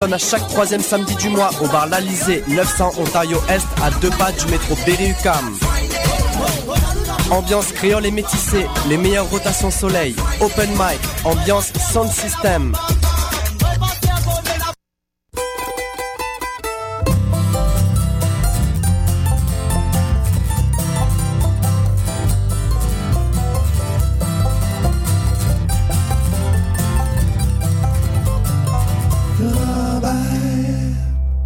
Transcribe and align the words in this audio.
à 0.00 0.16
chaque 0.16 0.46
troisième 0.46 0.80
samedi 0.80 1.16
du 1.16 1.28
mois 1.28 1.50
au 1.60 1.66
bar 1.66 1.88
L'Alizé, 1.88 2.44
900 2.46 2.92
Ontario 2.98 3.36
Est, 3.48 3.66
à 3.82 3.90
deux 4.00 4.10
pas 4.10 4.30
du 4.30 4.46
métro 4.46 4.76
Berry-UQAM. 4.86 5.56
Ambiance 7.32 7.72
créole 7.72 8.06
et 8.06 8.12
métissée, 8.12 8.64
les 8.88 8.96
meilleures 8.96 9.28
rotations 9.28 9.72
soleil, 9.72 10.14
open 10.40 10.70
mic, 10.70 11.00
ambiance 11.24 11.72
sound 11.92 12.12
system. 12.12 12.72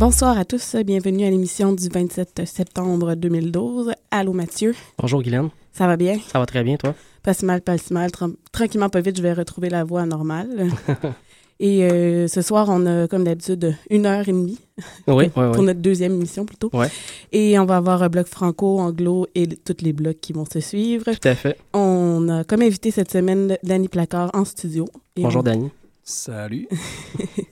Bonsoir 0.05 0.37
à 0.37 0.45
tous, 0.45 0.75
bienvenue 0.85 1.25
à 1.25 1.31
l'émission 1.31 1.73
du 1.73 1.89
27 1.89 2.43
septembre 2.45 3.15
2012. 3.15 3.93
Allô 4.11 4.33
Mathieu. 4.33 4.75
Bonjour 4.99 5.23
Guylaine. 5.23 5.51
Ça 5.71 5.87
va 5.87 5.97
bien? 5.97 6.19
Ça 6.27 6.41
va 6.41 6.47
très 6.47 6.65
bien, 6.65 6.77
toi? 6.77 6.97
Pas 7.23 7.35
si 7.35 7.45
mal, 7.45 7.61
pas 7.61 7.79
si 7.79 7.93
mal. 7.93 8.11
tranquillement, 8.51 8.89
pas 8.89 9.01
vite, 9.01 9.17
je 9.17 9.23
vais 9.23 9.33
retrouver 9.33 9.71
la 9.71 9.85
voix 9.85 10.05
normale. 10.05 10.71
et 11.61 11.85
euh, 11.85 12.27
ce 12.27 12.43
soir, 12.43 12.67
on 12.69 12.85
a, 12.85 13.07
comme 13.07 13.23
d'habitude, 13.23 13.77
une 13.91 14.07
heure 14.07 14.29
et 14.29 14.33
demie. 14.33 14.59
Oui, 15.07 15.29
pour, 15.29 15.45
oui, 15.45 15.51
pour 15.55 15.63
notre 15.63 15.81
deuxième 15.81 16.15
émission, 16.15 16.47
plutôt. 16.47 16.71
Ouais. 16.73 16.89
Et 17.31 17.57
on 17.61 17.65
va 17.65 17.77
avoir 17.77 18.03
un 18.03 18.09
bloc 18.09 18.27
franco, 18.27 18.81
anglo 18.81 19.29
et 19.37 19.47
tous 19.47 19.85
les 19.85 19.93
blocs 19.93 20.19
qui 20.21 20.33
vont 20.33 20.47
se 20.53 20.59
suivre. 20.59 21.05
Tout 21.13 21.29
à 21.29 21.37
fait. 21.37 21.57
On 21.75 22.29
a 22.29 22.43
comme 22.43 22.63
invité 22.63 22.91
cette 22.91 23.13
semaine 23.13 23.57
Danny 23.63 23.87
Placard 23.87 24.33
en 24.35 24.45
studio. 24.45 24.89
Et 25.15 25.23
Bonjour 25.23 25.43
on- 25.43 25.45
Danny. 25.45 25.71
Salut. 26.03 26.67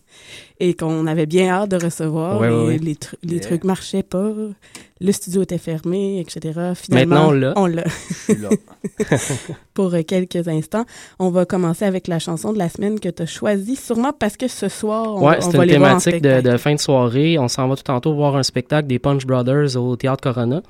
et 0.60 0.74
qu'on 0.74 1.06
avait 1.06 1.26
bien 1.26 1.48
hâte 1.48 1.70
de 1.70 1.82
recevoir. 1.82 2.38
Ouais, 2.40 2.48
et 2.48 2.50
ouais, 2.52 2.66
ouais. 2.66 2.78
Les, 2.78 2.94
tru- 2.94 3.16
les 3.22 3.40
trucs 3.40 3.64
marchaient 3.64 4.02
pas. 4.02 4.30
Le 5.00 5.12
studio 5.12 5.42
était 5.42 5.58
fermé, 5.58 6.20
etc. 6.20 6.72
Finalement, 6.74 7.30
Maintenant, 7.30 7.54
on 7.56 7.66
l'a. 7.66 7.84
Pour 9.74 9.94
euh, 9.94 10.02
quelques 10.02 10.46
instants, 10.46 10.84
on 11.18 11.30
va 11.30 11.46
commencer 11.46 11.84
avec 11.84 12.06
la 12.06 12.18
chanson 12.18 12.52
de 12.52 12.58
la 12.58 12.68
semaine 12.68 13.00
que 13.00 13.08
tu 13.08 13.22
as 13.22 13.26
choisie, 13.26 13.76
sûrement 13.76 14.12
parce 14.12 14.36
que 14.36 14.46
ce 14.46 14.68
soir, 14.68 15.14
on, 15.14 15.26
Ouais, 15.26 15.38
on 15.38 15.50
c'est 15.50 15.56
va 15.56 15.64
une 15.64 15.70
les 15.70 15.78
voir 15.78 15.96
en 15.96 15.98
thématique 15.98 16.22
de, 16.22 16.56
fin 16.58 16.74
de 16.74 16.80
soirée. 16.80 17.38
On 17.38 17.48
s'en 17.48 17.66
va 17.68 17.76
tout 17.76 17.82
tantôt 17.82 18.14
voir 18.14 18.36
un 18.36 18.42
spectacle 18.42 18.88
des 18.88 18.98
Punch 18.98 19.24
Brothers 19.24 19.76
au 19.76 19.96
Théâtre 19.96 20.22
Corona. 20.22 20.62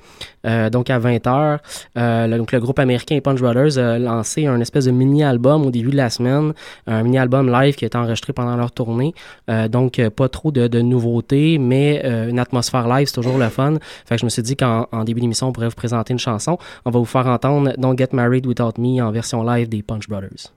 Euh, 0.47 0.69
donc 0.69 0.89
à 0.89 0.99
20h. 0.99 1.59
Euh, 1.97 2.27
le, 2.27 2.37
donc 2.37 2.51
le 2.51 2.59
groupe 2.59 2.79
américain 2.79 3.19
Punch 3.21 3.39
Brothers 3.41 3.77
a 3.77 3.99
lancé 3.99 4.45
un 4.45 4.59
espèce 4.61 4.85
de 4.85 4.91
mini-album 4.91 5.65
au 5.65 5.71
début 5.71 5.91
de 5.91 5.97
la 5.97 6.09
semaine. 6.09 6.53
Un 6.87 7.03
mini-album 7.03 7.51
live 7.51 7.75
qui 7.75 7.85
a 7.85 7.87
été 7.87 7.97
enregistré 7.97 8.33
pendant 8.33 8.55
leur 8.55 8.71
tournée. 8.71 9.13
Euh, 9.49 9.67
donc 9.67 10.01
pas 10.09 10.29
trop 10.29 10.51
de, 10.51 10.67
de 10.67 10.79
nouveautés, 10.81 11.57
mais 11.57 12.01
euh, 12.05 12.29
une 12.29 12.39
atmosphère 12.39 12.87
live, 12.87 13.07
c'est 13.07 13.15
toujours 13.15 13.37
le 13.37 13.49
fun. 13.49 13.75
Fait 14.05 14.15
que 14.15 14.20
je 14.21 14.25
me 14.25 14.29
suis 14.29 14.43
dit 14.43 14.55
qu'en 14.55 14.87
en 14.91 15.03
début 15.03 15.19
d'émission, 15.19 15.47
on 15.47 15.51
pourrait 15.51 15.69
vous 15.69 15.75
présenter 15.75 16.13
une 16.13 16.19
chanson. 16.19 16.57
On 16.85 16.91
va 16.91 16.99
vous 16.99 17.05
faire 17.05 17.27
entendre 17.27 17.73
Don't 17.77 17.97
Get 17.97 18.09
Married 18.13 18.45
Without 18.45 18.73
Me 18.77 19.01
en 19.01 19.11
version 19.11 19.43
live 19.43 19.67
des 19.67 19.81
Punch 19.81 20.07
Brothers. 20.07 20.53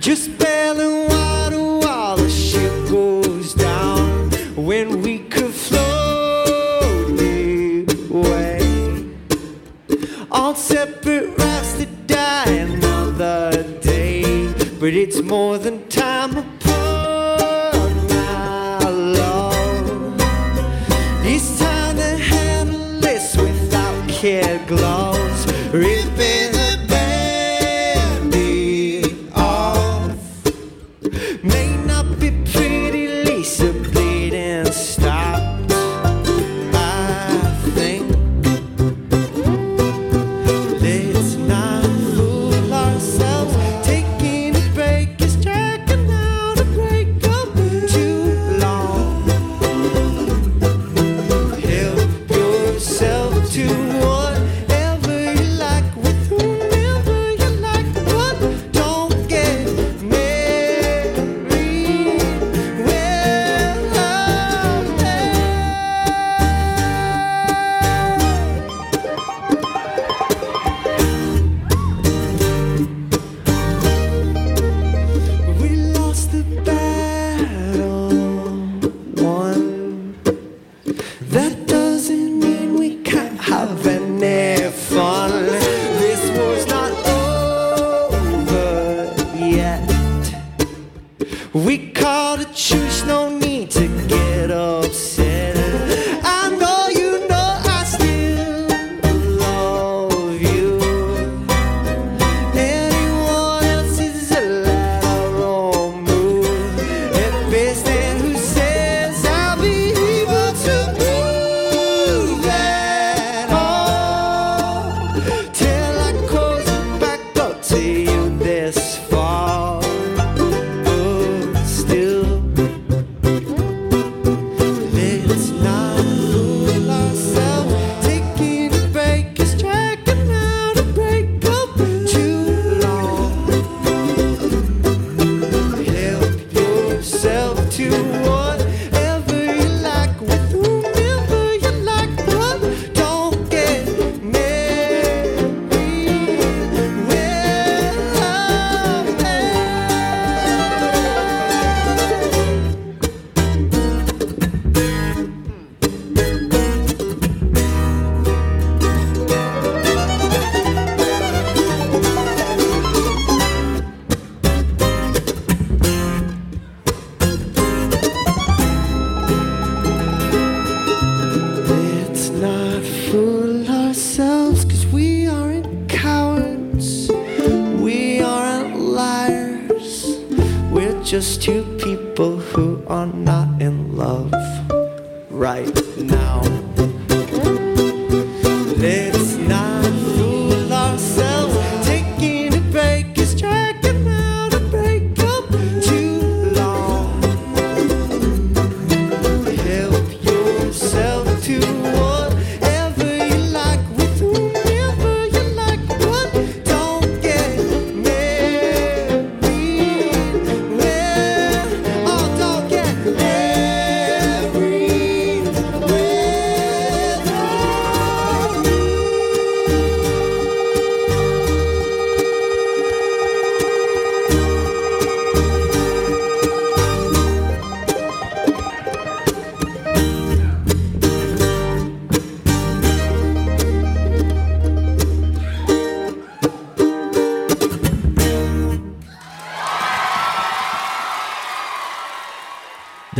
Just 0.00 0.38
bailing 0.38 1.08
water 1.10 1.60
while 1.60 2.16
the 2.16 2.30
ship 2.30 2.72
goes 2.88 3.52
down. 3.52 4.30
When 4.56 5.02
we 5.02 5.18
could 5.18 5.52
float 5.52 7.20
away 8.10 9.10
on 10.30 10.56
separate 10.56 11.36
rafts 11.36 11.74
to 11.80 11.86
die 12.06 12.50
another 12.50 13.62
day. 13.82 14.50
But 14.80 14.94
it's 14.94 15.20
more 15.20 15.58
than 15.58 15.86
time 15.88 16.58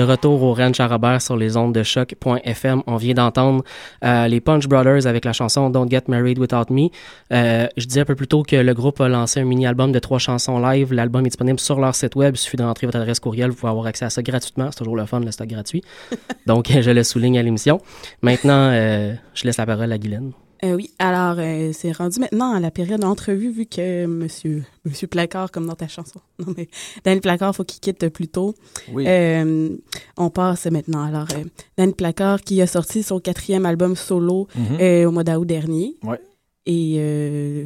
De 0.01 0.05
retour 0.07 0.43
au 0.43 0.55
Ranch 0.55 0.81
à 0.81 0.89
Robert 0.89 1.21
sur 1.21 1.37
les 1.37 1.59
ondes 1.59 1.75
de 1.75 1.83
choc.fm, 1.83 2.83
on 2.87 2.97
vient 2.97 3.13
d'entendre 3.13 3.63
euh, 4.03 4.29
les 4.29 4.41
Punch 4.41 4.67
Brothers 4.67 5.07
avec 5.07 5.27
la 5.27 5.35
chanson 5.35 5.69
Don't 5.69 5.91
Get 5.91 6.05
Married 6.09 6.39
Without 6.39 6.73
Me. 6.73 6.89
Euh, 7.35 7.67
je 7.77 7.85
disais 7.85 8.01
un 8.01 8.05
peu 8.07 8.15
plus 8.15 8.27
tôt 8.27 8.43
que 8.43 8.57
le 8.57 8.73
groupe 8.73 8.99
a 9.03 9.11
lancé 9.11 9.41
un 9.41 9.45
mini-album 9.45 9.93
de 9.93 9.99
trois 9.99 10.19
chansons 10.19 10.59
live. 10.59 10.95
L'album 10.95 11.27
est 11.27 11.29
disponible 11.29 11.61
sur 11.61 11.79
leur 11.79 11.95
site 11.95 12.17
web. 12.17 12.35
Il 12.35 12.39
suffit 12.39 12.57
de 12.57 12.63
rentrer 12.63 12.87
votre 12.87 12.97
adresse 12.97 13.21
courriel. 13.21 13.51
Vous 13.51 13.57
pouvez 13.57 13.73
avoir 13.73 13.85
accès 13.85 14.07
à 14.07 14.11
ça 14.11 14.23
gratuitement. 14.23 14.71
C'est 14.71 14.79
toujours 14.79 14.97
le 14.97 15.05
fun, 15.05 15.21
le 15.21 15.33
stock 15.33 15.49
gratuit. 15.49 15.83
Donc, 16.47 16.73
je 16.73 16.91
le 16.91 17.05
souligne 17.05 17.39
à 17.39 17.43
l'émission. 17.43 17.79
Maintenant, 18.23 18.71
euh, 18.73 19.13
je 19.35 19.45
laisse 19.45 19.59
la 19.59 19.67
parole 19.67 19.93
à 19.93 19.99
Guylaine. 19.99 20.33
Euh, 20.63 20.75
oui, 20.75 20.91
alors 20.99 21.37
euh, 21.39 21.73
c'est 21.73 21.91
rendu 21.93 22.21
maintenant 22.21 22.53
à 22.53 22.61
la 22.61 22.71
période 22.71 23.01
d'entrevue 23.01 23.51
vu 23.51 23.65
que 23.65 24.05
Monsieur 24.05 24.63
Monsieur 24.85 25.07
Placard, 25.07 25.51
comme 25.51 25.67
dans 25.67 25.75
ta 25.75 25.89
chanson, 25.89 26.21
non 26.39 26.53
mais 26.57 26.69
Danny 27.05 27.21
Placard, 27.21 27.57
faut 27.57 27.65
qu'il 27.65 27.81
quitte 27.81 28.09
plus 28.11 28.29
tôt. 28.29 28.55
Oui. 28.93 29.05
Euh, 29.09 29.71
on 30.19 30.29
passe 30.29 30.67
maintenant. 30.67 31.03
Alors 31.05 31.29
euh, 31.33 31.45
Danny 31.79 31.95
Placard 31.95 32.43
qui 32.43 32.61
a 32.61 32.67
sorti 32.67 33.03
son 33.03 33.21
quatrième 33.21 33.65
album 33.65 33.97
solo 33.97 34.49
Mhm. 34.55 34.79
euh, 34.81 35.05
au 35.07 35.13
mois 35.13 35.25
d'août 35.25 35.47
dernier. 35.47 35.97
Ouais. 36.03 36.21
Et 36.67 36.97
euh, 36.99 37.65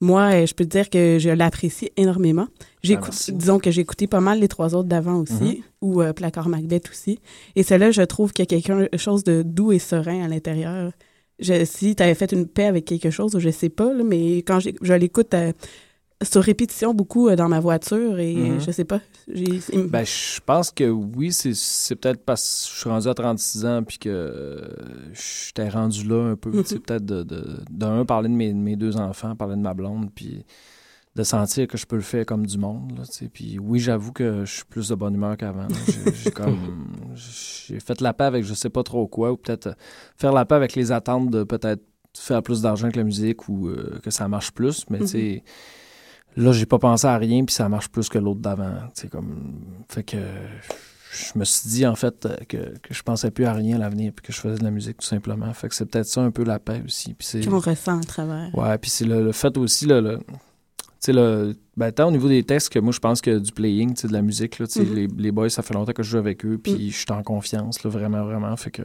moi, 0.00 0.44
je 0.44 0.52
peux 0.54 0.64
te 0.64 0.70
dire 0.70 0.90
que 0.90 1.18
je 1.18 1.30
l'apprécie 1.30 1.90
énormément. 1.96 2.48
Ah, 2.50 2.86
écou- 2.88 3.04
merci. 3.04 3.32
disons 3.32 3.58
que 3.58 3.70
j'ai 3.70 3.80
écouté 3.80 4.06
pas 4.06 4.20
mal 4.20 4.38
les 4.40 4.48
trois 4.48 4.74
autres 4.74 4.88
d'avant 4.88 5.16
aussi, 5.20 5.34
Mhm. 5.42 5.56
ou 5.82 6.02
euh, 6.02 6.12
Placard 6.12 6.48
Macbeth 6.48 6.90
aussi. 6.90 7.20
Et 7.56 7.62
celle-là, 7.62 7.90
je 7.90 8.02
trouve 8.02 8.32
qu'il 8.32 8.44
y 8.44 8.54
a 8.54 8.60
quelque 8.60 8.96
chose 8.98 9.24
de 9.24 9.42
doux 9.42 9.72
et 9.72 9.78
serein 9.78 10.22
à 10.24 10.28
l'intérieur. 10.28 10.92
Je, 11.40 11.64
si 11.64 11.96
tu 11.96 12.02
avais 12.02 12.14
fait 12.14 12.32
une 12.32 12.46
paix 12.46 12.66
avec 12.66 12.84
quelque 12.84 13.10
chose, 13.10 13.36
je 13.38 13.50
sais 13.50 13.68
pas, 13.68 13.92
là, 13.92 14.04
mais 14.04 14.38
quand 14.38 14.60
j'ai- 14.60 14.76
je 14.82 14.92
l'écoute 14.94 15.34
euh, 15.34 15.52
sur 16.22 16.42
répétition 16.42 16.94
beaucoup 16.94 17.28
euh, 17.28 17.34
dans 17.36 17.48
ma 17.48 17.58
voiture 17.60 18.18
et 18.20 18.34
Mhm. 18.34 18.50
euh, 18.52 18.60
je 18.60 18.70
sais 18.70 18.84
pas. 18.84 19.00
Ben, 19.88 20.04
je 20.06 20.40
pense 20.46 20.70
que 20.70 20.84
oui, 20.88 21.32
c'est- 21.32 21.94
peut-être 21.96 22.20
parce 22.24 22.66
que 22.68 22.74
je 22.74 22.80
suis 22.80 22.88
rendu 22.88 23.08
à 23.08 23.14
36 23.14 23.66
ans 23.66 23.82
puis 23.82 23.98
que 23.98 24.08
euh, 24.08 24.68
j'étais 25.12 25.68
rendu 25.68 26.04
là 26.06 26.30
un 26.30 26.36
peu. 26.36 26.50
Sais, 26.64 26.78
peut-être 26.78 27.04
de, 27.04 27.22
de, 27.24 27.44
d'un, 27.70 28.04
parler 28.04 28.28
de 28.28 28.34
mes, 28.34 28.52
de 28.52 28.58
mes 28.58 28.76
deux 28.76 28.96
enfants, 28.96 29.34
parler 29.34 29.56
de 29.56 29.60
ma 29.60 29.74
blonde, 29.74 30.10
puis 30.14 30.44
de 31.16 31.22
sentir 31.22 31.68
que 31.68 31.78
je 31.78 31.86
peux 31.86 31.96
le 31.96 32.02
faire 32.02 32.26
comme 32.26 32.44
du 32.44 32.58
monde. 32.58 32.98
Là, 32.98 33.04
puis 33.32 33.58
oui, 33.58 33.78
j'avoue 33.78 34.12
que 34.12 34.44
je 34.44 34.52
suis 34.52 34.64
plus 34.64 34.88
de 34.88 34.94
bonne 34.94 35.14
humeur 35.14 35.36
qu'avant. 35.36 35.68
J'ai, 36.24 36.30
comme 36.32 36.88
j'ai 37.14 37.78
fait 37.78 38.00
la 38.00 38.12
paix 38.12 38.24
avec 38.24 38.44
je 38.44 38.54
sais 38.54 38.70
pas 38.70 38.82
trop 38.82 39.06
quoi, 39.06 39.32
ou 39.32 39.36
peut-être 39.36 39.68
euh, 39.68 39.74
faire 40.16 40.32
la 40.32 40.44
paix 40.44 40.56
avec 40.56 40.74
les 40.74 40.90
attentes 40.90 41.30
de 41.30 41.44
peut-être 41.44 41.82
faire 42.16 42.42
plus 42.42 42.62
d'argent 42.62 42.90
que 42.90 42.96
la 42.96 43.04
musique 43.04 43.48
ou 43.48 43.68
euh, 43.68 44.00
que 44.02 44.10
ça 44.10 44.26
marche 44.26 44.50
plus. 44.52 44.86
Mais 44.90 44.98
tu 44.98 45.06
sais, 45.06 45.44
là, 46.36 46.50
j'ai 46.50 46.66
pas 46.66 46.78
pensé 46.78 47.06
à 47.06 47.16
rien, 47.16 47.44
puis 47.44 47.54
ça 47.54 47.68
marche 47.68 47.88
plus 47.88 48.08
que 48.08 48.18
l'autre 48.18 48.40
d'avant. 48.40 48.74
Comme. 49.10 49.84
Fait 49.88 50.02
que 50.02 50.16
je 50.16 51.38
me 51.38 51.44
suis 51.44 51.68
dit, 51.68 51.86
en 51.86 51.94
fait, 51.94 52.26
euh, 52.26 52.36
que, 52.48 52.76
que 52.78 52.92
je 52.92 53.02
pensais 53.04 53.30
plus 53.30 53.44
à 53.44 53.52
rien 53.52 53.76
à 53.76 53.78
l'avenir, 53.78 54.12
puis 54.12 54.26
que 54.26 54.32
je 54.32 54.40
faisais 54.40 54.58
de 54.58 54.64
la 54.64 54.72
musique, 54.72 54.96
tout 54.96 55.06
simplement. 55.06 55.52
Fait 55.54 55.68
que 55.68 55.76
c'est 55.76 55.86
peut-être 55.86 56.08
ça 56.08 56.22
un 56.22 56.32
peu 56.32 56.42
la 56.42 56.58
paix 56.58 56.82
aussi. 56.84 57.14
Puis 57.14 57.24
c'est. 57.24 57.46
qu'on 57.46 57.60
ressent 57.60 58.00
à 58.00 58.04
travers. 58.04 58.50
Ouais, 58.52 58.76
puis 58.78 58.90
c'est 58.90 59.04
le, 59.04 59.22
le 59.22 59.30
fait 59.30 59.56
aussi, 59.56 59.86
là, 59.86 60.00
le, 60.00 60.18
sais, 61.12 61.54
ben, 61.76 61.90
tant 61.92 62.08
au 62.08 62.10
niveau 62.10 62.28
des 62.28 62.42
textes 62.42 62.68
que 62.70 62.78
moi, 62.78 62.92
je 62.92 62.98
pense 63.00 63.20
que 63.20 63.38
du 63.38 63.52
playing, 63.52 63.94
tu 63.94 64.02
sais, 64.02 64.08
de 64.08 64.12
la 64.12 64.22
musique, 64.22 64.58
là, 64.58 64.66
tu 64.66 64.72
sais, 64.74 64.84
Mhm. 64.84 64.94
les, 64.94 65.06
les 65.06 65.32
boys, 65.32 65.48
ça 65.50 65.62
fait 65.62 65.74
longtemps 65.74 65.92
que 65.92 66.02
je 66.02 66.10
joue 66.10 66.18
avec 66.18 66.44
eux, 66.44 66.58
puis 66.62 66.90
je 66.90 66.96
suis 66.96 67.06
en 67.10 67.22
confiance, 67.22 67.82
là, 67.84 67.90
vraiment, 67.90 68.24
vraiment. 68.24 68.54
Fait 68.56 68.70
que 68.70 68.82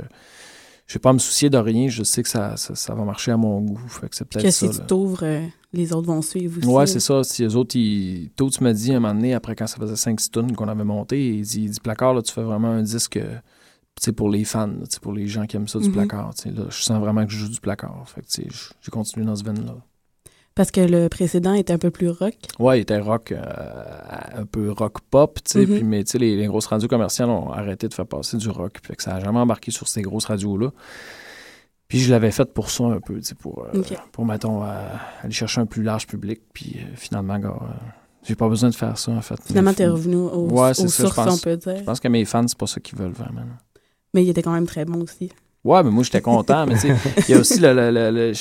je 0.88 0.94
vais 0.96 1.00
pas 1.00 1.14
me 1.14 1.20
soucier 1.20 1.50
de 1.52 1.58
rien, 1.58 1.88
je 1.88 2.04
sais 2.04 2.24
que 2.24 2.30
ça, 2.30 2.58
ça, 2.58 2.74
ça 2.76 2.96
va 2.96 3.04
marcher 3.04 3.32
à 3.32 3.38
mon 3.38 3.62
goût. 3.62 3.78
Fait 3.88 4.10
que 4.10 4.16
c'est 4.16 4.26
peut-être 4.26 4.44
Que 4.46 4.52
ça. 4.52 4.72
si 4.72 4.80
tu 4.80 4.86
t'ouvres, 4.88 5.24
euh, 5.24 5.46
les 5.72 5.94
autres 5.94 6.08
vont 6.08 6.22
suivre 6.24 6.58
aussi. 6.58 6.68
Ouais, 6.68 6.88
c'est 6.88 7.00
ça. 7.00 7.24
Si 7.24 7.44
les 7.44 7.56
autres, 7.56 7.76
ils... 7.76 8.32
tôt, 8.36 8.50
tu 8.50 8.64
m'as 8.64 8.74
dit 8.74 8.92
un 8.92 9.00
moment 9.00 9.14
donné, 9.14 9.36
après 9.36 9.56
quand 9.56 9.68
ça 9.68 9.78
faisait 9.78 9.94
5-6 9.96 10.32
tonnes 10.32 10.56
qu'on 10.56 10.68
avait 10.68 10.84
monté, 10.84 11.36
il 11.38 11.44
dit, 11.44 11.62
il 11.66 11.70
dit 11.70 11.80
Placard, 11.80 12.16
là, 12.16 12.22
tu 12.24 12.34
fais 12.34 12.42
vraiment 12.42 12.70
un 12.70 12.82
disque 12.82 13.18
euh, 13.18 13.36
tu 13.96 14.06
sais, 14.06 14.12
pour 14.14 14.30
les 14.30 14.46
fans, 14.46 14.66
là, 14.68 14.86
tu 14.88 14.94
sais, 14.96 15.00
pour 15.00 15.14
les 15.14 15.28
gens 15.28 15.46
qui 15.46 15.58
aiment 15.58 15.68
ça, 15.68 15.78
du 15.78 15.88
Mhm. 15.90 15.94
placard. 15.94 16.34
tu 16.34 16.44
sais, 16.44 16.52
Là, 16.52 16.64
je 16.70 16.82
sens 16.82 17.00
vraiment 17.00 17.24
que 17.26 17.32
je 17.32 17.38
joue 17.38 17.50
du 17.50 17.60
placard. 17.60 18.04
Fait 18.08 18.24
j'ai 18.82 18.92
continué 18.92 19.26
dans 19.26 19.36
ce 19.36 19.44
veine-là. 19.44 19.76
Parce 20.60 20.72
que 20.72 20.82
le 20.82 21.08
précédent 21.08 21.54
était 21.54 21.72
un 21.72 21.78
peu 21.78 21.90
plus 21.90 22.10
rock. 22.10 22.34
Ouais, 22.60 22.80
il 22.80 22.82
était 22.82 23.00
rock, 23.00 23.32
euh, 23.32 23.42
un 24.36 24.46
peu 24.46 24.72
rock 24.74 24.98
pop, 25.10 25.40
tu 25.46 25.52
sais, 25.54 25.66
Mhm. 25.66 25.76
puis, 25.76 25.84
mais 25.86 26.04
tu 26.04 26.12
sais, 26.12 26.18
les, 26.18 26.36
les 26.36 26.48
grosses 26.48 26.66
radios 26.66 26.90
commerciales 26.90 27.30
ont 27.30 27.50
arrêté 27.54 27.88
de 27.88 27.94
faire 27.94 28.06
passer 28.06 28.36
du 28.36 28.50
rock, 28.50 28.74
fait 28.86 28.98
que 28.98 29.02
ça 29.04 29.14
n'a 29.14 29.20
jamais 29.22 29.40
embarqué 29.40 29.72
sur 29.72 29.88
ces 29.88 30.02
grosses 30.02 30.26
radios-là. 30.26 30.72
Puis 31.88 32.00
je 32.00 32.12
l'avais 32.12 32.32
fait 32.32 32.54
pour 32.54 32.70
ça 32.72 32.84
un 32.84 33.00
peu, 33.00 33.16
tu 33.20 33.24
sais, 33.24 33.36
pour, 33.36 33.64
euh, 33.74 33.82
pour 34.12 34.26
mettons, 34.26 34.66
euh, 34.66 34.68
aller 35.24 35.32
chercher 35.32 35.62
un 35.62 35.66
plus 35.66 35.82
large 35.82 36.08
public, 36.08 36.42
puis 36.54 36.76
finalement, 36.96 37.40
gars, 37.40 37.56
j'ai 38.28 38.36
pas 38.36 38.50
besoin 38.50 38.70
de 38.70 38.76
faire 38.76 38.98
ça, 38.98 39.14
en 39.14 39.22
fait. 39.22 39.40
Finalement, 39.46 39.74
t'es 39.74 39.88
revenu 39.88 40.18
Ouais, 40.18 40.72
aux 40.72 40.74
ça, 40.74 40.88
sources, 40.90 41.16
pense. 41.16 41.36
on 41.36 41.38
peut 41.42 41.56
dire. 41.56 41.78
Je 41.78 41.84
pense 41.84 42.02
que 42.02 42.10
mes 42.10 42.26
fans, 42.26 42.46
c'est 42.46 42.58
pas 42.58 42.68
ça 42.68 42.82
qu'ils 42.82 42.98
veulent 43.00 43.14
vraiment. 43.14 43.44
Mais 44.14 44.26
il 44.26 44.30
était 44.30 44.42
quand 44.44 44.52
même 44.52 44.68
très 44.68 44.84
bon 44.84 45.02
aussi. 45.04 45.32
Ouais, 45.64 45.84
mais 45.84 45.92
moi, 45.92 46.04
j'étais 46.04 46.22
content. 46.22 46.66
mais 46.66 46.76
tu 46.76 46.82
sais, 46.88 46.96
il 47.28 47.32
y 47.32 47.34
a 47.34 47.40
aussi 47.40 47.60
le. 47.60 47.74
le- 47.74 48.12
le- 48.12 48.34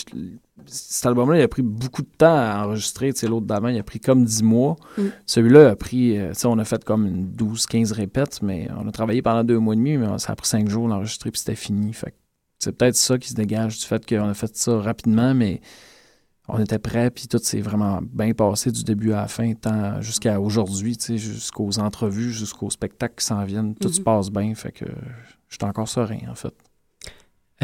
cet 0.67 1.07
album-là, 1.07 1.39
il 1.39 1.43
a 1.43 1.49
pris 1.49 1.63
beaucoup 1.63 2.03
de 2.03 2.09
temps 2.19 2.37
à 2.37 2.65
enregistrer. 2.65 3.13
Tu 3.13 3.21
sais, 3.21 3.27
l'autre 3.29 3.47
d'avant, 3.47 3.69
il 3.69 3.79
a 3.79 3.83
pris 3.83 4.01
comme 4.01 4.25
10 4.25 4.43
mois. 4.43 4.77
Mm. 4.99 5.03
Celui-là 5.25 5.71
a 5.71 5.77
pris. 5.77 6.19
euh, 6.19 6.29
Tu 6.33 6.41
sais, 6.41 6.47
on 6.47 6.59
a 6.59 6.65
fait 6.65 6.85
comme 6.85 7.07
une 7.07 7.27
12-15 7.33 7.93
répètes, 7.93 8.41
mais 8.43 8.69
on 8.79 8.87
a 8.87 8.93
travaillé 8.93 9.23
pendant 9.23 9.45
deux 9.45 9.59
mois 9.59 9.75
et 9.75 9.77
demi, 9.79 9.97
mais 9.97 10.19
ça 10.19 10.33
a 10.33 10.37
pris 10.37 10.49
cinq 10.49 10.69
jours 10.69 10.89
d'enregistrer, 10.89 11.31
puis 11.31 11.39
c'était 11.39 11.55
fini. 11.55 11.93
Fait 11.93 12.15
c'est 12.59 12.73
peut-être 12.73 12.97
ça 12.97 13.17
qui 13.19 13.29
se 13.29 13.35
dégage 13.35 13.79
du 13.79 13.85
fait 13.87 14.05
qu'on 14.07 14.29
a 14.29 14.35
fait 14.35 14.55
ça 14.57 14.79
rapidement, 14.81 15.33
mais 15.33 15.61
on 16.49 16.59
était 16.59 16.79
prêts, 16.81 17.11
puis 17.11 17.29
tout 17.29 17.39
s'est 17.39 17.61
vraiment 17.61 18.01
bien 18.03 18.33
passé 18.33 18.71
du 18.73 18.83
début 18.83 19.13
à 19.13 19.21
la 19.23 19.29
fin, 19.29 19.53
tant 19.55 20.01
jusqu'à 20.03 20.41
aujourd'hui, 20.41 20.97
jusqu'aux 21.17 21.79
entrevues, 21.79 22.33
jusqu'aux 22.33 22.71
spectacles 22.71 23.15
qui 23.19 23.25
s'en 23.25 23.45
viennent. 23.45 23.75
Tout 23.77 23.91
se 23.93 23.99
Mhm. 24.01 24.05
passe 24.05 24.31
bien, 24.31 24.55
fait 24.55 24.73
que 24.73 24.87
je 25.49 25.55
suis 25.57 25.65
encore 25.65 25.89
serein, 25.89 26.19
en 26.31 26.35
fait. 26.35 26.53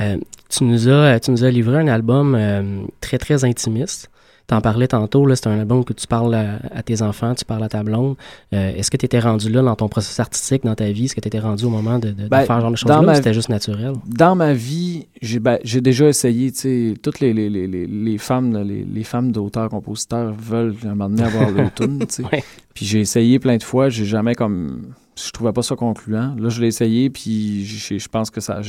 Euh, 0.01 0.17
tu, 0.49 0.65
nous 0.65 0.89
as, 0.89 1.21
tu 1.21 1.31
nous 1.31 1.45
as 1.45 1.51
livré 1.51 1.79
un 1.79 1.89
album 1.89 2.35
euh, 2.35 2.85
très, 3.01 3.19
très 3.19 3.45
intimiste. 3.45 4.11
T'en 4.47 4.61
parlais 4.61 4.87
tantôt, 4.89 5.27
c'est 5.35 5.47
un 5.47 5.59
album 5.59 5.85
que 5.87 5.95
tu 5.95 6.07
parles 6.07 6.35
à, 6.35 6.59
à 6.75 6.83
tes 6.83 7.01
enfants, 7.01 7.35
tu 7.35 7.47
parles 7.47 7.65
à 7.65 7.71
ta 7.71 7.83
blonde. 7.83 8.17
Euh, 8.53 8.75
Est-ce 8.77 8.91
que 8.91 8.99
tu 8.99 9.07
étais 9.07 9.19
rendu 9.19 9.49
là 9.51 9.63
dans 9.63 9.75
ton 9.75 9.89
processus 9.89 10.21
artistique, 10.21 10.65
dans 10.65 10.75
ta 10.75 10.91
vie? 10.93 11.07
Est-ce 11.07 11.15
que 11.15 11.21
tu 11.23 11.29
étais 11.29 11.39
rendu 11.39 11.65
au 11.65 11.71
moment 11.71 11.99
de, 11.99 12.09
de- 12.09 12.25
de 12.25 12.29
Ben, 12.29 12.45
faire 12.45 12.57
ce 12.57 12.61
genre 12.61 12.71
de 12.71 12.77
choses-là 12.77 13.01
ou 13.01 13.15
c'était 13.15 13.33
juste 13.33 13.49
naturel? 13.49 13.95
dans 14.07 14.35
ma 14.37 14.53
vie, 14.53 15.07
j'ai 15.23 15.39
ben, 15.39 15.59
déjà 15.65 16.09
essayé, 16.09 16.53
tu 16.53 16.59
sais, 16.59 16.95
toutes 17.03 17.21
les, 17.21 17.33
les, 17.33 17.49
les, 17.49 17.67
les, 17.67 17.87
les 17.87 18.19
femmes, 18.19 18.53
là, 18.53 18.63
les, 18.63 19.05
femmes 19.05 19.33
d'auteurs-compositeurs 19.33 20.35
veulent 20.39 20.75
à 20.85 20.89
un 20.89 20.95
moment 20.95 21.09
donné 21.09 21.23
avoir 21.23 21.49
tu 21.75 21.87
sais. 22.11 22.23
Ouais. 22.31 22.45
Puis 22.75 22.85
j'ai 22.85 23.01
essayé 23.01 23.39
plein 23.39 23.57
de 23.57 23.63
fois, 23.63 23.89
j'ai 23.89 24.05
jamais 24.05 24.35
comme... 24.35 24.93
Je 25.17 25.31
trouvais 25.31 25.53
pas 25.53 25.63
ça 25.63 25.75
concluant. 25.75 26.35
Là, 26.39 26.51
je 26.51 26.61
l'ai 26.61 26.67
essayé, 26.67 27.09
puis 27.09 27.65
je 27.65 28.09
pense 28.09 28.29
que 28.29 28.43
ça... 28.43 28.61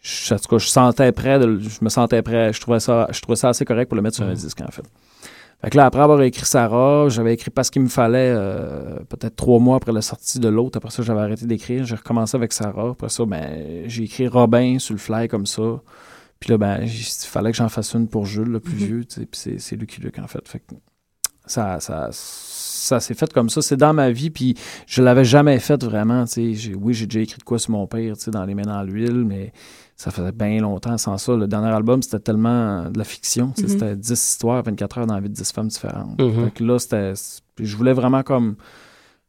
je- 0.00 0.34
en 0.34 0.38
tout 0.38 0.48
cas, 0.48 0.58
je 0.58 0.66
sentais 0.66 1.12
prêt, 1.12 1.38
de 1.38 1.58
je 1.58 1.78
me 1.82 1.88
sentais 1.88 2.22
prêt, 2.22 2.52
je 2.52 2.60
trouvais 2.60 2.80
ça, 2.80 3.06
je 3.10 3.20
trouvais 3.20 3.36
ça 3.36 3.50
assez 3.50 3.64
correct 3.64 3.88
pour 3.88 3.96
le 3.96 4.02
mettre 4.02 4.16
sur 4.16 4.24
un 4.24 4.30
Mhm. 4.30 4.34
disque, 4.34 4.60
en 4.62 4.70
fait. 4.70 4.84
Fait 5.62 5.68
que 5.68 5.76
là, 5.76 5.84
après 5.84 6.00
avoir 6.00 6.22
écrit 6.22 6.46
Sarah, 6.46 7.08
j'avais 7.10 7.34
écrit 7.34 7.50
parce 7.50 7.68
qu'il 7.68 7.82
me 7.82 7.88
fallait 7.88 8.32
euh, 8.34 8.98
peut-être 9.10 9.36
trois 9.36 9.58
mois 9.58 9.76
après 9.76 9.92
la 9.92 10.00
sortie 10.00 10.38
de 10.40 10.48
l'autre. 10.48 10.78
Après 10.78 10.90
ça, 10.90 11.02
j'avais 11.02 11.20
arrêté 11.20 11.44
d'écrire. 11.44 11.84
J'ai 11.84 11.96
recommencé 11.96 12.34
avec 12.34 12.54
Sarah. 12.54 12.90
Après 12.92 13.10
ça, 13.10 13.26
ben, 13.26 13.84
j'ai 13.86 14.04
écrit 14.04 14.26
Robin 14.26 14.78
sur 14.78 14.94
le 14.94 14.98
fly 14.98 15.28
comme 15.28 15.44
ça. 15.44 15.82
Puis 16.38 16.48
là, 16.48 16.56
ben, 16.56 16.78
il 16.82 16.88
fallait 17.26 17.50
que 17.50 17.58
j'en 17.58 17.68
fasse 17.68 17.92
une 17.92 18.08
pour 18.08 18.24
Jules, 18.24 18.48
le 18.48 18.60
plus 18.60 18.72
Mhm. 18.72 18.86
vieux. 18.86 19.04
Puis 19.06 19.26
c'est, 19.32 19.58
c'est 19.60 19.76
Lucky 19.76 20.00
Luke, 20.00 20.18
en 20.18 20.26
fait. 20.28 20.48
Fait 20.48 20.60
que 20.60 20.74
Ça, 21.46 21.80
ça, 21.80 22.08
ça 22.12 23.00
s'est 23.00 23.14
fait 23.14 23.30
comme 23.32 23.50
ça. 23.50 23.60
C'est 23.60 23.76
dans 23.76 23.92
ma 23.92 24.10
vie, 24.12 24.30
puis 24.30 24.54
je 24.86 25.02
l'avais 25.02 25.24
jamais 25.24 25.58
fait 25.58 25.82
vraiment. 25.82 26.24
J'ai- 26.26 26.74
Oui, 26.74 26.94
j'ai 26.94 27.06
déjà 27.06 27.20
écrit 27.20 27.38
de 27.38 27.42
quoi 27.42 27.58
sur 27.58 27.72
mon 27.72 27.86
père, 27.86 28.16
tu 28.16 28.24
sais, 28.24 28.30
dans 28.30 28.44
Les 28.44 28.54
Mains 28.54 28.62
dans 28.62 28.82
l'huile, 28.82 29.24
mais 29.26 29.52
ça 30.00 30.10
faisait 30.10 30.32
bien 30.32 30.60
longtemps 30.62 30.96
sans 30.96 31.18
ça. 31.18 31.36
Le 31.36 31.46
dernier 31.46 31.68
album, 31.68 32.02
c'était 32.02 32.20
tellement 32.20 32.88
de 32.90 32.96
la 32.98 33.04
fiction. 33.04 33.52
Mhm. 33.58 33.68
C'était 33.68 33.96
10 33.96 34.10
histoires, 34.12 34.62
24 34.62 34.96
heures 34.98 35.06
dans 35.06 35.14
la 35.14 35.20
vie 35.20 35.28
de 35.28 35.34
10 35.34 35.52
femmes 35.52 35.68
différentes. 35.68 36.18
Mhm. 36.18 36.44
Fait 36.44 36.50
que 36.52 36.64
là, 36.64 36.78
c'était. 36.78 37.12
Je 37.58 37.76
voulais 37.76 37.92
vraiment 37.92 38.22
comme 38.22 38.56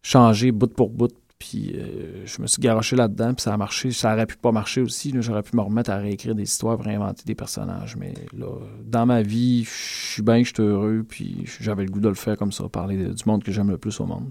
changer 0.01 0.51
bout 0.51 0.73
pour 0.73 0.89
bout. 0.89 1.11
Puis 1.39 1.73
euh, 1.75 2.23
je 2.25 2.39
me 2.41 2.45
suis 2.47 2.61
garoché 2.61 2.95
là-dedans, 2.95 3.33
puis 3.33 3.41
ça 3.41 3.53
a 3.53 3.57
marché. 3.57 3.91
Ça 3.91 4.13
aurait 4.13 4.27
pu 4.27 4.37
pas 4.37 4.51
marcher 4.51 4.81
aussi. 4.81 5.11
J'aurais 5.21 5.41
pu 5.41 5.57
me 5.57 5.61
remettre 5.61 5.89
à 5.89 5.97
réécrire 5.97 6.35
des 6.35 6.43
histoires, 6.43 6.79
réinventer 6.79 7.23
des 7.25 7.33
personnages. 7.35 7.97
Mais 7.97 8.13
là, 8.37 8.45
dans 8.85 9.07
ma 9.07 9.23
vie, 9.23 9.63
je 9.63 10.11
suis 10.13 10.21
bien, 10.21 10.43
je 10.43 10.53
suis 10.53 10.61
heureux, 10.63 11.03
puis 11.05 11.43
j'avais 11.59 11.83
le 11.83 11.89
goût 11.91 11.99
de 11.99 12.09
le 12.09 12.13
faire 12.15 12.37
comme 12.37 12.51
ça, 12.51 12.69
parler 12.69 12.95
de- 12.95 13.11
du 13.13 13.23
monde 13.25 13.43
que 13.43 13.51
j'aime 13.51 13.71
le 13.71 13.77
plus 13.79 13.99
au 13.99 14.05
monde. 14.05 14.29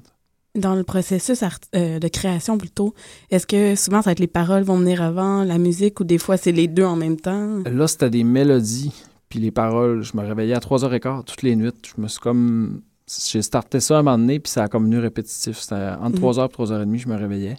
Dans 0.56 0.74
le 0.74 0.82
processus 0.82 1.44
euh, 1.76 1.98
de 2.00 2.08
création 2.08 2.58
plutôt, 2.58 2.92
est-ce 3.30 3.46
que 3.46 3.76
souvent 3.76 4.02
ça 4.02 4.06
va 4.06 4.12
être 4.12 4.18
les 4.18 4.26
paroles 4.26 4.64
vont 4.64 4.78
venir 4.78 5.00
avant 5.00 5.44
la 5.44 5.58
musique 5.58 6.00
ou 6.00 6.04
des 6.04 6.18
fois 6.18 6.36
c'est 6.36 6.50
les 6.50 6.66
deux 6.66 6.84
en 6.84 6.96
même 6.96 7.16
temps? 7.16 7.58
Là, 7.66 7.86
c'était 7.86 8.10
des 8.10 8.24
mélodies, 8.24 8.92
puis 9.28 9.38
les 9.38 9.52
paroles. 9.52 10.02
Je 10.02 10.16
me 10.16 10.22
réveillais 10.26 10.54
à 10.54 10.58
3h15 10.58 11.24
toutes 11.24 11.42
les 11.42 11.54
nuits. 11.54 11.70
Je 11.96 12.00
me 12.02 12.08
suis 12.08 12.18
comme. 12.20 12.82
J'ai 13.28 13.42
starté 13.42 13.78
ça 13.80 13.98
un 13.98 14.02
moment 14.02 14.18
donné, 14.18 14.40
puis 14.40 14.50
ça 14.50 14.64
a 14.64 14.68
comme 14.68 14.84
venu 14.84 14.98
répétitif. 14.98 15.58
C'était 15.58 15.74
entre 16.00 16.16
Mhm. 16.18 16.24
3h 16.24 16.44
et 16.46 16.48
3h30, 16.48 16.98
je 16.98 17.08
me 17.08 17.16
réveillais. 17.16 17.56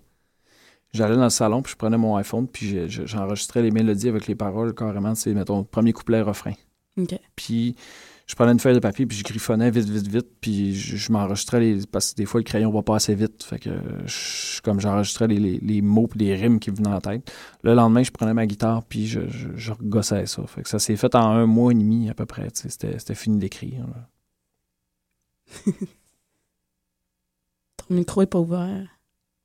J'allais 0.93 1.15
dans 1.15 1.23
le 1.23 1.29
salon, 1.29 1.61
puis 1.61 1.71
je 1.71 1.77
prenais 1.77 1.97
mon 1.97 2.17
iPhone, 2.17 2.47
puis 2.47 2.89
j'enregistrais 2.89 3.61
les 3.61 3.71
mélodies 3.71 4.09
avec 4.09 4.27
les 4.27 4.35
paroles 4.35 4.73
carrément. 4.73 5.15
C'est, 5.15 5.33
mettons, 5.33 5.63
premier 5.63 5.93
couplet, 5.93 6.21
refrain. 6.21 6.51
OK. 6.97 7.17
Puis 7.37 7.75
je 8.31 8.35
prenais 8.37 8.53
une 8.53 8.61
feuille 8.61 8.75
de 8.75 8.79
papier, 8.79 9.05
puis 9.05 9.17
je 9.17 9.25
griffonnais 9.25 9.69
vite, 9.71 9.89
vite, 9.89 10.07
vite, 10.07 10.27
puis 10.39 10.73
je, 10.73 10.95
je 10.95 11.11
m'enregistrais 11.11 11.59
les. 11.59 11.85
Parce 11.85 12.11
que 12.11 12.15
des 12.15 12.25
fois, 12.25 12.39
le 12.39 12.45
crayon 12.45 12.71
va 12.71 12.81
pas 12.81 12.95
assez 12.95 13.13
vite. 13.13 13.43
Fait 13.43 13.59
que 13.59 13.69
je, 14.05 14.61
comme 14.61 14.79
j'enregistrais 14.79 15.27
les, 15.27 15.37
les, 15.37 15.57
les 15.61 15.81
mots 15.81 16.07
puis 16.07 16.21
les 16.21 16.33
rimes 16.35 16.59
qui 16.61 16.71
me 16.71 16.77
venaient 16.77 16.93
en 16.95 17.01
tête. 17.01 17.29
Le 17.61 17.73
lendemain, 17.73 18.03
je 18.03 18.11
prenais 18.11 18.33
ma 18.33 18.45
guitare, 18.47 18.83
puis 18.85 19.05
je, 19.05 19.19
je, 19.27 19.49
je 19.53 19.71
regossais 19.73 20.25
ça. 20.27 20.43
Fait 20.47 20.61
que 20.63 20.69
ça 20.69 20.79
s'est 20.79 20.95
fait 20.95 21.13
en 21.13 21.25
un 21.31 21.45
mois 21.45 21.73
et 21.73 21.75
demi 21.75 22.09
à 22.09 22.13
peu 22.13 22.25
près. 22.25 22.47
C'était, 22.53 22.97
c'était 22.99 23.15
fini 23.15 23.37
d'écrire. 23.37 23.85
là. 23.85 24.07
Ton 27.77 27.95
micro 27.95 28.21
est 28.21 28.27
pas 28.27 28.39
ouvert. 28.39 28.87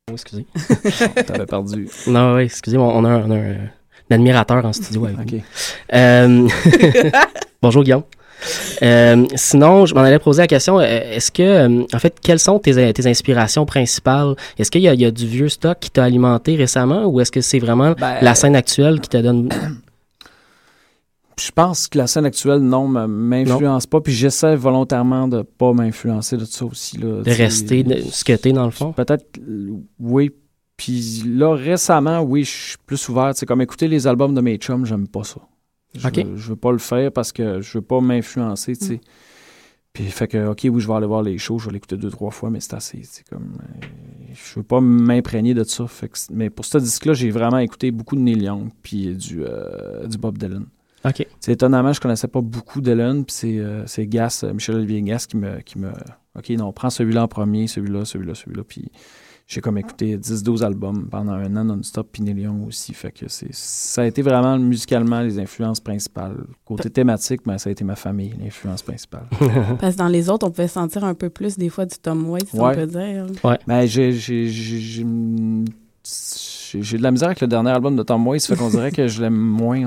Oh, 0.08 0.12
excusez. 0.12 0.46
T'avais 1.26 1.46
perdu. 1.46 1.88
Non, 2.06 2.36
oui, 2.36 2.42
excusez, 2.44 2.76
on 2.78 2.88
on 2.88 3.04
a, 3.04 3.08
un, 3.08 3.24
on 3.26 3.30
a 3.32 3.36
un- 3.36 3.70
un 4.08 4.14
admirateur 4.14 4.64
en 4.64 4.72
studio 4.72 5.06
avec. 5.06 5.34
Euh, 5.92 6.48
Bonjour 7.62 7.82
Guillaume. 7.82 8.04
Euh, 8.82 9.26
sinon, 9.34 9.86
je 9.86 9.94
m'en 9.94 10.02
allais 10.02 10.18
poser 10.18 10.42
la 10.42 10.46
question, 10.46 10.78
euh, 10.78 10.82
est-ce 10.84 11.30
que, 11.30 11.42
euh, 11.42 11.84
en 11.92 11.98
fait, 11.98 12.16
quelles 12.22 12.38
sont 12.38 12.58
tes, 12.58 12.92
tes 12.92 13.06
inspirations 13.08 13.64
principales? 13.66 14.34
Est-ce 14.58 14.70
qu'il 14.70 14.82
y, 14.82 14.84
y 14.84 15.04
a 15.04 15.10
du 15.10 15.26
vieux 15.26 15.48
stock 15.48 15.78
qui 15.80 15.90
t'a 15.90 16.04
alimenté 16.04 16.54
récemment 16.56 17.06
ou 17.06 17.20
est-ce 17.20 17.32
que 17.32 17.40
c'est 17.40 17.58
vraiment 17.58 17.92
Ben, 17.98 18.16
la 18.20 18.34
scène 18.34 18.54
actuelle 18.56 19.00
qui 19.00 19.08
te 19.08 19.16
donne... 19.16 19.48
Je 21.38 21.50
pense 21.50 21.86
que 21.88 21.98
la 21.98 22.06
scène 22.06 22.24
actuelle, 22.24 22.60
non, 22.60 22.88
m'influence 22.88 23.86
pas. 23.86 24.00
Puis 24.00 24.14
j'essaie 24.14 24.56
volontairement 24.56 25.28
de 25.28 25.42
pas 25.42 25.74
m'influencer 25.74 26.38
de 26.38 26.46
ça 26.46 26.64
aussi. 26.64 26.96
Là, 26.96 27.22
de 27.22 27.30
rester 27.30 27.82
de- 27.82 28.00
ce 28.10 28.24
que 28.24 28.32
t'es 28.32 28.52
dans 28.52 28.64
le 28.64 28.70
fond? 28.70 28.92
Peut-être, 28.92 29.26
oui. 30.00 30.30
Puis 30.78 31.24
là, 31.26 31.54
récemment, 31.54 32.20
oui, 32.22 32.44
je 32.44 32.50
suis 32.50 32.76
plus 32.86 33.06
ouvert. 33.10 33.32
C'est 33.34 33.44
comme 33.44 33.60
écouter 33.60 33.86
les 33.86 34.06
albums 34.06 34.34
de 34.34 34.40
mes 34.40 34.56
chums, 34.56 34.86
j'aime 34.86 35.08
pas 35.08 35.24
ça. 35.24 35.36
Je, 35.98 36.06
Ok. 36.08 36.16
veux, 36.18 36.36
je 36.36 36.48
veux 36.50 36.56
pas 36.56 36.72
le 36.72 36.78
faire 36.78 37.12
parce 37.12 37.32
que 37.32 37.60
je 37.60 37.78
veux 37.78 37.82
pas 37.82 38.00
m'influencer, 38.00 38.76
tu 38.76 38.84
sais. 38.86 39.00
Puis 39.92 40.04
fait 40.04 40.28
que, 40.28 40.48
OK, 40.48 40.66
oui, 40.70 40.80
je 40.80 40.86
vais 40.86 40.92
aller 40.94 41.06
voir 41.06 41.22
les 41.22 41.38
shows, 41.38 41.58
je 41.58 41.66
vais 41.66 41.72
l'écouter 41.72 41.96
deux, 41.96 42.10
trois 42.10 42.30
fois, 42.30 42.50
mais 42.50 42.60
c'est 42.60 42.74
assez. 42.74 43.00
C'est 43.04 43.26
comme. 43.28 43.56
euh, 43.62 43.86
je 44.34 44.54
veux 44.60 44.62
pas 44.62 44.80
m'imprégner 44.82 45.54
de 45.54 45.64
ça. 45.64 45.86
Fait 45.86 46.08
que 46.08 46.18
mais 46.32 46.50
pour 46.50 46.66
ce 46.66 46.76
disque-là, 46.78 47.14
j'ai 47.14 47.30
vraiment 47.30 47.58
écouté 47.58 47.90
beaucoup 47.90 48.14
de 48.14 48.20
Neil 48.20 48.42
Young 48.42 48.68
puis 48.82 49.14
du, 49.16 49.42
euh, 49.42 50.06
du 50.06 50.18
Bob 50.18 50.36
Dylan. 50.36 50.66
OK. 51.06 51.26
C'est 51.40 51.52
étonnamment, 51.52 51.92
je 51.94 52.00
connaissais 52.00 52.28
pas 52.28 52.40
beaucoup 52.42 52.80
Dylan, 52.82 53.24
puis 53.24 53.34
c'est, 53.34 53.58
euh, 53.58 53.86
c'est 53.86 54.06
Gas, 54.06 54.44
Michel-Olivier 54.52 55.00
Gas 55.02 55.26
qui 55.28 55.36
me, 55.36 55.60
qui 55.60 55.78
me... 55.78 55.90
OK, 56.36 56.50
non, 56.50 56.72
prends 56.72 56.90
celui-là 56.90 57.22
en 57.22 57.28
premier, 57.28 57.66
celui-là, 57.66 58.04
celui-là, 58.04 58.34
celui-là, 58.34 58.64
puis 58.68 58.90
j'ai 59.48 59.60
comme 59.60 59.78
écouté 59.78 60.16
10-12 60.18 60.64
albums 60.64 61.06
pendant 61.08 61.32
un 61.34 61.56
an 61.56 61.64
non-stop, 61.64 62.08
puis 62.10 62.22
Neil 62.22 62.40
Young 62.40 62.66
aussi, 62.66 62.92
fait 62.94 63.12
que 63.12 63.28
c'est, 63.28 63.52
ça 63.52 64.02
a 64.02 64.04
été 64.06 64.20
vraiment 64.20 64.58
musicalement 64.58 65.20
les 65.20 65.38
influences 65.38 65.78
principales. 65.78 66.36
Côté 66.64 66.90
thématique, 66.90 67.42
ben, 67.46 67.56
ça 67.56 67.68
a 67.68 67.72
été 67.72 67.84
ma 67.84 67.94
famille, 67.94 68.34
l'influence 68.42 68.82
principale. 68.82 69.26
Parce 69.80 69.94
que 69.94 69.98
dans 69.98 70.08
les 70.08 70.28
autres, 70.28 70.46
on 70.48 70.50
pouvait 70.50 70.66
sentir 70.66 71.04
un 71.04 71.14
peu 71.14 71.30
plus 71.30 71.56
des 71.56 71.68
fois 71.68 71.86
du 71.86 71.96
Tom 71.96 72.28
Waits, 72.28 72.48
si 72.48 72.58
on 72.58 72.64
Ouais. 72.66 72.74
peut 72.74 72.86
dire. 72.86 73.26
Ben, 73.68 73.86
j'ai, 73.86 74.10
j'ai, 74.12 74.48
j'ai, 74.48 74.80
j'ai, 74.80 75.06
j'ai- 76.02 76.82
j'ai 76.82 76.98
de 76.98 77.02
la 77.02 77.10
misère 77.12 77.28
avec 77.28 77.40
le 77.40 77.46
dernier 77.46 77.70
album 77.70 77.94
de 77.96 78.02
Tom 78.02 78.26
Waits, 78.26 78.44
fait 78.46 78.56
qu'on 78.56 78.68
dirait 78.70 78.90
que 78.90 79.06
je 79.06 79.22
l'aime 79.22 79.36
moins. 79.36 79.84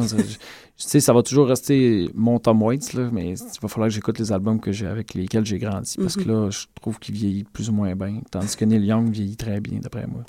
Tu 0.79 0.87
sais, 0.87 0.99
ça 1.01 1.11
va 1.13 1.21
toujours 1.23 1.47
rester 1.47 2.09
mon 2.15 2.39
Tom 2.39 2.61
Waits, 2.63 2.93
là, 2.93 3.09
mais 3.11 3.31
il 3.33 3.37
va 3.61 3.67
falloir 3.67 3.89
que 3.89 3.93
j'écoute 3.93 4.17
les 4.17 4.31
albums 4.31 4.59
que 4.61 4.71
j'ai, 4.71 4.87
avec 4.87 5.13
lesquels 5.13 5.45
j'ai 5.45 5.57
grandi, 5.59 5.95
parce 5.97 6.15
que 6.15 6.27
là, 6.27 6.49
je 6.49 6.65
trouve 6.79 6.99
qu'il 6.99 7.15
vieillit 7.15 7.43
plus 7.43 7.69
ou 7.69 7.73
moins 7.73 7.95
bien, 7.95 8.21
tandis 8.31 8.55
que 8.55 8.63
Neil 8.65 8.85
Young 8.85 9.09
vieillit 9.11 9.35
très 9.35 9.59
bien, 9.59 9.79
d'après 9.81 10.07
moi. 10.07 10.21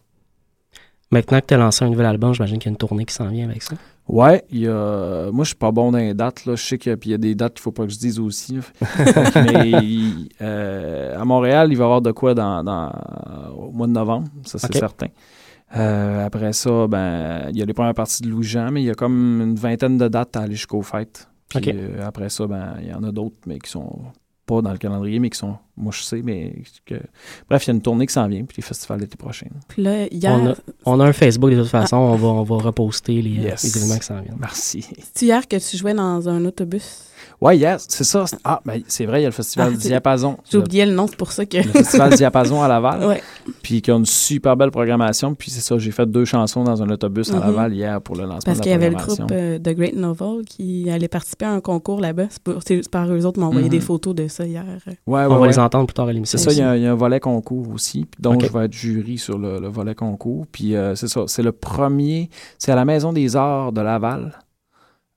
Maintenant 1.13 1.41
que 1.41 1.47
t'as 1.47 1.57
lancé 1.57 1.85
un 1.85 1.89
nouvel 1.91 2.07
album, 2.07 2.33
j'imagine 2.35 2.59
qu'il 2.59 2.69
y 2.69 2.71
a 2.71 2.73
une 2.73 2.77
tournée 2.77 3.05
qui 3.05 3.15
s'en 3.15 3.29
vient 3.29 3.49
avec 3.49 3.63
ça. 3.65 3.75
Ouais, 4.07 4.45
il 4.51 4.61
y 4.61 4.69
a... 4.69 5.31
moi, 5.33 5.45
je 5.45 5.49
suis 5.51 5.57
pas 5.57 5.71
bon 5.73 5.91
dans 5.93 5.99
les 5.99 6.15
dates, 6.15 6.47
là. 6.47 6.55
Je 6.57 6.63
sais 6.65 6.79
qu'il 6.79 6.91
y 6.91 6.93
a- 6.93 6.97
puis 6.97 7.11
il 7.11 7.13
y 7.13 7.15
a 7.15 7.19
des 7.19 7.35
dates 7.35 7.55
qu'il 7.55 7.63
faut 7.63 7.73
pas 7.73 7.85
que 7.85 7.93
je 7.93 7.99
dise 7.99 8.19
aussi, 8.21 8.59
mais 9.35 9.73
euh, 10.41 11.21
à 11.21 11.25
Montréal, 11.25 11.69
il 11.73 11.77
va 11.77 11.83
y 11.83 11.85
avoir 11.85 12.03
de 12.03 12.13
quoi 12.13 12.35
dans, 12.35 12.63
dans- 12.65 12.93
au 13.57 13.71
mois 13.73 13.87
de 13.87 13.93
novembre, 13.93 14.29
ça 14.45 14.59
c'est 14.59 14.73
certain. 14.81 15.07
Euh, 15.77 16.25
après 16.27 16.53
ça, 16.53 16.87
ben, 16.89 17.49
il 17.51 17.59
y 17.59 17.63
a 17.63 17.65
les 17.65 17.75
premières 17.75 17.95
parties 17.95 18.23
de 18.23 18.29
Louis-Jean, 18.29 18.71
mais 18.73 18.83
il 18.83 18.87
y 18.87 18.91
a 18.91 18.95
comme 18.95 19.41
une 19.41 19.55
vingtaine 19.55 19.99
de 19.99 20.09
dates 20.09 20.37
à 20.37 20.41
aller 20.41 20.55
jusqu'aux 20.57 20.83
fêtes. 20.83 21.29
Puis 21.49 21.63
euh, 21.69 22.05
après 22.07 22.29
ça, 22.29 22.47
ben, 22.47 22.75
il 22.81 22.89
y 22.89 22.93
en 22.95 23.03
a 23.05 23.13
d'autres, 23.13 23.37
mais 23.47 23.59
qui 23.59 23.71
sont 23.71 23.99
pas 24.47 24.63
dans 24.63 24.73
le 24.73 24.79
calendrier, 24.79 25.21
mais 25.21 25.31
qui 25.31 25.39
sont, 25.39 25.57
moi 25.77 25.93
je 25.97 26.03
sais, 26.03 26.23
mais 26.23 26.63
que... 26.85 26.97
Bref, 27.49 27.65
il 27.67 27.69
y 27.69 27.71
a 27.71 27.75
une 27.75 27.83
tournée 27.83 28.05
qui 28.07 28.13
s'en 28.15 28.27
vient, 28.27 28.43
puis 28.45 28.57
les 28.57 28.63
festivals 28.65 28.99
l'été 28.99 29.17
prochain. 29.17 29.47
Puis 29.69 29.81
là, 29.83 30.07
hier, 30.09 30.33
On 30.33 30.47
a- 30.49 30.55
On 30.87 30.99
a 31.01 31.05
un 31.07 31.13
Facebook 31.13 31.51
de 31.53 31.61
toute 31.61 31.69
façon, 31.71 31.97
on, 31.99 32.17
va, 32.17 32.27
on 32.29 32.43
va 32.43 32.57
reposter 32.57 33.23
les, 33.23 33.39
euh, 33.39 33.43
Yes. 33.51 33.63
les 33.63 33.77
événements 33.79 33.99
qui 33.99 34.07
s'en 34.07 34.21
viennent. 34.21 34.37
Merci. 34.41 34.89
c'est 35.15 35.25
hier 35.27 35.47
que 35.47 35.57
tu 35.57 35.77
jouais 35.77 35.95
dans 35.95 36.29
un 36.29 36.45
autobus? 36.47 37.05
Ouais, 37.41 37.57
yes, 37.57 37.87
c'est 37.89 38.05
ça. 38.05 38.27
c'est- 38.27 38.37
Ah, 38.45 38.61
ben, 38.67 38.83
c'est 38.87 39.07
vrai, 39.07 39.21
il 39.21 39.23
y 39.23 39.27
a 39.27 39.29
le 39.29 39.33
festival 39.33 39.73
Ah, 39.75 39.77
Diapason. 39.77 40.37
J'ai 40.51 40.59
Le- 40.59 40.65
oublié 40.65 40.85
le 40.85 40.93
nom, 40.93 41.07
c'est 41.07 41.17
pour 41.17 41.33
ça 41.33 41.47
que. 41.47 41.57
le 41.57 41.63
festival 41.63 42.15
Diapason 42.15 42.63
à 42.63 42.69
Laval, 42.69 43.05
ouais. 43.07 43.23
puis 43.63 43.81
qui 43.81 43.91
a 43.91 43.95
une 43.95 44.05
super 44.05 44.57
belle 44.59 44.71
programmation. 44.71 45.35
Puis 45.35 45.51
c'est 45.51 45.63
ça, 45.63 45.79
j'ai 45.79 45.91
fait 45.91 46.05
deux 46.05 46.27
chansons 46.27 46.65
dans 46.65 46.83
un 46.83 46.91
autobus 46.91 47.31
à 47.31 47.37
Mhm. 47.37 47.41
Laval 47.41 47.75
hier 47.75 48.01
pour 48.03 48.17
le 48.17 48.23
lancement 48.25 48.41
Parce 48.45 48.59
de 48.59 48.63
qu'il 48.63 48.73
y 48.73 48.75
la 48.75 48.77
avait 48.77 48.91
le 48.91 48.97
programmation. 48.97 49.27
groupe 49.27 49.37
euh, 49.39 49.59
The 49.59 49.75
Great 49.77 49.97
Novel 49.97 50.45
qui 50.45 50.91
allait 50.91 51.09
participer 51.09 51.47
à 51.47 51.53
un 51.53 51.61
concours 51.61 52.01
là-bas. 52.01 52.27
C'est 52.29 52.43
pour- 52.43 52.61
c'est 52.67 52.89
par 52.91 53.11
eux 53.11 53.25
autres 53.25 53.35
qui 53.35 53.41
m'ont 53.41 53.47
envoyé 53.47 53.71
des 53.71 53.81
photos 53.81 54.15
de 54.15 54.29
ça 54.29 54.45
hier. 54.47 54.65
Ouais, 54.87 54.93
ouais, 55.07 55.25
on 55.25 55.29
va 55.31 55.41
ouais. 55.41 55.49
les 55.49 55.59
entendre 55.59 55.87
plus 55.87 55.95
tard 55.95 56.09
à 56.09 56.13
l'émission. 56.13 56.37
C'est 56.39 56.45
ça, 56.45 56.53
il 56.53 56.59
y, 56.59 56.63
a 56.63 56.71
un- 56.71 56.77
il 56.77 56.83
y 56.83 56.87
a 56.87 56.93
un 56.93 56.95
volet 56.95 57.21
concours 57.21 57.71
aussi, 57.73 58.05
puis 58.05 58.21
donc 58.21 58.45
je 58.45 58.53
vais 58.53 58.67
être 58.67 58.73
jury 58.75 59.17
sur 59.17 59.39
le, 59.39 59.59
le 59.61 59.69
volet 59.69 59.95
concours. 59.95 60.45
Puis 60.53 60.77
euh, 60.77 60.95
c'est 60.95 61.09
ça, 61.09 61.23
c'est 61.27 61.43
le 61.43 61.53
premier, 61.53 62.29
c'est 62.59 62.71
à 62.73 62.77
la 62.77 62.85
Maison 62.85 63.13
des 63.15 63.35
Arts 63.35 63.73
de 63.73 63.81
Laval, 63.81 64.33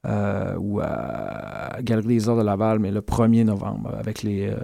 ou 0.05 0.79
à 0.81 1.77
Galerie 1.81 2.17
des 2.17 2.29
Arts 2.29 2.37
de 2.37 2.43
Laval, 2.43 2.79
mais 2.79 2.91
le 2.91 3.01
1er 3.01 3.45
novembre, 3.45 3.91
avec 3.97 4.23
les, 4.23 4.47
euh, 4.47 4.57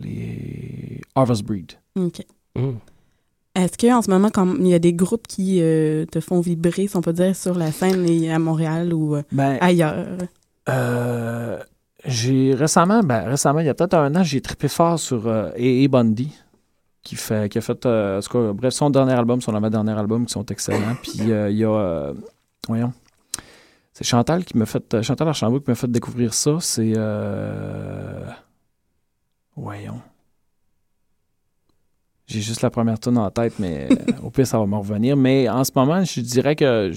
les 0.00 1.00
Harvest 1.14 1.44
Breed. 1.44 1.72
OK. 1.96 2.24
Mm. 2.56 2.70
Est-ce 3.54 3.76
qu'en 3.76 4.02
ce 4.02 4.10
moment, 4.10 4.30
comme 4.30 4.58
il 4.60 4.68
y 4.68 4.74
a 4.74 4.78
des 4.78 4.92
groupes 4.92 5.26
qui 5.26 5.60
euh, 5.60 6.04
te 6.06 6.20
font 6.20 6.40
vibrer, 6.40 6.86
si 6.86 6.96
on 6.96 7.00
peut 7.00 7.12
dire, 7.12 7.34
sur 7.34 7.54
la 7.58 7.72
scène 7.72 8.08
et 8.08 8.32
à 8.32 8.38
Montréal 8.38 8.94
ou 8.94 9.16
euh, 9.16 9.22
Ben, 9.32 9.58
ailleurs? 9.60 10.06
Euh, 10.68 11.58
j'ai 12.04 12.54
récemment, 12.54 13.00
ben 13.00 13.22
récemment, 13.28 13.60
il 13.60 13.66
y 13.66 13.68
a 13.68 13.74
peut-être 13.74 13.94
un 13.94 14.14
an, 14.14 14.22
j'ai 14.22 14.40
trippé 14.40 14.68
fort 14.68 14.98
sur 14.98 15.26
euh, 15.26 15.50
A.A. 15.56 15.88
Bundy, 15.88 16.32
qui, 17.02 17.16
fait, 17.16 17.50
qui 17.50 17.58
a 17.58 17.60
fait, 17.60 17.84
euh, 17.86 18.18
en 18.18 18.22
tout 18.22 18.30
cas, 18.30 18.52
bref, 18.52 18.74
son 18.74 18.90
dernier 18.90 19.14
album, 19.14 19.40
son 19.40 19.54
avant-dernier 19.54 19.92
album, 19.98 20.26
qui 20.26 20.32
sont 20.32 20.46
excellents. 20.46 20.94
Puis 21.02 21.32
euh, 21.32 21.50
il 21.50 21.56
y 21.56 21.64
a, 21.64 21.70
euh, 21.70 22.14
voyons, 22.68 22.92
c'est 23.98 24.04
Chantal 24.04 24.44
qui 24.44 24.56
m'a 24.56 24.64
fait, 24.64 24.94
euh, 24.94 25.02
Chantal 25.02 25.26
Archambault 25.26 25.58
qui 25.58 25.70
m'a 25.70 25.74
fait 25.74 25.90
découvrir 25.90 26.32
ça. 26.32 26.58
C'est, 26.60 26.92
euh, 26.96 28.24
voyons. 29.56 30.00
J'ai 32.28 32.40
juste 32.40 32.62
la 32.62 32.70
première 32.70 33.00
tune 33.00 33.18
en 33.18 33.28
tête, 33.30 33.54
mais 33.58 33.88
euh, 33.90 33.96
au 34.22 34.30
pire, 34.30 34.46
ça 34.46 34.56
va 34.58 34.66
me 34.66 34.76
revenir. 34.76 35.16
Mais 35.16 35.48
en 35.48 35.64
ce 35.64 35.72
moment, 35.74 36.04
je 36.04 36.20
dirais 36.20 36.54
que, 36.54 36.92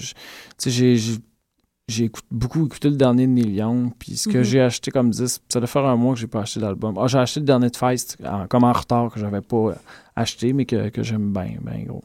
j'ai- 0.64 2.04
écout- 2.04 2.22
beaucoup 2.30 2.64
écouté 2.66 2.88
le 2.88 2.96
dernier 2.96 3.26
de 3.26 3.32
Neil 3.32 3.54
Young, 3.56 3.90
puis 3.98 4.16
ce 4.16 4.28
que 4.28 4.38
Mhm. 4.38 4.44
j'ai 4.44 4.60
acheté 4.60 4.90
comme 4.92 5.10
disque, 5.10 5.42
ça 5.48 5.58
doit 5.58 5.66
faire 5.66 5.84
un 5.86 5.96
mois 5.96 6.14
que 6.14 6.20
j'ai 6.20 6.26
pas 6.28 6.42
acheté 6.42 6.60
d'album. 6.60 6.96
Ah, 6.98 7.08
j'ai 7.08 7.18
acheté 7.18 7.40
le 7.40 7.46
dernier 7.46 7.68
de 7.70 7.76
Feist, 7.76 8.16
en- 8.24 8.46
comme 8.46 8.62
en 8.64 8.72
retard, 8.72 9.10
que 9.10 9.18
j'avais 9.18 9.40
pas 9.40 9.74
acheté, 10.14 10.52
mais 10.52 10.66
que, 10.66 10.90
que 10.90 11.02
j'aime 11.02 11.32
bien, 11.32 11.56
bien 11.60 11.82
gros. 11.84 12.04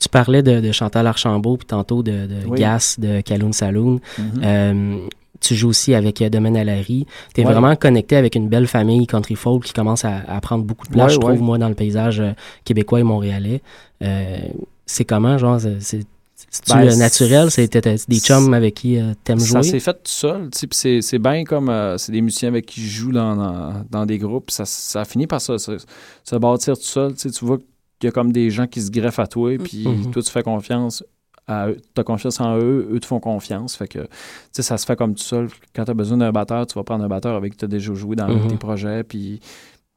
Tu 0.00 0.08
parlais 0.08 0.42
de, 0.42 0.60
de 0.60 0.72
Chantal 0.72 1.06
Archambault, 1.06 1.58
puis 1.58 1.66
tantôt 1.66 2.02
de, 2.02 2.26
de 2.26 2.36
Oui. 2.48 2.58
Gas, 2.58 2.96
de 2.98 3.20
Kaloun 3.20 3.52
Saloon. 3.52 4.00
Mhm. 4.18 4.24
Euh, 4.42 4.96
tu 5.40 5.54
joues 5.54 5.68
aussi 5.68 5.94
avec 5.94 6.20
euh, 6.20 6.28
Domaine 6.28 6.56
à 6.56 6.64
Larry. 6.64 7.06
Tu 7.34 7.40
es 7.40 7.44
Ouais. 7.46 7.52
vraiment 7.52 7.74
connecté 7.76 8.16
avec 8.16 8.34
une 8.34 8.48
belle 8.48 8.66
famille 8.66 9.06
country 9.06 9.36
folk 9.36 9.64
qui 9.64 9.72
commence 9.72 10.04
à, 10.04 10.22
à 10.28 10.40
prendre 10.40 10.64
beaucoup 10.64 10.86
de 10.86 10.92
place, 10.92 11.08
Ouais, 11.08 11.14
je 11.14 11.18
trouve, 11.18 11.32
ouais. 11.32 11.38
moi, 11.38 11.58
dans 11.58 11.68
le 11.68 11.74
paysage 11.74 12.20
euh, 12.20 12.32
québécois 12.64 13.00
et 13.00 13.02
montréalais. 13.04 13.62
Euh, 14.02 14.38
c'est 14.86 15.04
comment, 15.04 15.38
genre, 15.38 15.60
c'est- 15.60 15.78
c'est-tu, 16.50 16.72
Ben, 16.72 16.98
naturel? 16.98 17.48
T'as 17.52 17.80
des 18.08 18.18
chums 18.20 18.54
avec 18.54 18.74
qui 18.74 18.98
euh, 18.98 19.12
t'aimes 19.22 19.38
Ça 19.38 19.60
jouer? 19.60 19.70
s'est 19.70 19.80
fait 19.80 19.92
tout 19.92 20.00
seul, 20.04 20.48
tu 20.50 20.66
c'est, 20.72 21.00
c'est 21.02 21.18
bien 21.18 21.44
comme 21.44 21.68
euh, 21.68 21.96
c'est 21.96 22.10
des 22.12 22.22
musiciens 22.22 22.48
avec 22.48 22.66
qui 22.66 22.80
je 22.82 22.88
joue 23.00 23.12
dans, 23.12 23.36
dans, 23.36 23.84
dans 23.90 24.06
des 24.06 24.18
groupes, 24.18 24.50
ça, 24.50 24.64
ça 24.64 25.04
finit 25.04 25.26
par 25.26 25.40
ça, 25.40 25.58
se, 25.58 25.76
se 26.24 26.36
bâtir 26.36 26.76
tout 26.76 26.82
seul, 26.82 27.12
tu 27.14 27.20
sais, 27.20 27.30
tu 27.30 27.44
vois 27.44 27.58
qu'il 28.00 28.08
y 28.08 28.10
a 28.10 28.12
comme 28.12 28.32
des 28.32 28.50
gens 28.50 28.66
qui 28.66 28.80
se 28.82 28.90
greffent 28.90 29.18
à 29.20 29.26
toi, 29.28 29.56
puis 29.58 29.86
Mhm. 29.86 30.10
toi 30.10 30.22
tu 30.22 30.30
fais 30.30 30.42
confiance 30.42 31.04
à 31.46 31.68
eux, 31.68 31.76
t'as 31.94 32.02
confiance 32.04 32.40
en 32.40 32.56
eux, 32.58 32.88
eux 32.92 33.00
te 33.00 33.06
font 33.06 33.20
confiance, 33.20 33.76
fait 33.76 33.88
que, 33.88 33.98
tu 34.00 34.06
sais, 34.52 34.62
ça 34.62 34.76
se 34.78 34.86
fait 34.86 34.96
comme 34.96 35.14
tout 35.14 35.22
seul. 35.22 35.48
Quand 35.74 35.84
t'as 35.84 35.94
besoin 35.94 36.16
d'un 36.18 36.32
batteur, 36.32 36.66
tu 36.66 36.74
vas 36.74 36.84
prendre 36.84 37.04
un 37.04 37.08
batteur 37.08 37.34
avec 37.36 37.52
qui 37.52 37.58
t'as 37.58 37.66
déjà 37.66 37.92
joué 37.94 38.16
dans 38.16 38.28
Mhm. 38.28 38.48
tes 38.48 38.56
projets, 38.56 39.02
puis, 39.04 39.40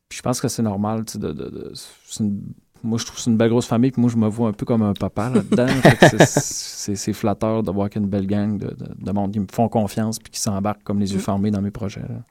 puis 0.09 0.17
je 0.17 0.21
pense 0.21 0.41
que 0.41 0.47
c'est 0.47 0.63
normal, 0.63 1.05
tu 1.05 1.13
sais, 1.13 1.19
de, 1.19 1.31
de- 1.31 1.49
de- 1.49 1.71
c'est 1.73 2.23
une- 2.23 2.41
moi, 2.85 2.97
je 2.97 3.05
trouve 3.05 3.15
que 3.17 3.21
c'est 3.21 3.29
une 3.31 3.37
belle 3.37 3.49
grosse 3.51 3.67
famille, 3.67 3.91
puis 3.91 4.01
moi, 4.01 4.09
je 4.11 4.17
me 4.17 4.27
vois 4.27 4.49
un 4.49 4.51
peu 4.53 4.65
comme 4.65 4.81
un 4.81 4.93
papa 4.93 5.29
là-dedans. 5.29 5.67
C'est- 6.25 6.25
c'est 6.25 6.95
c'est 6.95 7.13
flatteur 7.13 7.63
de 7.63 7.71
voir 7.71 7.89
qu'il 7.89 8.01
y 8.01 8.03
a 8.03 8.05
une 8.05 8.09
belle 8.09 8.27
gang 8.27 8.57
de, 8.57 8.67
de, 8.67 8.87
de 8.99 9.11
monde 9.13 9.31
qui 9.31 9.39
me 9.39 9.45
font 9.49 9.69
confiance 9.69 10.19
puis 10.19 10.31
qui 10.31 10.39
s'embarquent 10.41 10.83
comme 10.83 10.99
les 10.99 11.11
yeux 11.13 11.19
Mm. 11.19 11.21
fermés 11.21 11.51
dans 11.51 11.61
mes 11.61 11.71
projets. 11.71 12.01
là. 12.01 12.25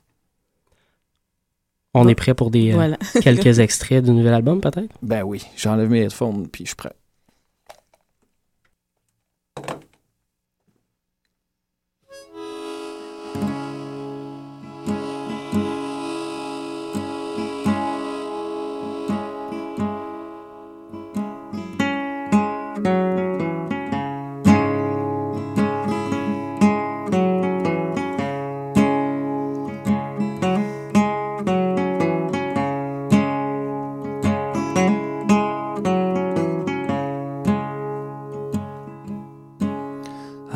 On 1.95 2.09
est 2.09 2.15
prêt 2.15 2.35
pour 2.35 2.51
des 2.51 2.71
euh, 2.71 2.75
Voilà. 2.75 2.97
quelques 3.23 3.59
extraits 3.59 4.05
du 4.05 4.13
nouvel 4.13 4.33
album, 4.33 4.61
peut-être? 4.61 4.95
Ben 5.03 5.23
oui, 5.23 5.45
j'enlève 5.57 5.91
mes 5.91 6.03
headphones 6.03 6.49
puis 6.49 6.65
je 6.65 6.71
suis 6.71 6.77
prêt. 6.77 6.93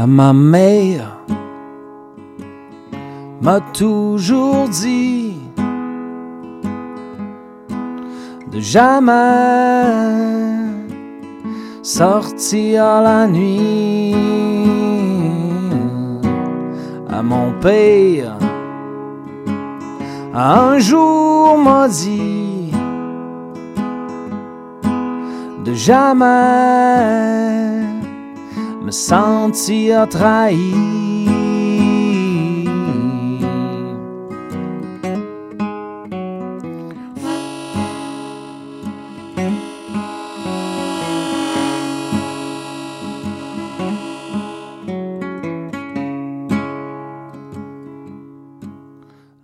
Ma 0.06 0.32
mère 0.32 1.18
m'a 3.42 3.60
toujours 3.72 4.68
dit 4.68 5.36
de 8.52 8.60
jamais 8.60 8.94
sortir 11.82 12.84
la 13.02 13.26
nuit. 13.26 14.14
À 17.10 17.20
mon 17.22 17.52
père 17.60 18.38
un 20.32 20.78
jour 20.78 21.58
m'a 21.58 21.88
dit 21.88 22.70
de 25.64 25.74
jamais 25.74 27.46
me 28.86 28.92
sentir 28.92 30.08
trahi. 30.08 30.72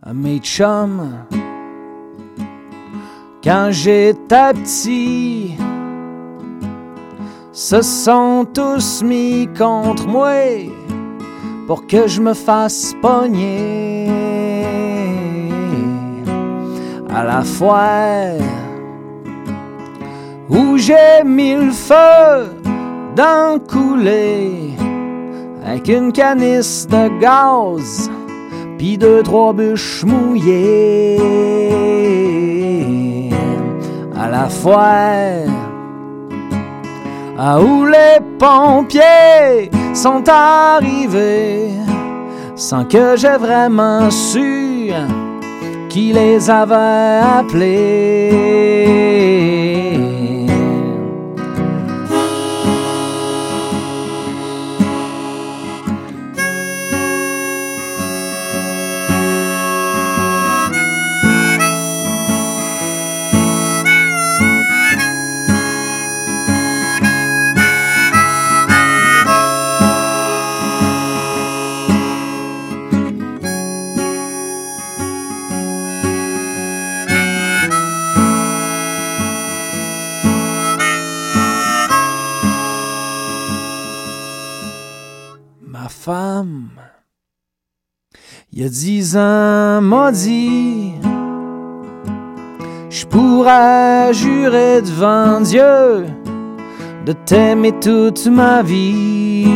À 0.03 0.13
quand 3.43 3.69
j'étais 3.73 4.53
petit, 4.55 5.57
se 7.63 7.81
sont 7.81 8.45
tous 8.53 9.05
mis 9.05 9.49
contre 9.57 10.09
moi 10.09 10.35
pour 11.69 11.87
que 11.87 12.09
je 12.09 12.21
me 12.21 12.35
fasse 12.35 12.93
pogner. 13.01 14.09
À 17.15 17.23
la 17.23 17.43
fois 17.43 18.35
où 20.51 20.77
j'ai 20.77 21.23
mis 21.25 21.55
le 21.55 21.71
feu 21.71 22.51
d'un 23.15 23.61
coulé 23.61 24.73
avec 25.65 25.87
une 25.87 26.11
canisse 26.11 26.89
de 26.89 27.21
gaz 27.21 28.11
pis 28.77 28.99
deux 28.99 29.23
trois 29.23 29.53
bûches 29.53 30.03
mouillées. 30.05 31.21
À 34.17 34.29
la 34.29 34.49
fois 34.49 35.62
à 37.45 37.61
où 37.61 37.85
les 37.85 38.21
pompiers 38.39 39.69
sont 39.93 40.23
arrivés? 40.29 41.71
Sans 42.55 42.85
que 42.85 43.17
j'ai 43.17 43.37
vraiment 43.37 44.09
su 44.11 44.93
qui 45.89 46.13
les 46.13 46.49
avait 46.49 47.21
appelés. 47.39 48.33
Il 88.53 88.63
y 88.63 88.65
a 88.65 88.69
dix 88.69 89.17
ans, 89.17 89.81
m'a 89.81 90.13
dit 90.13 90.93
Je 92.91 93.07
pourrais 93.07 94.13
jurer 94.13 94.83
devant 94.83 95.41
Dieu 95.41 96.07
de 97.07 97.13
t'aimer 97.13 97.73
toute 97.81 98.27
ma 98.27 98.63
vie. 98.63 99.47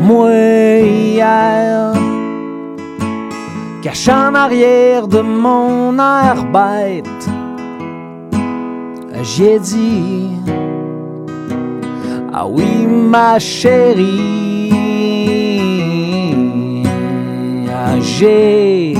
Moi, 0.00 0.30
hier, 0.30 1.92
caché 3.82 4.12
en 4.12 4.34
arrière 4.34 5.06
de 5.06 5.20
mon 5.20 5.98
air 5.98 6.44
j'ai 9.22 9.58
dit 9.60 10.30
Ah 12.32 12.46
oui, 12.46 12.86
ma 12.86 13.38
chérie, 13.38 14.41
j'ai 18.02 18.94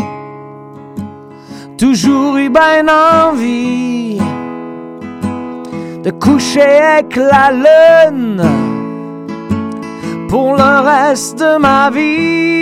toujours 1.76 2.36
eu 2.36 2.48
bien 2.48 2.86
envie 2.88 4.18
de 6.04 6.10
coucher 6.10 6.80
avec 6.96 7.16
la 7.16 7.50
lune 7.52 8.42
pour 10.28 10.56
le 10.56 10.80
reste 10.86 11.38
de 11.40 11.58
ma 11.58 11.90
vie. 11.90 12.52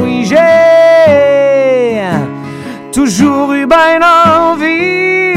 Oui, 0.00 0.24
j'ai 0.24 2.00
toujours 2.90 3.52
eu 3.52 3.66
bien 3.66 4.00
envie 4.02 5.34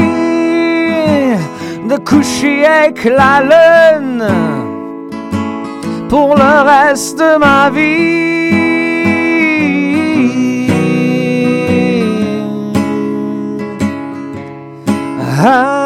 de 1.88 1.96
coucher 2.04 2.64
avec 2.64 3.04
la 3.04 3.40
lune 3.42 4.47
pour 6.08 6.34
le 6.34 6.62
reste 6.62 7.18
de 7.18 7.38
ma 7.38 7.70
vie. 7.70 8.08
Ah, 15.40 15.77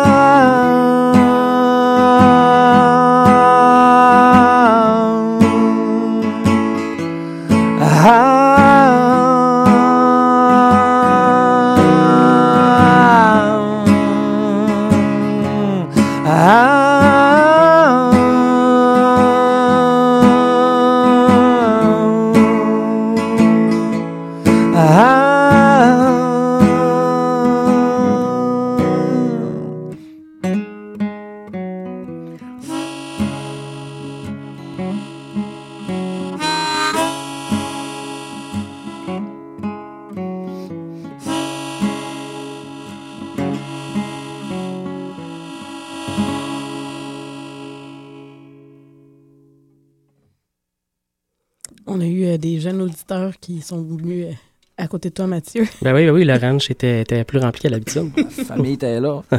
qui 53.62 53.68
sont 53.68 53.82
venus 53.82 54.26
euh, 54.26 54.32
à 54.78 54.86
côté 54.88 55.08
de 55.10 55.14
toi, 55.14 55.26
Mathieu. 55.26 55.64
Ben 55.82 55.94
oui, 55.94 56.04
ben 56.06 56.12
oui, 56.12 56.24
le 56.24 56.34
ranch 56.36 56.70
était, 56.70 57.00
était 57.02 57.24
plus 57.24 57.38
rempli 57.38 57.62
qu'à 57.62 57.68
l'habitude. 57.70 58.10
La 58.16 58.44
famille 58.44 58.74
était 58.74 59.00
là. 59.00 59.22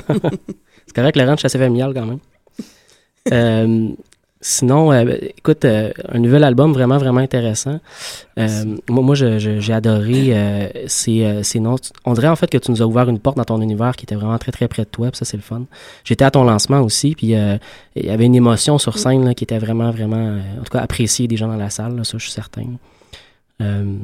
C'est 0.85 0.95
correct, 0.95 1.15
le 1.15 1.25
ranch 1.25 1.43
est 1.43 1.45
assez 1.45 1.57
familial 1.59 1.93
quand 1.93 2.05
même. 2.05 2.19
Euh, 3.31 3.89
sinon, 4.41 4.91
euh, 4.91 5.15
écoute, 5.37 5.63
euh, 5.63 5.91
un 6.09 6.19
nouvel 6.19 6.43
album 6.43 6.73
vraiment, 6.73 6.97
vraiment 6.97 7.21
intéressant. 7.21 7.79
Euh, 8.37 8.65
moi, 8.89 9.01
moi 9.01 9.15
je- 9.15 9.39
je- 9.39 9.59
j'ai 9.61 9.71
adoré 9.73 10.35
euh, 10.37 10.67
ces, 10.87 11.23
euh, 11.23 11.41
ces 11.43 11.59
noms. 11.61 11.77
On 12.05 12.13
dirait 12.13 12.27
en 12.27 12.35
fait 12.35 12.49
que 12.49 12.57
tu 12.57 12.69
nous 12.69 12.81
as 12.81 12.85
ouvert 12.85 13.07
une 13.07 13.19
porte 13.19 13.37
dans 13.37 13.45
ton 13.45 13.61
univers 13.61 13.95
qui 13.95 14.03
était 14.03 14.15
vraiment 14.15 14.37
très, 14.37 14.51
très 14.51 14.67
près 14.67 14.83
de 14.83 14.89
toi, 14.89 15.09
puis 15.09 15.17
ça, 15.17 15.25
c'est 15.25 15.37
le 15.37 15.43
fun. 15.43 15.63
J'étais 16.03 16.25
à 16.25 16.31
ton 16.31 16.43
lancement 16.43 16.81
aussi, 16.81 17.15
puis 17.15 17.35
euh, 17.35 17.57
il 17.95 18.05
y 18.05 18.09
avait 18.09 18.25
une 18.25 18.35
émotion 18.35 18.77
sur 18.77 18.97
scène 18.97 19.23
là, 19.25 19.33
qui 19.33 19.45
était 19.45 19.59
vraiment, 19.59 19.91
vraiment, 19.91 20.37
en 20.59 20.63
tout 20.63 20.71
cas, 20.71 20.79
appréciée 20.81 21.27
des 21.29 21.37
gens 21.37 21.47
dans 21.47 21.55
la 21.55 21.69
salle, 21.69 21.95
là, 21.95 22.03
ça, 22.03 22.17
je 22.17 22.23
suis 22.23 22.31
certain. 22.33 22.65
Euh, 23.63 23.97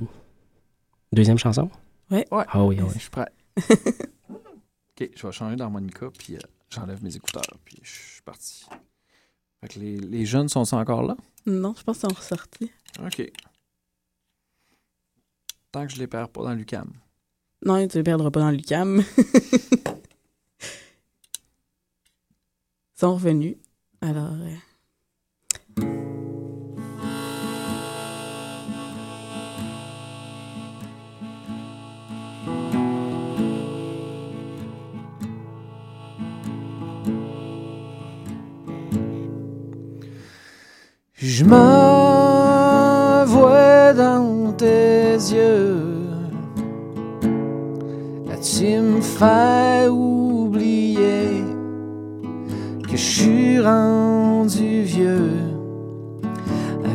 deuxième 1.11 1.37
chanson? 1.37 1.69
Ouais. 2.09 2.25
Ouais. 2.31 2.45
Ah 2.47 2.63
oui, 2.63 2.77
ah 2.79 2.85
oui. 2.85 2.91
Je 2.93 2.99
suis 2.99 3.09
prêt. 3.09 3.31
OK, 4.29 5.09
je 5.15 5.27
vais 5.27 5.31
changer 5.31 5.55
d'harmonica, 5.55 6.09
puis 6.17 6.35
euh, 6.35 6.39
j'enlève 6.69 7.03
mes 7.03 7.15
écouteurs, 7.15 7.57
puis 7.65 7.77
je 7.83 7.91
suis 7.91 8.21
parti. 8.21 8.65
Fait 9.61 9.67
que 9.67 9.79
les, 9.79 9.97
les 9.97 10.25
jeunes 10.25 10.47
sont 10.47 10.63
encore 10.73 11.03
là? 11.03 11.17
Non, 11.45 11.73
je 11.77 11.83
pense 11.83 11.99
qu'ils 11.99 12.09
sont 12.09 12.15
ressortis. 12.15 12.71
OK. 13.03 13.31
Tant 15.71 15.85
que 15.85 15.93
je 15.93 15.99
les 15.99 16.07
perds 16.07 16.29
pas 16.29 16.43
dans 16.43 16.53
l'UCAM. 16.53 16.91
Non, 17.65 17.85
tu 17.87 17.97
les 17.97 18.03
perdras 18.03 18.31
pas 18.31 18.39
dans 18.39 18.51
l'UCAM. 18.51 19.03
Ils 22.95 22.99
sont 22.99 23.13
revenus. 23.13 23.55
Alors, 24.01 24.33
euh, 24.33 26.08
Je 41.21 41.43
me 41.43 43.25
vois 43.25 43.93
dans 43.93 44.53
tes 44.53 45.15
yeux. 45.15 45.83
Tu 48.41 48.79
me 48.79 49.01
fais 49.01 49.89
oublier 49.89 51.43
que 52.83 52.91
je 52.91 52.95
suis 52.95 53.59
rendu 53.59 54.83
vieux. 54.83 55.31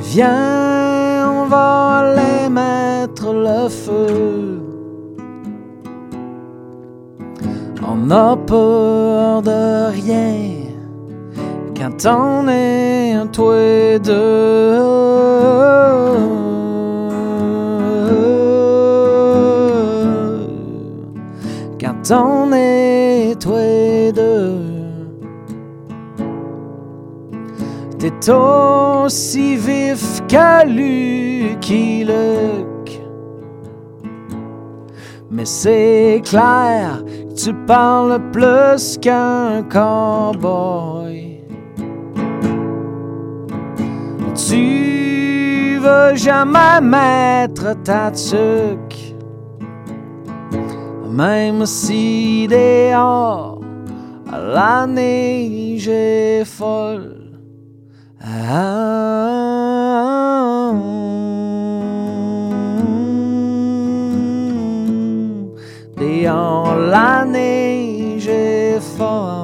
Viens, 0.04 1.30
on 1.30 1.44
va 1.44 1.98
aller 1.98 2.48
mettre 2.48 3.30
le 3.30 3.68
feu. 3.68 4.62
On 7.86 7.96
n'a 7.96 8.36
peur 8.46 9.42
de 9.42 9.90
rien 9.90 10.53
quand 11.84 12.06
on 12.06 12.48
est 12.48 13.12
un 13.12 13.26
toi 13.26 13.58
et 13.58 13.98
deux. 13.98 14.78
Quand 21.78 22.10
on 22.10 22.52
est 22.54 23.38
toi 23.38 23.60
et 23.60 24.12
deux. 24.12 24.60
T'es 27.98 28.30
aussi 28.30 29.56
vif 29.56 30.22
que 30.26 30.66
Lucky. 30.66 32.06
Mais 35.30 35.44
c'est 35.44 36.22
clair 36.24 37.02
tu 37.36 37.52
parles 37.66 38.20
plus 38.30 38.96
qu'un 38.98 39.64
cowboy. 39.64 41.33
Tu 44.54 45.78
veux 45.80 46.14
jamais 46.14 46.80
mettre 46.80 47.74
ta 47.82 48.12
tuque, 48.12 49.16
même 51.10 51.66
si 51.66 52.46
dehors 52.46 53.60
la 54.30 54.86
neige 54.86 55.88
est 55.88 56.44
folle. 56.44 57.32
Ah, 58.22 58.70
dehors 65.98 66.76
la 66.76 67.24
neige 67.24 68.28
est 68.28 68.78
folle. 68.80 69.43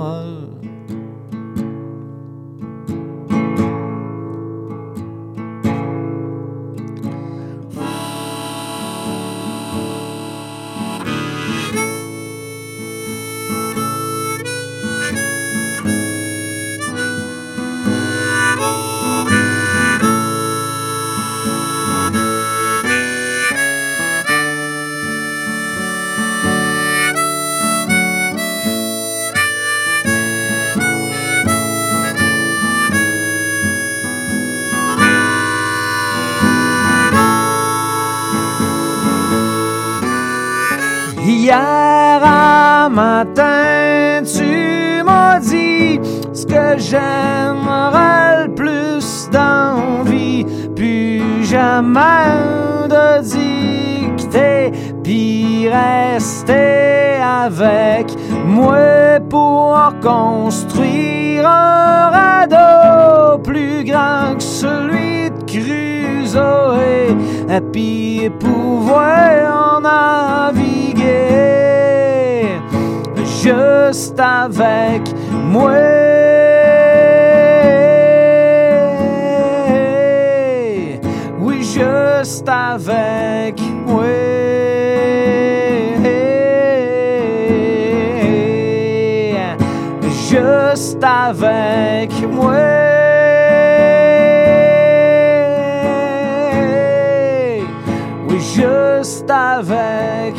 Hier 41.51 42.23
à 42.23 42.89
matin, 42.89 44.23
tu 44.23 45.03
m'as 45.03 45.41
dit 45.41 45.99
ce 46.33 46.47
que 46.47 46.79
j'aimerais 46.79 48.47
le 48.47 48.55
plus 48.55 49.29
dans 49.33 50.05
vie. 50.05 50.47
Plus 50.77 51.45
jamais 51.45 52.87
de 52.89 53.21
dicter, 53.23 54.71
puis 55.03 55.69
rester 55.69 57.19
avec 57.21 58.07
moi 58.47 59.19
pour 59.29 59.77
construire 60.01 61.49
un 61.49 62.11
radeau 62.11 63.39
plus 63.39 63.83
grand 63.83 64.37
que 64.37 64.43
celui 64.45 65.31
de 65.31 65.45
Crusoe, 65.49 66.79
et 67.51 67.61
puis 67.73 68.31
pouvoir 68.39 69.79
en 69.79 69.85
naviguer 71.01 72.61
juste 73.43 74.19
avec 74.21 75.03
moi. 75.33 75.73
Oui, 81.39 81.63
juste 81.63 82.49
avec 82.49 83.61
moi. 83.87 84.05
Juste 90.31 91.03
avec 91.03 92.13
moi. 92.31 92.55
Oui, 98.29 98.39
juste 98.39 99.29
avec 99.29 100.37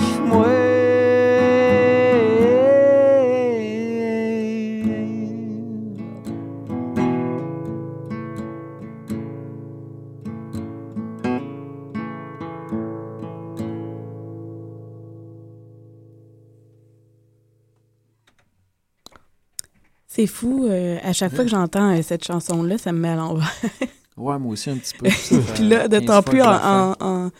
c'est 20.21 20.27
fou. 20.27 20.67
euh, 20.69 20.97
à 21.03 21.13
chaque 21.13 21.33
fois 21.35 21.43
que 21.43 21.49
j'entends 21.49 21.95
euh, 21.97 22.01
cette 22.01 22.23
chanson-là, 22.25 22.77
ça 22.77 22.91
me 22.91 22.99
met 22.99 23.09
à 23.09 23.15
l'envers. 23.15 23.51
Ouais, 24.17 24.37
moi 24.37 24.51
aussi 24.51 24.69
un 24.69 24.75
petit 24.77 24.93
peu. 24.95 25.09
Ça 25.09 25.35
Puis 25.55 25.67
là, 25.67 25.87
15 25.87 25.89
d'autant 26.01 26.21
plus 26.21 26.41
en, 26.41 26.51
en, 26.51 26.95
en, 26.99 27.31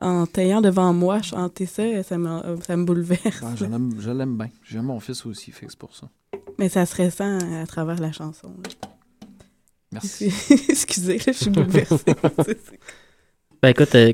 en 0.00 0.26
t'ayant 0.26 0.62
devant 0.62 0.92
moi 0.92 1.20
chanter 1.22 1.66
ça, 1.66 2.02
ça 2.02 2.16
me, 2.18 2.40
ça 2.66 2.76
me 2.76 2.84
bouleverse. 2.84 3.22
Ouais, 3.42 3.50
je 3.56 4.10
l'aime- 4.10 4.36
bien. 4.36 4.48
J'aime 4.64 4.84
mon 4.86 4.98
fils 5.00 5.24
aussi, 5.26 5.52
fait 5.52 5.66
que 5.66 5.72
c'est 5.72 5.78
pour 5.78 5.94
ça. 5.94 6.08
Mais 6.58 6.68
ça 6.70 6.86
se 6.86 7.00
ressent 7.00 7.38
à 7.62 7.66
travers 7.66 8.00
la 8.00 8.10
chanson. 8.10 8.48
là. 8.48 8.88
Merci. 9.92 10.24
Excusez, 10.68 11.18
là, 11.18 11.24
je 11.26 11.32
suis 11.32 11.50
bouleversée. 11.50 12.14
Ben 13.62 13.68
écoute, 13.68 13.94
euh, 13.94 14.12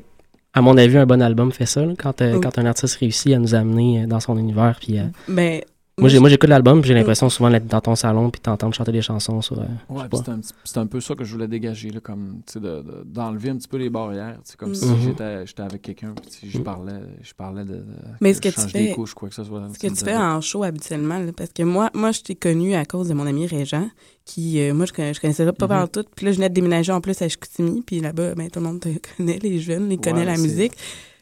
à 0.53 0.61
mon 0.63 0.77
avis, 0.77 0.99
un 0.99 1.07
bon 1.07 1.23
album 1.23 1.53
fait 1.53 1.65
ça, 1.67 1.85
là, 1.87 1.95
quand, 1.99 2.21
euh, 2.23 2.35
Oui. 2.35 2.41
quand 2.43 2.59
un 2.59 2.67
artiste 2.67 2.97
réussit 2.97 3.33
à 3.33 3.39
nous 3.39 3.55
amener 3.55 4.07
dans 4.07 4.21
son 4.21 4.37
univers. 4.37 4.79
Puis, 4.81 4.99
euh, 4.99 5.05
Ben, 5.29 5.63
moi, 6.01 6.09
j'ai- 6.09 6.19
moi, 6.19 6.29
j'écoute 6.29 6.49
l'album, 6.49 6.81
puis 6.81 6.89
j'ai 6.89 6.95
Mm. 6.95 6.99
l'impression 6.99 7.29
souvent 7.29 7.51
d'être 7.51 7.67
dans 7.67 7.81
ton 7.81 7.95
salon, 7.95 8.31
puis 8.31 8.41
t'entendre 8.41 8.75
chanter 8.75 8.93
des 8.93 9.03
chansons 9.03 9.41
sur. 9.41 9.59
euh, 9.59 9.65
Ouais, 9.89 10.05
c'est 10.13 10.29
un, 10.29 10.39
petit- 10.39 10.53
c'est 10.65 10.79
un 10.79 10.87
peu 10.87 11.01
ça 11.01 11.15
que 11.15 11.25
je 11.25 11.33
voulais 11.33 11.49
dégager, 11.49 11.91
là, 11.91 12.01
comme, 12.01 12.41
tu 12.47 12.55
sais, 12.55 12.61
de- 12.61 12.83
de- 12.83 13.03
d'enlever 13.05 13.51
un 13.51 13.57
petit 13.57 13.69
peu 13.69 13.77
les 13.77 13.91
barrières, 13.91 14.37
tu 14.45 14.53
sais, 14.53 14.57
comme 14.57 14.75
si 14.75 14.87
Mhm. 14.87 14.97
j'étais 15.03 15.47
j'étais 15.47 15.63
avec 15.63 15.83
quelqu'un, 15.83 16.15
puis 16.41 16.51
je 16.51 16.59
Mhm. 16.59 16.65
parlais, 16.65 17.01
je 17.23 17.33
parlais 17.35 17.65
de, 17.65 17.75
de- 17.75 17.85
Mais 18.21 18.35
ce 18.35 18.41
que 18.41 18.49
tu 18.49 18.61
fais- 18.69 18.87
des 18.89 18.93
couches, 18.93 19.15
quoi 19.15 19.29
que 19.29 19.35
ce 19.35 19.45
soit. 19.45 19.63
Ce 19.73 19.79
que 19.79 19.87
tu 19.93 20.05
fais 20.05 20.17
en 20.17 20.41
show 20.41 20.63
habituellement, 20.63 21.19
là, 21.19 21.33
parce 21.37 21.51
que 21.53 21.63
moi, 21.63 21.91
moi, 21.95 22.13
je 22.13 22.21
t'ai 22.23 22.35
connu 22.35 22.75
à 22.75 22.85
cause 22.85 23.09
de 23.09 23.15
mon 23.15 23.27
ami 23.27 23.47
Régent, 23.47 23.89
qui, 24.25 24.61
euh, 24.61 24.75
moi, 24.75 24.87
je, 24.87 24.93
conna- 24.93 25.13
je 25.13 25.21
connaissais 25.21 25.45
pas 25.53 25.65
Mhm. 25.67 25.69
par 25.69 25.91
tout. 25.91 26.05
Puis 26.15 26.27
là, 26.27 26.33
je 26.33 26.37
venais 26.37 26.49
de 26.49 26.55
déménager 26.55 26.93
en 26.93 27.01
plus 27.01 27.21
à 27.23 27.29
Chicoutimi, 27.29 27.83
puis 27.83 28.01
là-bas, 28.01 28.35
ben, 28.35 28.49
tout 28.51 28.61
le 28.61 28.67
monde 28.67 28.81
te 28.81 28.89
connaît, 29.17 29.39
les 29.43 29.59
jeunes, 29.59 29.91
ils 29.91 29.99
connaissent 30.01 30.27
la 30.27 30.37
musique, 30.37 30.73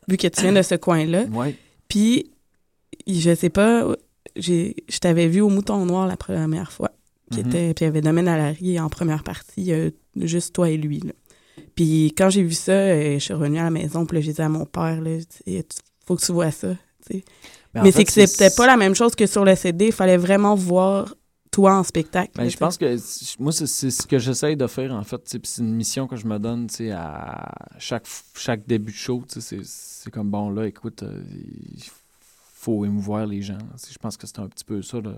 vu 0.08 0.16
que 0.16 0.26
tu 0.26 0.42
viens 0.42 0.52
de 0.52 0.62
ce 0.62 0.74
coin-là. 0.74 1.24
Ouais. 1.32 1.54
Puis, 1.88 2.30
je 3.06 3.34
sais 3.34 3.50
pas, 3.50 3.86
je 4.36 4.72
t'avais 5.00 5.28
vu 5.28 5.40
au 5.40 5.48
Mouton 5.48 5.84
Noir 5.86 6.06
la 6.06 6.16
première 6.16 6.72
fois, 6.72 6.90
Mhm. 7.32 7.42
puis 7.50 7.58
il 7.80 7.82
y 7.82 7.84
avait 7.84 8.00
Domaine 8.00 8.28
Alary 8.28 8.78
en 8.80 8.88
première 8.88 9.22
partie, 9.22 9.72
euh, 9.72 9.90
juste 10.16 10.54
toi 10.54 10.70
et 10.70 10.76
lui. 10.76 11.00
là. 11.00 11.12
Puis 11.74 12.14
quand 12.16 12.30
j'ai 12.30 12.42
vu 12.42 12.52
ça, 12.54 12.72
euh, 12.72 13.14
je 13.14 13.18
suis 13.18 13.34
revenue 13.34 13.58
à 13.58 13.64
la 13.64 13.70
maison, 13.70 14.06
puis 14.06 14.22
j'ai 14.22 14.32
dit 14.32 14.40
à 14.42 14.48
mon 14.48 14.64
père, 14.64 15.00
sais, 15.04 15.42
tu- 15.44 15.62
faut 16.06 16.16
que 16.16 16.24
tu 16.24 16.32
vois 16.32 16.50
ça. 16.50 16.74
tu 17.06 17.18
sais. 17.18 17.24
en 17.76 17.82
Mais 17.84 17.92
c'est 17.92 18.04
que 18.04 18.10
c'était 18.12 18.50
pas 18.50 18.66
la 18.66 18.76
même 18.76 18.94
chose 18.94 19.14
que 19.14 19.26
sur 19.26 19.44
le 19.44 19.54
CD. 19.54 19.86
Il 19.86 19.92
fallait 19.92 20.16
vraiment 20.16 20.54
voir 20.56 21.14
toi 21.50 21.76
en 21.76 21.82
spectacle. 21.82 22.32
Ben, 22.34 22.48
je 22.48 22.56
pense 22.56 22.76
que 22.76 22.96
moi, 23.40 23.52
c'est 23.52 23.66
ce 23.90 24.06
que 24.06 24.18
j'essaye 24.18 24.56
de 24.56 24.66
faire, 24.66 24.92
en 24.92 25.02
fait. 25.04 25.20
C'est 25.24 25.58
une 25.58 25.74
mission 25.74 26.06
que 26.06 26.16
je 26.16 26.26
me 26.26 26.38
donne 26.38 26.66
à 26.92 27.52
chaque, 27.78 28.06
chaque 28.34 28.66
début 28.66 28.92
de 28.92 28.96
show. 28.96 29.22
C'est 29.28 30.10
comme, 30.10 30.30
bon, 30.30 30.50
là, 30.50 30.66
écoute, 30.66 31.02
euh, 31.02 31.22
il 31.76 31.84
faut 32.60 32.84
émouvoir 32.84 33.26
les 33.26 33.40
gens. 33.42 33.58
tu 33.82 33.92
Je 33.92 33.98
pense 33.98 34.16
que 34.16 34.26
c'est 34.26 34.38
un 34.40 34.48
petit 34.48 34.64
peu 34.64 34.82
ça. 34.82 35.00
là. 35.00 35.12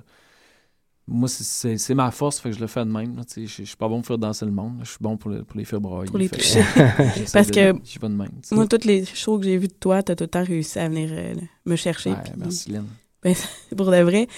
Moi, 1.08 1.28
c'est- 1.28 1.94
ma 1.94 2.10
force, 2.12 2.38
fait 2.38 2.50
que 2.50 2.56
je 2.56 2.60
le 2.60 2.66
fais 2.68 2.84
de 2.84 2.90
même. 2.90 3.20
tu 3.24 3.46
Je 3.46 3.64
suis 3.64 3.76
pas 3.76 3.88
bon 3.88 3.96
pour 3.96 4.06
faire 4.06 4.18
danser 4.18 4.44
le 4.44 4.52
monde. 4.52 4.78
Je 4.82 4.90
suis 4.90 4.98
bon 5.00 5.16
pour, 5.16 5.30
le- 5.30 5.42
pour 5.42 5.58
les 5.58 5.64
faire 5.64 5.80
brailler. 5.80 6.08
Pour 6.08 6.18
les 6.18 6.28
fait 6.28 6.36
toucher. 6.36 6.62
Parce 7.32 7.50
que 7.50 7.72
Je 7.84 7.98
de 7.98 8.08
même. 8.08 8.28
tu. 8.46 8.54
Moi, 8.54 8.66
toutes 8.68 8.84
les 8.84 9.04
shows 9.04 9.38
que 9.38 9.44
j'ai 9.44 9.56
vues 9.56 9.68
de 9.68 9.72
toi, 9.74 10.02
t'as 10.02 10.14
tout 10.14 10.24
le 10.24 10.28
temps 10.28 10.44
réussi 10.44 10.78
à 10.78 10.88
venir 10.88 11.08
euh, 11.12 11.34
me 11.66 11.74
chercher. 11.76 12.10
Ouais, 12.10 12.16
merci, 12.36 12.70
Lynn. 12.70 12.86
pour 13.76 13.90
de 13.90 14.02
vrai. 14.02 14.28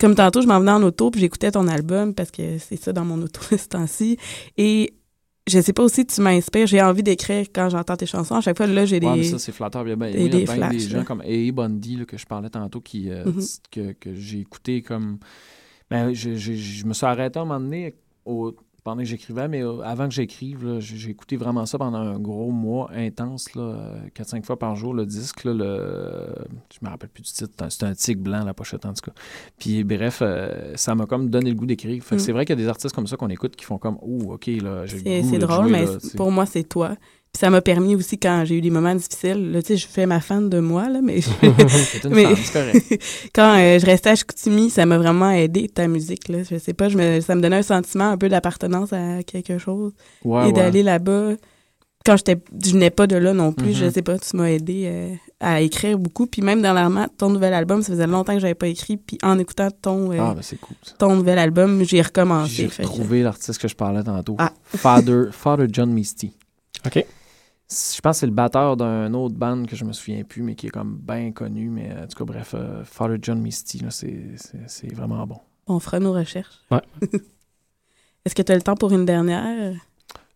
Comme 0.00 0.14
tantôt, 0.14 0.42
je 0.42 0.46
m'en 0.46 0.58
venais 0.58 0.72
en 0.72 0.82
auto, 0.82 1.10
puis 1.10 1.20
j'écoutais 1.20 1.50
ton 1.52 1.68
album, 1.68 2.12
parce 2.14 2.30
que 2.30 2.58
c'est 2.58 2.76
ça 2.76 2.92
dans 2.92 3.04
mon 3.04 3.22
auto 3.22 3.40
ce 3.56 3.68
temps-ci. 3.68 4.18
Et 4.58 4.94
je 5.48 5.60
sais 5.60 5.72
pas 5.72 5.82
aussi, 5.84 6.04
tu 6.06 6.20
m'inspires. 6.20 6.66
J'ai 6.66 6.82
envie 6.82 7.02
d'écrire 7.02 7.46
quand 7.54 7.68
j'entends 7.68 7.96
tes 7.96 8.06
chansons. 8.06 8.34
À 8.36 8.40
chaque 8.40 8.56
fois, 8.56 8.66
là, 8.66 8.84
j'ai 8.84 8.98
des... 9.00 9.06
Ouais, 9.06 9.16
mais 9.16 9.22
ça, 9.24 9.38
c'est 9.38 9.52
flatteur. 9.52 9.82
Il 9.86 9.90
y 9.90 9.92
a 9.92 9.96
bien, 9.96 10.10
des- 10.10 10.16
il 10.18 10.22
y 10.22 10.26
a 10.26 10.28
des 10.28 10.44
bien 10.44 10.54
des 10.68 10.78
flashs, 10.78 10.88
gens 10.90 10.98
là. 10.98 11.04
comme 11.04 11.20
A.A. 11.20 11.52
Bundy 11.52 11.96
là, 11.96 12.04
que 12.04 12.16
je 12.18 12.26
parlais 12.26 12.50
tantôt 12.50 12.80
qui, 12.80 13.10
euh, 13.10 13.24
Mhm. 13.26 13.40
que, 13.70 13.92
que 13.92 14.14
j'ai 14.14 14.40
écouté 14.40 14.82
comme. 14.82 15.18
Ben, 15.90 16.12
j'ai- 16.12 16.36
j'ai- 16.36 16.56
je 16.56 16.84
me 16.86 16.92
suis 16.94 17.06
arrêté 17.06 17.38
à 17.38 17.42
un 17.42 17.44
moment 17.44 17.60
donné 17.60 17.94
au- 18.24 18.56
pendant 18.86 19.02
que 19.02 19.08
j'écrivais, 19.08 19.48
mais 19.48 19.64
euh, 19.64 19.80
avant 19.82 20.06
que 20.06 20.14
j'écrive, 20.14 20.78
j'ai 20.78 21.10
écouté 21.10 21.36
vraiment 21.36 21.66
ça 21.66 21.76
pendant 21.76 21.98
un 21.98 22.20
gros 22.20 22.52
mois 22.52 22.88
intense, 22.94 23.52
là, 23.56 23.62
euh, 23.62 23.98
4-5 24.16 24.44
fois 24.44 24.60
par 24.60 24.76
jour, 24.76 24.94
le 24.94 25.04
disque. 25.04 25.42
Là, 25.42 25.54
le, 25.54 26.28
je 26.72 26.78
me 26.82 26.88
rappelle 26.88 27.08
plus 27.08 27.24
du 27.24 27.32
titre. 27.32 27.66
C'est 27.68 27.82
un 27.82 27.94
tigre 27.94 28.22
blanc, 28.22 28.44
la 28.44 28.54
pochette, 28.54 28.86
en 28.86 28.94
tout 28.94 29.10
cas. 29.10 29.12
Puis 29.58 29.82
bref, 29.82 30.20
euh, 30.22 30.76
ça 30.76 30.94
m'a 30.94 31.06
comme 31.06 31.30
donné 31.30 31.50
le 31.50 31.56
goût 31.56 31.66
d'écrire. 31.66 32.00
Mhm. 32.12 32.18
c'est 32.20 32.30
vrai 32.30 32.44
qu'il 32.44 32.56
y 32.56 32.60
a 32.60 32.62
des 32.62 32.68
artistes 32.68 32.94
comme 32.94 33.08
ça 33.08 33.16
qu'on 33.16 33.28
écoute 33.28 33.56
qui 33.56 33.64
font 33.64 33.78
comme, 33.78 33.98
oh, 34.02 34.34
OK, 34.34 34.46
là, 34.46 34.86
j'ai 34.86 34.98
le 34.98 35.02
C'est 35.02 35.20
goût 35.20 35.30
c'est 35.32 35.38
drôle, 35.38 35.64
jouer, 35.64 35.72
mais 35.72 35.84
là, 35.84 35.98
pour 36.16 36.30
moi, 36.30 36.46
c'est 36.46 36.62
toi. 36.62 36.94
Puis 37.36 37.40
ça 37.42 37.50
m'a 37.50 37.60
permis 37.60 37.94
aussi, 37.94 38.16
quand 38.16 38.44
j'ai 38.46 38.54
eu 38.56 38.60
des 38.62 38.70
moments 38.70 38.94
difficiles, 38.94 39.52
là, 39.52 39.60
tu 39.60 39.68
sais, 39.68 39.76
je 39.76 39.86
fais 39.86 40.06
ma 40.06 40.20
fan 40.20 40.48
de 40.48 40.58
moi, 40.58 40.88
là, 40.88 41.00
mais 41.02 41.20
C'est 41.68 42.04
une 42.04 42.14
mais- 42.14 42.24
correct. 42.50 43.02
quand 43.34 43.58
euh, 43.58 43.78
je 43.78 43.84
restais 43.84 44.08
à 44.08 44.14
Chicoutimi, 44.16 44.70
ça 44.70 44.86
m'a 44.86 44.96
vraiment 44.96 45.30
aidé, 45.30 45.68
ta 45.68 45.86
musique, 45.86 46.28
là. 46.30 46.38
Je 46.50 46.56
sais 46.56 46.72
pas, 46.72 46.88
je 46.88 46.96
me, 46.96 47.20
ça 47.20 47.34
me 47.34 47.42
donnait 47.42 47.56
un 47.56 47.62
sentiment 47.62 48.08
un 48.08 48.16
peu 48.16 48.30
d'appartenance 48.30 48.94
à 48.94 49.22
quelque 49.22 49.58
chose. 49.58 49.92
Ouais, 50.24 50.44
et 50.44 50.46
ouais. 50.46 50.52
d'aller 50.54 50.82
là-bas. 50.82 51.32
Quand 52.06 52.16
j'étais, 52.16 52.38
je 52.64 52.70
venais 52.70 52.88
pas 52.88 53.06
de 53.06 53.16
là 53.16 53.34
non 53.34 53.52
plus, 53.52 53.66
Mhm. 53.66 53.74
je 53.74 53.90
sais 53.90 54.00
pas, 54.00 54.18
tu 54.18 54.34
m'as 54.34 54.46
aidé 54.48 54.84
euh, 54.86 55.14
à 55.38 55.60
écrire 55.60 55.98
beaucoup. 55.98 56.26
Puis 56.26 56.40
même 56.40 56.62
dernièrement, 56.62 57.06
ton 57.18 57.28
nouvel 57.28 57.52
album, 57.52 57.82
ça 57.82 57.92
faisait 57.92 58.06
longtemps 58.06 58.32
que 58.32 58.40
j'avais 58.40 58.54
pas 58.54 58.68
écrit. 58.68 58.96
Puis 58.96 59.18
en 59.22 59.38
écoutant 59.38 59.68
ton, 59.70 60.10
euh, 60.10 60.16
Ah, 60.20 60.34
ben 60.34 60.58
cool. 60.62 60.76
ton 60.98 61.16
nouvel 61.16 61.38
album, 61.38 61.84
j'ai 61.84 62.00
recommencé. 62.00 62.70
J'ai 62.74 62.82
retrouvé 62.82 63.22
l'artiste 63.22 63.60
que 63.60 63.68
je 63.68 63.74
parlais 63.76 64.02
tantôt. 64.02 64.36
Ah. 64.38 64.52
Father, 64.64 65.24
Father 65.32 65.66
John 65.70 65.90
Misty. 65.92 66.32
OK. 66.86 67.04
Je 67.68 68.00
pense 68.00 68.16
que 68.16 68.20
c'est 68.20 68.26
le 68.26 68.32
batteur 68.32 68.76
d'un 68.76 69.12
autre 69.14 69.34
band 69.34 69.64
que 69.64 69.74
je 69.74 69.84
me 69.84 69.92
souviens 69.92 70.22
plus, 70.22 70.42
mais 70.42 70.54
qui 70.54 70.68
est 70.68 70.70
comme 70.70 70.98
bien 70.98 71.32
connu. 71.32 71.68
Mais 71.68 71.92
en 71.92 72.06
tout 72.06 72.16
cas, 72.16 72.24
bref, 72.24 72.54
euh, 72.54 72.84
Father 72.84 73.18
John 73.20 73.40
Misty, 73.40 73.78
là, 73.78 73.90
c'est, 73.90 74.36
c'est, 74.36 74.68
c'est 74.68 74.94
vraiment 74.94 75.26
bon. 75.26 75.40
On 75.66 75.80
fera 75.80 75.98
nos 75.98 76.12
recherches. 76.12 76.60
Ouais. 76.70 76.82
Est-ce 78.24 78.34
que 78.36 78.42
tu 78.42 78.52
as 78.52 78.54
le 78.54 78.62
temps 78.62 78.76
pour 78.76 78.92
une 78.92 79.04
dernière? 79.04 79.74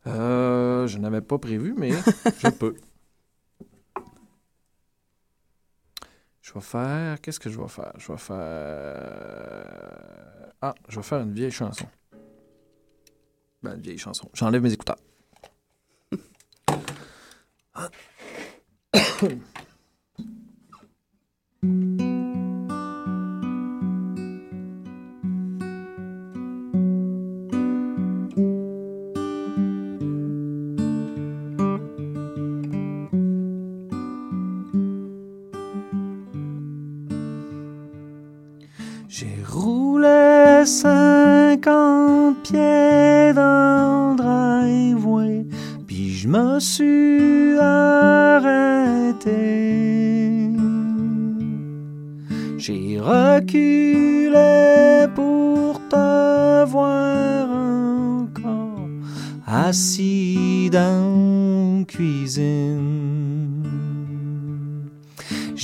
Euh, 0.07 0.87
je 0.89 0.99
n'avais 0.99 1.21
pas 1.21 1.39
prévu, 1.39 1.75
mais 1.77 1.91
je 1.93 2.49
peux. 2.59 2.75
Je 6.43 6.53
vais 6.53 6.61
faire. 6.61 7.21
Qu'est-ce 7.21 7.39
que 7.39 7.49
je 7.49 7.61
vais 7.61 7.69
faire? 7.69 7.93
Je 7.97 8.11
vais 8.11 8.19
faire. 8.19 8.37
Ah, 10.63 10.75
je 10.89 10.97
vais 10.97 11.03
faire 11.03 11.21
une 11.21 11.33
vieille 11.33 11.53
chanson. 11.53 11.87
Ben, 13.63 13.77
une 13.77 13.83
vieille 13.83 13.99
chanson. 13.99 14.29
J'enlève 14.35 14.63
mes 14.63 14.73
écouteurs. 14.73 14.97
Ah. 17.81 17.89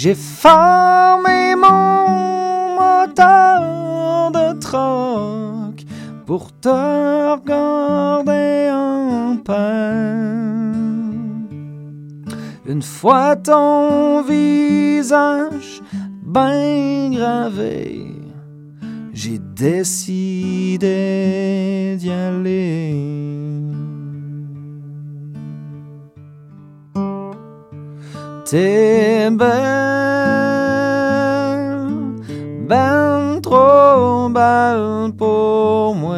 J'ai 0.07 0.15
formé 0.15 1.57
mon 1.57 2.77
moteur 2.79 4.31
de 4.31 4.57
troc 4.61 5.85
pour 6.25 6.53
te 6.61 6.69
regarder 7.33 8.71
en 8.71 9.37
peine. 9.39 11.17
Une 12.67 12.83
fois 12.83 13.35
ton 13.35 14.23
visage 14.23 15.83
bien 16.23 17.11
gravé, 17.11 18.15
j'ai 19.13 19.41
décidé 19.41 20.87
d'y 21.99 22.13
aller. 22.13 23.27
T'es 28.49 29.29
belle, 29.33 29.86
belle 34.57 35.13
pour 35.17 35.95
moi. 35.95 36.17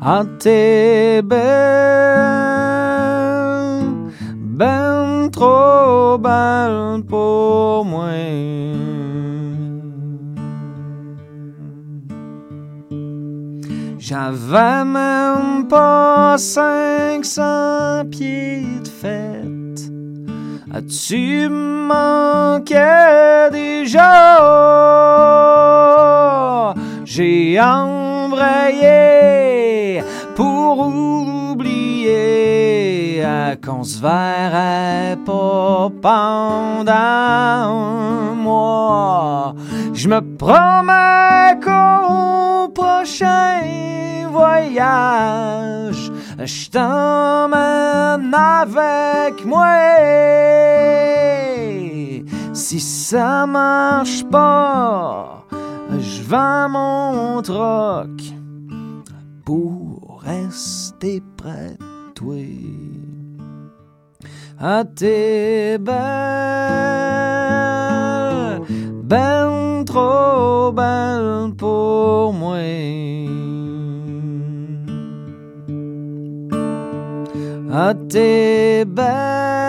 Ah, 0.00 0.24
t'es 0.38 1.20
belle, 1.22 1.40
ben 4.58 5.28
trop 5.30 6.16
belle 6.18 7.02
pour 7.06 7.84
moi. 7.84 8.08
J'avais 13.98 14.84
même 14.84 15.68
pas 15.68 16.38
500 16.38 18.06
pieds 18.10 18.64
de 18.82 18.88
fête. 18.88 19.47
As-tu 20.72 21.48
manqué 21.48 22.74
déjà? 23.52 24.12
J'ai 27.04 27.60
en 27.60 28.08
embrayer 28.28 30.02
pour 30.36 30.86
oublier 30.86 32.06
qu'on 33.64 33.82
se 33.82 34.00
verrait 34.00 35.16
pas 35.24 35.90
pendant 36.02 36.92
un 36.92 38.34
mois. 38.34 39.54
Je 39.94 40.08
me 40.08 40.20
promets 40.36 41.58
qu'au 41.64 42.68
prochain 42.68 43.62
voyage, 44.30 46.12
je 46.44 46.70
t'emmène 46.70 48.32
avec 48.32 49.44
moi. 49.44 49.66
Si 52.52 52.80
ça 52.80 53.46
marche 53.46 54.24
pas, 54.24 55.44
je 55.90 56.22
vends 56.22 56.68
mon 56.68 57.42
troc 57.42 58.20
pour 59.44 60.20
rester 60.24 61.22
près 61.36 61.76
de 61.80 62.12
toi. 62.14 62.36
Ah, 64.60 64.84
t'es 64.84 65.78
belle, 65.78 65.96
ben 69.04 69.84
trop 69.86 70.72
belle 70.72 71.54
pour 71.56 72.32
moi. 72.32 72.58
Ah, 77.90 77.94
t'es 77.94 78.84
belle, 78.84 79.67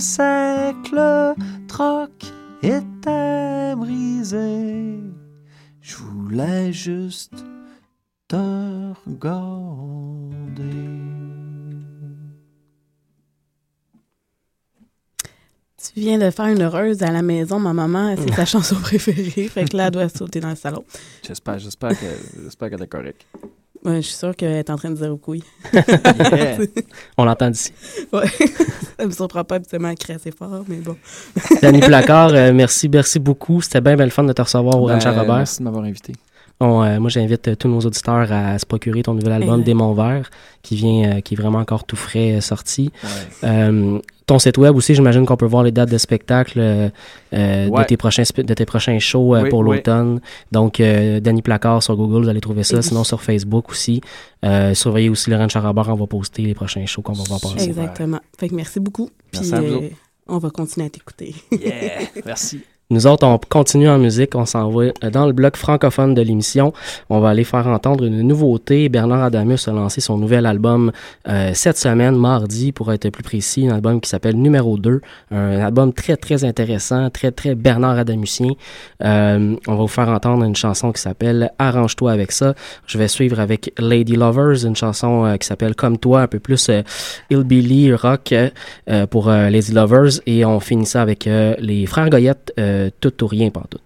que 0.00 0.94
le 0.94 1.34
troc 1.68 2.10
était 2.62 3.74
brisé. 3.76 4.98
Je 5.82 5.96
voulais 5.96 6.72
juste 6.72 7.44
te 8.26 8.94
regarder. 9.06 9.50
Tu 15.76 16.00
viens 16.00 16.18
de 16.18 16.30
faire 16.30 16.46
une 16.46 16.62
heureuse 16.62 17.02
à 17.02 17.10
la 17.10 17.20
maison. 17.20 17.58
Ma 17.58 17.74
maman, 17.74 18.14
c'est 18.16 18.32
sa 18.32 18.46
chanson 18.46 18.76
préférée. 18.76 19.48
Fait 19.48 19.68
que 19.68 19.76
là, 19.76 19.86
elle 19.86 19.92
doit 19.92 20.08
sauter 20.08 20.40
dans 20.40 20.50
le 20.50 20.56
salon. 20.56 20.82
J'espère, 21.26 21.58
j'espère 21.58 21.90
que, 21.90 22.06
j'espère 22.42 22.70
qu'elle 22.70 22.82
est 22.82 22.86
correcte. 22.86 23.26
Ouais, 23.84 23.96
je 23.96 24.08
suis 24.08 24.16
sûre 24.16 24.36
qu'elle 24.36 24.52
est 24.52 24.68
en 24.68 24.76
train 24.76 24.90
de 24.90 24.96
dire 24.96 25.10
aux 25.10 25.16
couilles. 25.16 25.42
Yeah. 25.72 26.58
On 27.18 27.24
l'entend 27.24 27.48
d'ici. 27.50 27.72
Ouais. 28.12 28.26
Ça 28.98 29.06
me 29.06 29.10
surprend 29.10 29.42
pas 29.42 29.54
habituellement 29.54 29.88
à 29.88 29.94
crier 29.94 30.16
assez 30.16 30.30
fort, 30.30 30.64
mais 30.68 30.76
bon. 30.76 30.96
Danny 31.62 31.80
Placard, 31.80 32.34
euh, 32.34 32.52
merci, 32.52 32.90
merci 32.90 33.18
beaucoup. 33.18 33.62
C'était 33.62 33.80
bien, 33.80 33.96
bien 33.96 34.04
le 34.04 34.10
fun 34.10 34.24
de 34.24 34.34
te 34.34 34.42
recevoir 34.42 34.80
au 34.80 34.86
Ben, 34.86 34.94
Ranch 34.94 35.06
à 35.06 35.12
Robert. 35.12 35.36
Merci 35.36 35.60
de 35.60 35.64
m'avoir 35.64 35.84
invité. 35.84 36.12
On, 36.62 36.82
euh, 36.82 37.00
moi, 37.00 37.08
j'invite 37.08 37.48
euh, 37.48 37.54
tous 37.56 37.68
nos 37.68 37.80
auditeurs 37.80 38.30
à 38.30 38.58
se 38.58 38.66
procurer 38.66 39.02
ton 39.02 39.14
nouvel 39.14 39.32
album 39.32 39.60
Exact. 39.60 39.64
Démon 39.64 39.94
Vert, 39.94 40.28
qui 40.62 40.76
vient, 40.76 41.16
euh, 41.16 41.20
qui 41.22 41.32
est 41.32 41.36
vraiment 41.36 41.58
encore 41.58 41.84
tout 41.84 41.96
frais 41.96 42.32
euh, 42.34 42.40
sorti. 42.42 42.92
Ouais. 43.02 43.48
Euh, 43.48 43.98
ton 44.26 44.38
site 44.38 44.58
web 44.58 44.76
aussi, 44.76 44.94
j'imagine 44.94 45.24
qu'on 45.26 45.38
peut 45.38 45.46
voir 45.46 45.62
les 45.64 45.72
dates 45.72 45.90
de 45.90 45.96
spectacle 45.98 46.60
de, 47.32 47.84
tes 47.84 47.96
prochains, 47.96 48.22
spe- 48.24 48.44
de 48.44 48.54
tes 48.54 48.66
prochains 48.66 48.98
shows 48.98 49.34
euh, 49.34 49.42
Oui, 49.44 49.48
pour 49.48 49.60
oui. 49.60 49.76
l'automne. 49.78 50.20
Donc, 50.52 50.80
euh, 50.80 51.18
Danny 51.18 51.40
Placard 51.42 51.82
sur 51.82 51.96
Google, 51.96 52.24
vous 52.24 52.28
allez 52.28 52.40
trouver 52.42 52.62
ça. 52.62 52.76
Et- 52.78 52.82
Sinon, 52.82 53.04
sur 53.04 53.22
Facebook 53.22 53.70
aussi. 53.70 54.00
Euh, 54.44 54.74
surveillez 54.74 55.08
aussi 55.08 55.30
Laurent 55.30 55.48
Charabert, 55.48 55.88
on 55.88 55.94
va 55.94 56.06
poster 56.06 56.42
les 56.42 56.54
prochains 56.54 56.84
shows 56.86 57.02
qu'on 57.02 57.14
va 57.14 57.24
voir 57.26 57.40
passer. 57.40 57.64
Exactement. 57.68 58.20
Fait 58.38 58.48
que 58.50 58.54
merci 58.54 58.78
beaucoup. 58.80 59.08
Puis 59.32 59.40
Merci 59.40 59.54
à 59.54 59.60
vous 59.62 59.66
euh, 59.66 59.76
autres. 59.78 59.96
on 60.28 60.38
va 60.38 60.50
continuer 60.50 60.86
à 60.86 60.90
t'écouter. 60.90 61.34
Yeah. 61.50 62.00
Merci. 62.26 62.60
Nous 62.90 63.06
autres, 63.06 63.26
on 63.26 63.38
continue 63.38 63.88
en 63.88 63.98
musique. 63.98 64.34
On 64.34 64.46
s'en 64.46 64.68
va 64.70 64.82
euh, 64.82 65.10
dans 65.12 65.26
le 65.26 65.32
bloc 65.32 65.56
francophone 65.56 66.12
de 66.14 66.22
l'émission. 66.22 66.72
On 67.08 67.20
va 67.20 67.28
aller 67.28 67.44
faire 67.44 67.68
entendre 67.68 68.04
une 68.04 68.20
nouveauté. 68.22 68.88
Bernard 68.88 69.22
Adamus 69.22 69.68
a 69.68 69.70
lancé 69.70 70.00
son 70.00 70.18
nouvel 70.18 70.44
album 70.44 70.90
euh, 71.28 71.52
cette 71.54 71.78
semaine, 71.78 72.16
mardi, 72.16 72.72
pour 72.72 72.92
être 72.92 73.08
plus 73.10 73.22
précis. 73.22 73.68
Un 73.68 73.76
album 73.76 74.00
qui 74.00 74.08
s'appelle 74.08 74.36
Numéro 74.36 74.76
2. 74.76 75.00
Un 75.30 75.60
album 75.60 75.92
très, 75.92 76.16
très 76.16 76.44
intéressant, 76.44 77.10
très, 77.10 77.30
très 77.30 77.54
Bernard 77.54 77.98
Adamusien. 77.98 78.50
Euh, 79.02 79.56
on 79.66 79.74
va 79.74 79.80
vous 79.80 79.88
faire 79.88 80.08
entendre 80.08 80.44
une 80.44 80.56
chanson 80.56 80.92
qui 80.92 81.00
s'appelle 81.00 81.52
Arrange-toi 81.58 82.12
avec 82.12 82.32
ça. 82.32 82.54
Je 82.86 82.98
vais 82.98 83.08
suivre 83.08 83.40
avec 83.40 83.72
Lady 83.78 84.16
Lovers, 84.16 84.64
une 84.64 84.76
chanson 84.76 85.24
euh, 85.24 85.36
qui 85.36 85.46
s'appelle 85.46 85.74
Comme 85.74 85.98
toi, 85.98 86.22
un 86.22 86.26
peu 86.26 86.38
plus 86.38 86.68
euh, 86.68 86.82
hillbilly 87.30 87.94
rock 87.94 88.34
pour 89.10 89.30
Lady 89.30 89.72
Lovers. 89.72 90.20
Et 90.26 90.44
on 90.44 90.60
finit 90.60 90.86
ça 90.86 91.02
avec 91.02 91.26
les 91.26 91.86
Frères 91.86 92.10
Goyette, 92.10 92.52
Tout 93.00 93.24
ou 93.24 93.26
rien 93.26 93.50
pantoute. 93.50 93.82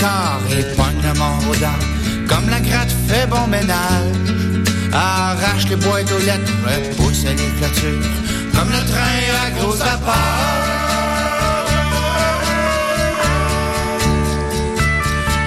Brancards 0.00 0.40
et 0.50 0.74
pogne 0.76 1.02
le 1.02 1.18
maraudant. 1.18 1.80
Comme 2.28 2.48
la 2.48 2.60
gratte 2.60 2.94
fait 3.08 3.26
bon 3.26 3.46
ménage, 3.48 4.16
arrache 4.92 5.66
les 5.68 5.76
boîtes 5.76 6.10
aux 6.12 6.18
lettres, 6.18 6.52
repousse 6.64 7.24
les 7.24 7.34
clôtures. 7.34 8.08
Comme 8.54 8.70
le 8.70 8.82
train 8.90 9.18
à 9.44 9.50
grosse 9.58 9.78
vapeur. 9.78 10.14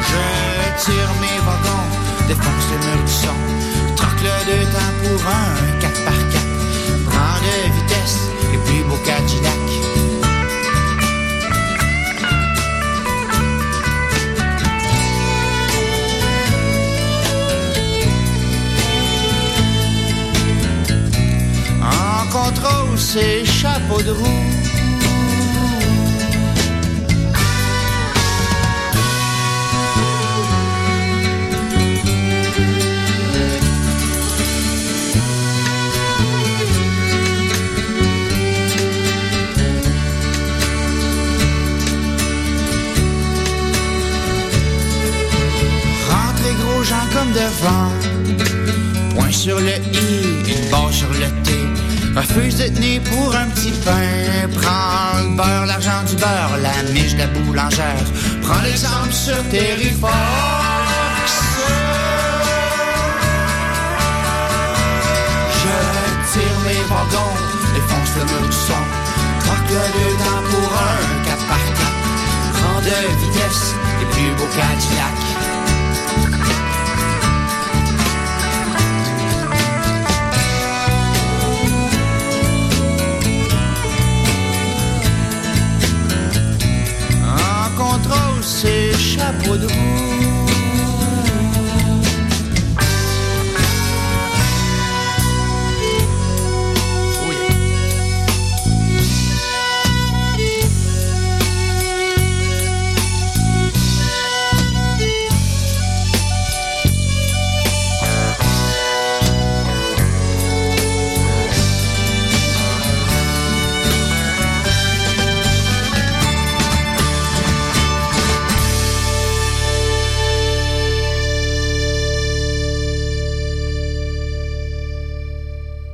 Je 0.09 0.85
tire 0.85 1.11
mes 1.21 1.39
wagons, 1.45 1.89
défonce 2.27 2.67
le 2.71 2.77
mur 2.85 3.03
du 3.05 3.11
son. 3.11 3.95
Troque 3.95 4.21
deux 4.21 4.65
temps 4.73 4.93
pour 5.03 5.27
un, 5.27 5.79
4 5.79 6.05
par 6.05 6.13
4 6.31 6.43
Prends 7.05 7.39
de 7.45 7.73
vitesse 7.75 8.17
et 8.53 8.57
plus 8.57 8.83
beau 8.83 8.97
Cadillac. 9.05 9.82
Contrôle, 23.03 23.21
c'est 23.21 23.45
chapeau 23.45 24.01
de 24.01 24.11
roue. 24.11 24.63
Comme 47.11 47.31
devant. 47.31 47.91
Point 49.13 49.31
sur 49.31 49.59
le 49.59 49.75
I, 49.93 50.02
Refuse 52.15 52.57
de 52.57 52.67
tenir 52.67 53.01
pour 53.03 53.35
un 53.35 53.47
petit 53.49 53.71
pain. 53.83 54.47
Prends 54.61 55.19
le 55.23 55.35
beurre, 55.35 55.65
l'argent 55.65 56.03
du 56.07 56.15
beurre, 56.15 56.57
la 56.61 56.91
miche 56.91 57.13
de 57.13 57.19
la 57.19 57.27
boulangère. 57.27 58.05
Prends 58.43 58.61
l'exemple 58.61 59.11
sur 59.11 59.37
Terrifox. 59.49 60.13
Je 65.59 65.75
tire 66.31 66.59
mes 66.65 66.83
wagons, 66.87 67.35
défonce 67.73 68.11
le 68.19 68.25
mur 68.25 68.47
du 68.47 68.57
son. 68.57 68.83
Troque 69.39 69.69
le 69.69 69.85
deux 69.99 70.17
pour 70.51 70.69
un, 70.71 71.25
4 71.25 71.47
par 71.47 71.57
4 71.57 71.93
Prends 72.53 72.81
de 72.81 73.25
vitesse, 73.25 73.73
les 73.99 74.05
plus 74.05 74.29
beaux 74.37 74.51
Cadillacs. 74.55 75.32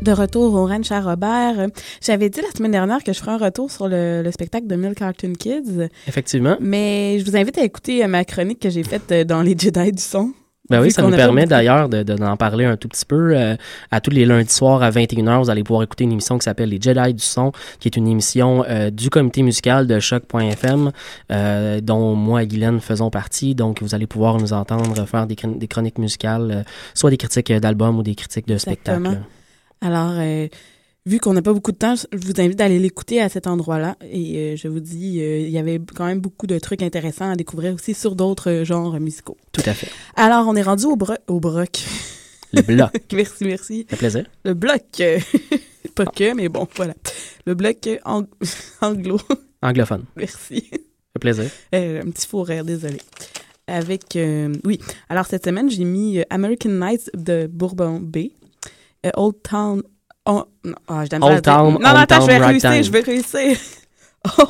De 0.09 0.13
retour 0.15 0.55
au 0.55 0.65
ranch 0.65 0.91
à 0.91 1.01
Robert. 1.01 1.67
J'avais 2.01 2.29
dit 2.31 2.41
la 2.41 2.49
semaine 2.57 2.71
dernière 2.71 3.03
que 3.03 3.13
je 3.13 3.19
ferais 3.19 3.33
un 3.33 3.37
retour 3.37 3.69
sur 3.69 3.87
le, 3.87 4.23
le 4.23 4.31
spectacle 4.31 4.65
de 4.65 4.75
Mille 4.75 4.95
Cartoon 4.95 5.33
Kids, 5.33 5.87
Effectivement. 6.07 6.57
mais 6.59 7.19
je 7.19 7.25
vous 7.29 7.37
invite 7.37 7.59
à 7.59 7.63
écouter 7.63 8.03
euh, 8.03 8.07
ma 8.07 8.25
chronique 8.25 8.57
que 8.59 8.71
j'ai 8.71 8.81
faite 8.81 9.11
euh, 9.11 9.23
dans 9.23 9.43
les 9.43 9.55
Jedi 9.55 9.91
du 9.91 10.01
son. 10.01 10.31
Ben 10.67 10.81
oui, 10.81 10.89
ça 10.91 11.03
nous 11.03 11.11
permet 11.15 11.45
d'ailleurs 11.45 11.89
de, 11.89 12.01
de- 12.01 12.15
d'en 12.15 12.37
parler 12.37 12.65
un 12.65 12.75
tout 12.75 12.87
petit 12.87 13.05
peu. 13.05 13.35
euh, 13.37 13.55
à 13.91 14.01
tous 14.01 14.09
les 14.09 14.25
lundis 14.25 14.51
soirs 14.51 14.81
à 14.81 14.89
21h, 14.89 15.43
vous 15.43 15.49
allez 15.51 15.63
pouvoir 15.63 15.83
écouter 15.83 16.05
une 16.05 16.11
émission 16.13 16.39
qui 16.39 16.45
s'appelle 16.45 16.69
Les 16.69 16.81
Jedi 16.81 17.13
du 17.13 17.23
son, 17.23 17.51
qui 17.79 17.87
est 17.87 17.95
une 17.95 18.07
émission 18.07 18.65
euh, 18.67 18.89
du 18.89 19.11
comité 19.11 19.43
musical 19.43 19.85
de 19.85 19.99
choc.fm, 19.99 20.91
euh, 21.31 21.81
dont 21.81 22.15
moi 22.15 22.41
et 22.41 22.47
Guylaine 22.47 22.79
faisons 22.79 23.11
partie. 23.11 23.53
Donc, 23.53 23.83
vous 23.83 23.93
allez 23.93 24.07
pouvoir 24.07 24.37
nous 24.39 24.53
entendre 24.53 25.05
faire 25.05 25.27
des, 25.27 25.35
des 25.35 25.67
chroniques 25.67 25.99
musicales, 25.99 26.65
soit 26.95 27.11
des 27.11 27.17
critiques 27.17 27.51
d'albums 27.53 27.99
ou 27.99 28.01
des 28.01 28.15
critiques 28.15 28.47
de 28.47 28.53
Exactement. 28.53 29.11
spectacles. 29.11 29.23
Alors, 29.81 30.13
euh, 30.17 30.47
vu 31.05 31.19
qu'on 31.19 31.33
n'a 31.33 31.41
pas 31.41 31.53
beaucoup 31.53 31.71
de 31.71 31.77
temps, 31.77 31.95
je 31.95 32.17
vous 32.27 32.39
invite 32.41 32.59
à 32.61 32.65
aller 32.65 32.79
l'écouter 32.79 33.21
à 33.21 33.29
cet 33.29 33.47
endroit-là. 33.47 33.95
Et 34.11 34.37
euh, 34.37 34.55
je 34.55 34.67
vous 34.67 34.79
dis, 34.79 35.21
euh, 35.21 35.39
il 35.39 35.49
y 35.49 35.57
avait 35.57 35.79
quand 35.95 36.05
même 36.05 36.19
beaucoup 36.19 36.47
de 36.47 36.59
trucs 36.59 36.81
intéressants 36.81 37.31
à 37.31 37.35
découvrir 37.35 37.73
aussi 37.73 37.93
sur 37.93 38.15
d'autres 38.15 38.63
genres 38.63 38.99
musicaux. 38.99 39.37
Tout 39.51 39.63
à 39.65 39.73
fait. 39.73 39.89
Alors, 40.15 40.47
on 40.47 40.55
est 40.55 40.61
rendu 40.61 40.85
au, 40.85 40.95
bro 40.95 41.13
au 41.27 41.39
broc. 41.39 41.79
Le 42.53 42.61
bloc. 42.61 42.91
merci, 43.13 43.45
merci. 43.45 43.85
Fait 43.89 43.95
plaisir. 43.97 44.25
Le 44.43 44.53
bloc. 44.53 44.81
pas 45.95 46.05
que, 46.05 46.33
mais 46.33 46.49
bon, 46.49 46.67
voilà. 46.75 46.93
Le 47.45 47.53
bloc 47.53 47.87
ang- 48.05 48.27
anglo. 48.81 49.19
Anglophone. 49.61 50.05
merci. 50.15 50.61
Fait 50.71 51.19
plaisir. 51.19 51.45
Euh, 51.75 52.01
un 52.01 52.09
petit 52.11 52.27
faux 52.27 52.43
rire, 52.43 52.65
désolé. 52.65 52.97
Avec, 53.67 54.15
euh, 54.15 54.51
oui. 54.65 54.79
Alors, 55.09 55.27
cette 55.27 55.45
semaine, 55.45 55.69
j'ai 55.69 55.83
mis 55.83 56.21
American 56.31 56.69
Nights 56.71 57.11
de 57.13 57.45
Bourbon 57.45 57.99
Bay, 57.99 58.31
euh, 59.05 59.11
Old 59.15 59.35
Town. 59.43 59.81
Oh, 60.25 60.43
non, 60.63 60.73
ah, 60.87 61.05
de 61.05 61.09
la 61.11 61.19
misère 61.19 61.33
Old. 61.35 61.43
Town, 61.43 61.73
Non, 61.73 61.79
non, 61.79 61.95
attends, 61.95 62.21
je 62.21 62.27
vais 62.27 62.37
réussir, 62.37 62.83
je 62.83 62.91
vais 62.91 62.99
réussir. 63.01 63.57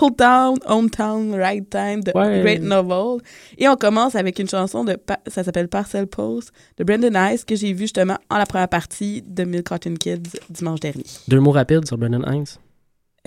Old 0.02 0.18
Town, 0.18 0.56
Hometown, 0.66 1.36
Right 1.36 1.70
Time 1.70 2.02
de 2.04 2.12
Ouais. 2.16 2.42
Great 2.42 2.62
Novel. 2.64 3.22
Et 3.58 3.68
on 3.70 3.76
commence 3.76 4.16
avec 4.16 4.40
une 4.40 4.50
chanson 4.50 4.84
de, 4.84 4.98
ça 5.28 5.44
s'appelle 5.44 5.68
Parcel 5.68 6.08
Post 6.08 6.52
de 6.78 6.84
Brendan 6.84 7.16
Ice 7.34 7.46
que 7.46 7.56
j'ai 7.56 7.72
vu 7.74 7.82
justement 7.84 8.18
en 8.32 8.38
la 8.40 8.48
première 8.48 8.68
partie 8.68 9.22
de 9.22 9.44
Mill 9.44 9.62
Cotton 9.64 9.94
Kids 9.94 10.24
dimanche 10.50 10.80
dernier. 10.80 11.04
Deux 11.28 11.40
mots 11.40 11.52
rapides 11.52 11.86
sur 11.88 12.00
Brendan 12.00 12.26
Hines. 12.28 12.46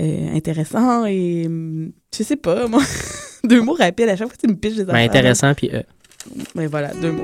euh, 0.00 0.34
intéressant 0.34 1.04
et 1.06 1.44
hum, 1.46 1.92
je 2.16 2.22
sais 2.24 2.36
pas, 2.36 2.66
moi. 2.66 2.82
deux 3.44 3.62
mots 3.62 3.74
rapides 3.78 4.08
à 4.08 4.16
chaque 4.16 4.26
fois 4.28 4.36
que 4.36 4.44
tu 4.44 4.48
me 4.52 4.56
piches 4.58 4.74
des 4.74 4.84
Ben, 4.84 4.94
affaires. 4.96 5.10
intéressant, 5.10 5.54
puis 5.54 5.70
euh, 5.72 5.82
Ben 6.56 6.66
voilà, 6.66 6.92
deux 6.94 7.12
mots. 7.12 7.22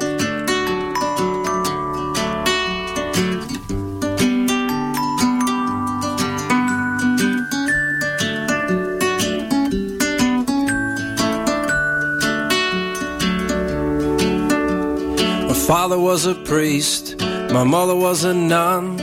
Father 15.68 15.98
was 15.98 16.24
a 16.24 16.34
priest, 16.34 17.20
my 17.52 17.62
mother 17.62 17.94
was 17.94 18.24
a 18.24 18.32
nun. 18.32 18.96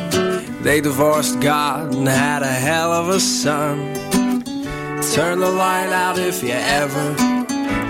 They 0.63 0.82
divorced 0.82 1.39
God 1.39 1.93
and 1.93 2.07
had 2.07 2.41
a 2.41 2.55
hell 2.68 2.91
of 2.91 3.07
a 3.09 3.20
son. 3.20 3.93
Turn 5.13 5.41
the 5.41 5.51
light 5.51 5.91
out 5.93 6.18
if 6.18 6.41
you 6.41 6.53
ever 6.82 7.16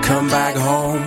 come 0.03 0.27
back 0.27 0.55
home. 0.57 0.99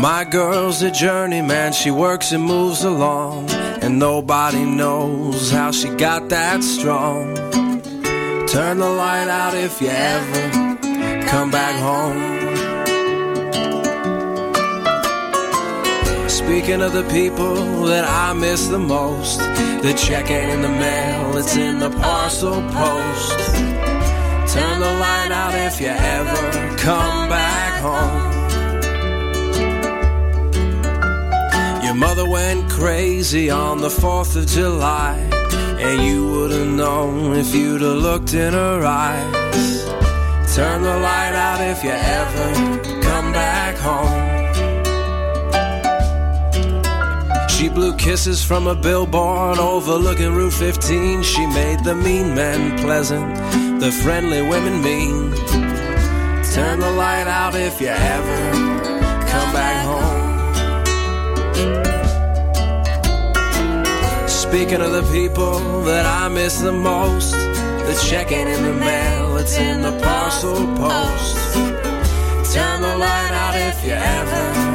My 0.00 0.24
girl's 0.28 0.82
a 0.82 0.90
journeyman, 0.90 1.72
she 1.72 1.92
works 1.92 2.32
and 2.32 2.42
moves 2.42 2.82
along, 2.82 3.50
and 3.82 4.00
nobody 4.00 4.64
knows 4.64 5.52
how 5.52 5.70
she 5.70 5.88
got 5.90 6.28
that 6.30 6.64
strong. 6.64 7.36
Turn 8.48 8.78
the 8.78 8.90
light 8.90 9.28
out 9.28 9.54
if 9.54 9.80
you 9.80 9.90
ever 9.90 11.22
come 11.28 11.52
back 11.52 11.76
home. 11.76 12.41
Speaking 16.44 16.82
of 16.82 16.92
the 16.92 17.04
people 17.04 17.84
that 17.84 18.04
I 18.04 18.32
miss 18.34 18.66
the 18.66 18.78
most, 18.78 19.38
the 19.38 19.94
check 19.96 20.28
ain't 20.28 20.50
in 20.50 20.60
the 20.60 20.68
mail, 20.68 21.36
it's 21.36 21.56
in 21.56 21.78
the 21.78 21.88
parcel 21.88 22.60
post. 22.70 23.38
Turn 24.52 24.80
the 24.80 24.92
light 25.06 25.30
out 25.30 25.54
if 25.54 25.80
you 25.80 25.86
ever 25.86 26.76
come 26.76 27.28
back 27.28 27.80
home. 27.80 28.32
Your 31.84 31.94
mother 31.94 32.28
went 32.28 32.68
crazy 32.68 33.48
on 33.48 33.80
the 33.80 33.88
4th 33.88 34.36
of 34.36 34.46
July, 34.46 35.16
and 35.78 36.02
you 36.02 36.28
would 36.32 36.50
have 36.50 36.66
known 36.66 37.36
if 37.36 37.54
you'd 37.54 37.82
have 37.82 37.98
looked 38.08 38.34
in 38.34 38.52
her 38.52 38.84
eyes. 38.84 39.84
Turn 40.54 40.82
the 40.82 40.98
light 40.98 41.34
out 41.34 41.60
if 41.60 41.82
you 41.84 41.90
ever 41.90 43.00
come 43.00 43.32
back 43.32 43.76
home. 43.76 44.21
She 47.62 47.68
blew 47.68 47.94
kisses 47.96 48.42
from 48.42 48.66
a 48.66 48.74
billboard 48.74 49.58
overlooking 49.60 50.34
Route 50.34 50.52
15. 50.52 51.22
She 51.22 51.46
made 51.46 51.84
the 51.84 51.94
mean 51.94 52.34
men 52.34 52.76
pleasant, 52.80 53.36
the 53.78 53.92
friendly 54.02 54.42
women 54.42 54.82
mean. 54.82 55.30
Turn 56.52 56.80
the 56.80 56.90
light 56.90 57.28
out 57.28 57.54
if 57.54 57.80
you 57.80 57.86
ever 57.86 58.50
come 59.30 59.52
back 59.52 59.86
home. 59.86 60.32
Speaking 64.26 64.80
of 64.80 64.90
the 64.90 65.08
people 65.12 65.84
that 65.84 66.04
I 66.04 66.26
miss 66.26 66.58
the 66.58 66.72
most, 66.72 67.30
the 67.30 67.94
check 68.10 68.32
ain't 68.32 68.48
in 68.48 68.64
the 68.64 68.74
mail, 68.74 69.36
it's 69.36 69.56
in 69.56 69.82
the 69.82 69.92
parcel 70.00 70.56
post. 70.74 71.54
Turn 72.52 72.80
the 72.82 72.96
light 72.98 73.30
out 73.30 73.54
if 73.54 73.84
you 73.84 73.92
ever 73.92 74.71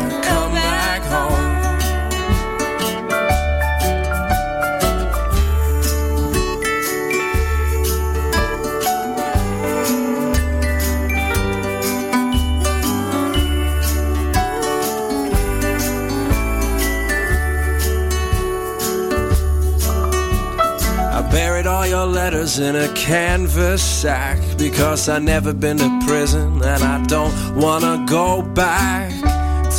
your 21.97 22.05
letters 22.05 22.59
in 22.59 22.75
a 22.75 22.87
canvas 22.93 23.81
sack 23.81 24.37
because 24.55 25.09
I 25.09 25.17
never 25.17 25.51
been 25.51 25.77
to 25.79 25.89
prison 26.05 26.61
and 26.63 26.83
I 26.83 27.03
don't 27.05 27.33
wanna 27.55 28.05
go 28.07 28.43
back. 28.43 29.09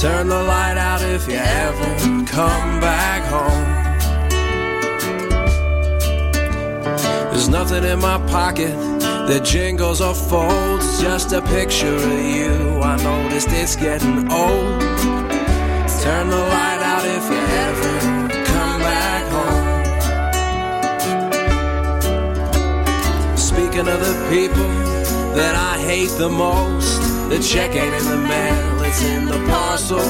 Turn 0.01 0.29
the 0.29 0.43
light 0.55 0.77
out 0.77 1.01
if 1.01 1.29
you 1.29 1.41
ever 1.66 1.91
come 2.27 2.71
back 2.81 3.21
home. 3.35 3.69
There's 7.31 7.49
nothing 7.49 7.85
in 7.85 8.01
my 8.01 8.19
pocket 8.37 8.75
that 9.29 9.43
jingles 9.45 10.01
or 10.01 10.14
folds, 10.14 11.01
just 11.01 11.33
a 11.33 11.41
picture 11.43 11.99
of 12.12 12.21
you. 12.37 12.53
I 12.93 12.95
noticed 13.11 13.51
it's 13.53 13.77
getting 13.77 14.19
old. 14.33 14.81
Turn 16.03 16.25
the 16.37 16.43
light 16.55 16.68
Speaking 23.79 23.95
of 23.95 24.01
the 24.01 24.29
people 24.29 24.68
that 25.37 25.55
I 25.55 25.79
hate 25.79 26.11
the 26.18 26.29
most, 26.29 27.01
the 27.31 27.39
check 27.39 27.76
ain't 27.76 27.95
in 27.95 28.05
the 28.07 28.16
mail, 28.16 28.83
it's 28.83 29.05
in 29.05 29.26
the 29.26 29.39
parcel 29.47 30.01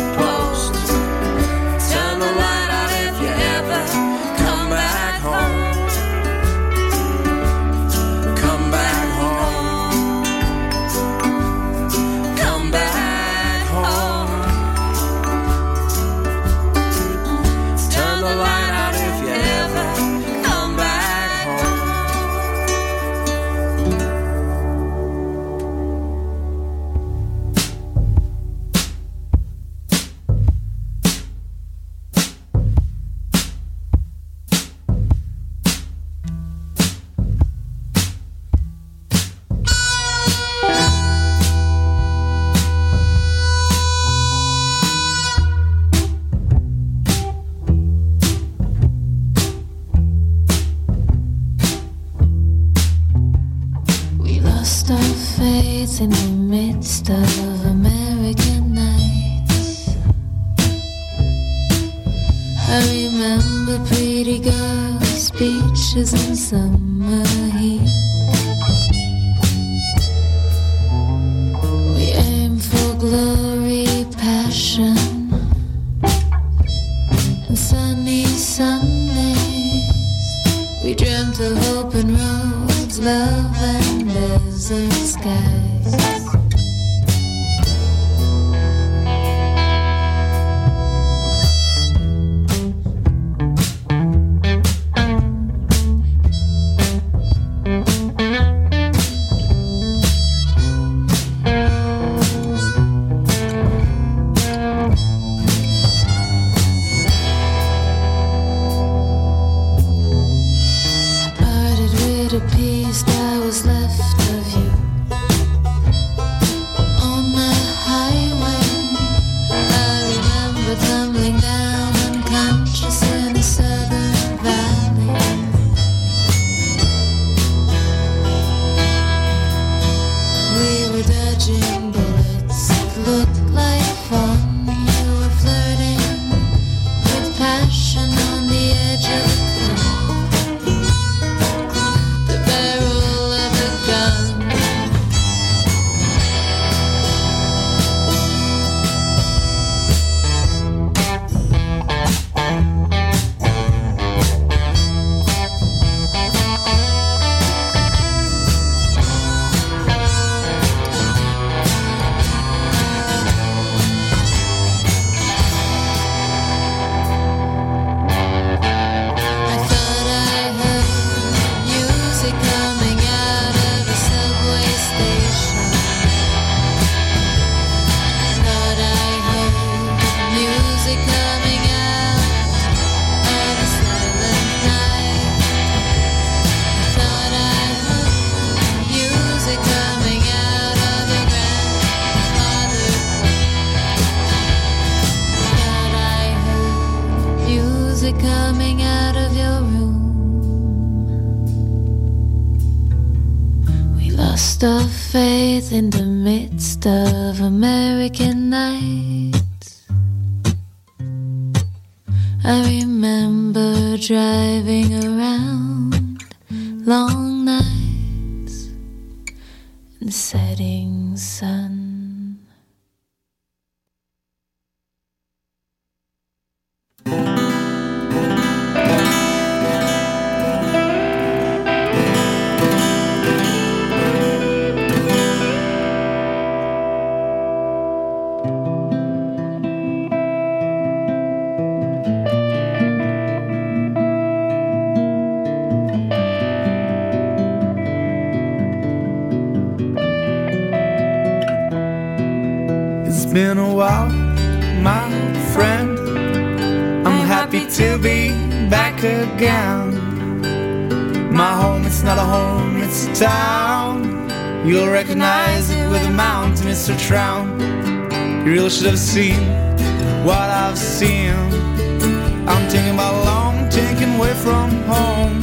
long, 274.18 274.26
away 274.26 274.34
from 274.34 274.70
home. 274.82 275.40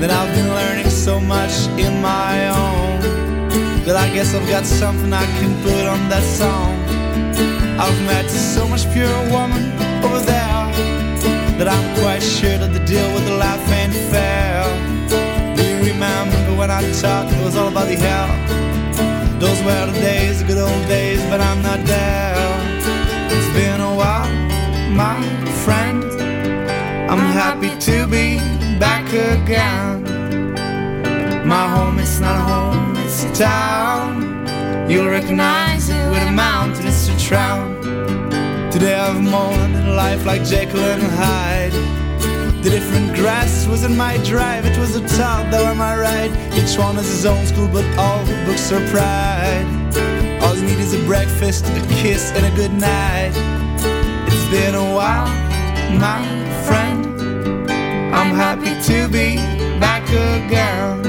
That 0.00 0.10
I've 0.10 0.34
been 0.34 0.48
learning 0.48 0.90
so 0.90 1.20
much 1.20 1.68
in 1.78 2.00
my 2.00 2.48
own. 2.48 3.00
That 3.84 3.96
I 3.96 4.12
guess 4.14 4.34
I've 4.34 4.48
got 4.48 4.64
something 4.64 5.12
I 5.12 5.24
can 5.38 5.62
put 5.62 5.86
on 5.86 6.08
that 6.08 6.22
song. 6.22 6.74
I've 7.78 8.00
met 8.06 8.28
so 8.30 8.66
much 8.68 8.90
pure 8.92 9.18
woman 9.30 9.72
over 10.04 10.20
there 10.20 10.64
that 11.58 11.68
I'm 11.68 12.00
quite 12.00 12.22
sure 12.22 12.56
that 12.58 12.72
the 12.72 12.84
deal 12.86 13.08
with 13.14 13.26
the 13.26 13.36
life 13.36 13.60
ain't 13.72 13.94
fair. 14.10 14.64
Do 15.56 15.62
you 15.62 15.92
remember 15.92 16.56
when 16.58 16.70
I 16.70 16.82
thought 16.92 17.32
it 17.32 17.44
was 17.44 17.56
all 17.56 17.68
about 17.68 17.88
the 17.88 17.96
hell? 17.96 18.30
Those 19.38 19.60
were 19.62 19.86
the 19.86 20.00
days, 20.00 20.40
the 20.40 20.46
good 20.46 20.58
old 20.58 20.88
days, 20.88 21.20
but 21.30 21.40
I'm 21.40 21.62
not 21.62 21.80
there. 21.86 22.36
It's 23.32 23.50
been 23.54 23.80
a 23.80 23.94
while, 23.94 24.28
my 24.92 25.16
friend. 25.64 25.89
I'm 27.10 27.18
happy 27.18 27.76
to 27.90 28.06
be 28.06 28.38
back 28.78 29.04
again. 29.08 30.04
My 31.44 31.66
home, 31.66 31.98
it's 31.98 32.20
not 32.20 32.36
a 32.36 32.38
home, 32.38 32.94
it's 32.98 33.24
a 33.24 33.32
town. 33.34 34.88
You'll 34.88 35.08
recognize 35.08 35.88
it 35.88 36.08
with 36.08 36.22
a 36.22 36.30
mountain, 36.30 36.86
it's 36.86 37.08
a. 37.08 37.16
Today 38.70 38.94
I've 38.94 39.20
mourned 39.20 39.74
in 39.74 39.96
life 39.96 40.24
like 40.24 40.44
Jekyll 40.44 40.78
and 40.78 41.02
Hyde. 41.02 41.72
The 42.62 42.70
different 42.70 43.16
grass 43.16 43.66
was 43.66 43.82
in 43.82 43.96
my 43.96 44.16
drive, 44.18 44.64
it 44.64 44.78
was 44.78 44.94
a 44.94 45.00
top 45.00 45.50
that 45.50 45.68
were 45.68 45.74
my 45.74 45.98
ride. 45.98 46.30
Each 46.54 46.78
one 46.78 46.94
has 46.94 47.08
his 47.08 47.26
own 47.26 47.44
school, 47.44 47.66
but 47.66 47.84
all 47.98 48.24
books 48.46 48.70
are 48.70 48.86
pride. 48.86 49.66
All 50.44 50.54
you 50.54 50.62
need 50.62 50.78
is 50.78 50.94
a 50.94 51.04
breakfast, 51.06 51.64
a 51.66 51.80
kiss, 51.88 52.30
and 52.30 52.46
a 52.46 52.54
good 52.54 52.72
night. 52.72 53.32
It's 54.28 54.48
been 54.48 54.76
a 54.76 54.94
while, 54.94 55.26
my 55.98 56.49
friend. 56.70 57.70
I'm 58.18 58.32
happy 58.44 58.72
to 58.88 59.08
be 59.08 59.28
back 59.84 60.04
again. 60.08 61.02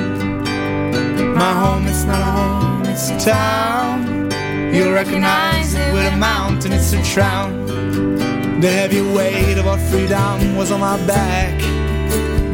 My 1.42 1.54
home, 1.64 1.86
is 1.88 2.04
not 2.06 2.22
a 2.22 2.32
home, 2.40 2.84
it's 2.92 3.10
a 3.10 3.18
town. 3.20 3.98
You'll 4.74 4.94
recognize 4.94 5.74
it 5.74 5.94
with 5.94 6.14
a 6.14 6.18
mountain, 6.18 6.72
it's 6.74 6.94
a 6.94 7.02
town. 7.16 7.50
The 8.62 8.72
heavy 8.80 9.02
weight 9.02 9.58
of 9.58 9.66
our 9.68 9.82
freedom 9.90 10.56
was 10.56 10.72
on 10.72 10.80
my 10.80 10.98
back. 11.06 11.60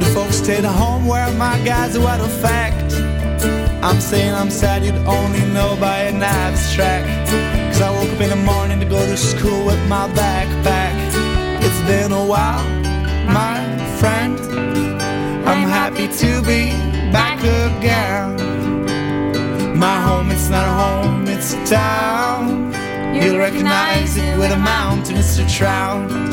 The 0.02 0.10
folks 0.14 0.38
stayed 0.38 0.66
at 0.66 0.78
home 0.84 1.06
where 1.06 1.30
my 1.34 1.58
guys 1.66 1.98
were 1.98 2.20
a 2.30 2.32
fact. 2.46 2.94
I'm 3.88 4.02
saying 4.02 4.34
I'm 4.34 4.50
sad 4.50 4.84
you'd 4.84 4.96
only 5.06 5.44
know 5.56 5.78
by 5.80 6.00
an 6.12 6.22
abstract. 6.24 7.08
Cause 7.72 7.82
I 7.82 7.92
woke 7.92 8.12
up 8.16 8.22
in 8.22 8.30
the 8.30 8.44
morning 8.52 8.80
to 8.80 8.86
go 8.86 9.00
to 9.06 9.18
school 9.18 9.66
with 9.66 9.82
my 9.88 10.08
backpack. 10.10 10.96
It's 11.66 11.82
been 11.90 12.12
a 12.12 12.26
while, 12.26 12.66
my 13.28 13.78
friend. 14.00 14.40
I'm 15.48 15.68
happy 15.68 16.08
to 16.08 16.42
be 16.42 16.72
back 17.12 17.40
again. 17.40 18.36
My 19.78 20.02
home, 20.02 20.32
it's 20.32 20.50
not 20.50 20.66
a 20.66 20.72
home, 20.72 21.28
it's 21.28 21.54
a 21.54 21.66
town. 21.66 22.74
You'll 23.16 23.38
recognize 23.38 24.18
it 24.18 24.38
with 24.38 24.52
a 24.52 24.58
mountain, 24.58 25.18
it's 25.18 25.38
a 25.40 25.48
trout. 25.48 26.27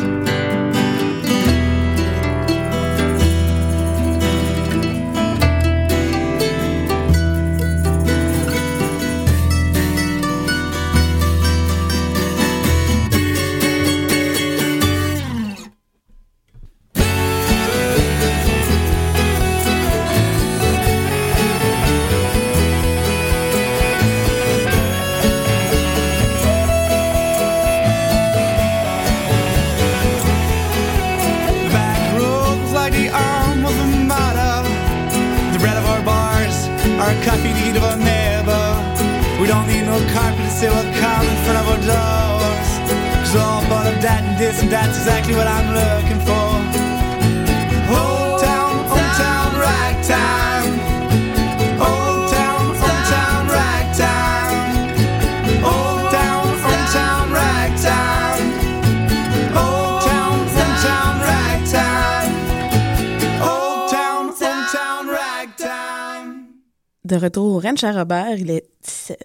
De 67.04 67.16
retour 67.16 67.54
au 67.54 67.60
Ranch 67.60 67.84
à 67.84 67.92
Robert, 67.92 68.38
il 68.38 68.50
est 68.50 68.66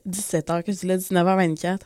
17h, 0.08 0.64
que 0.64 0.72
je 0.72 0.80
dis 0.80 0.86
là, 0.86 0.98
19h24. 0.98 1.80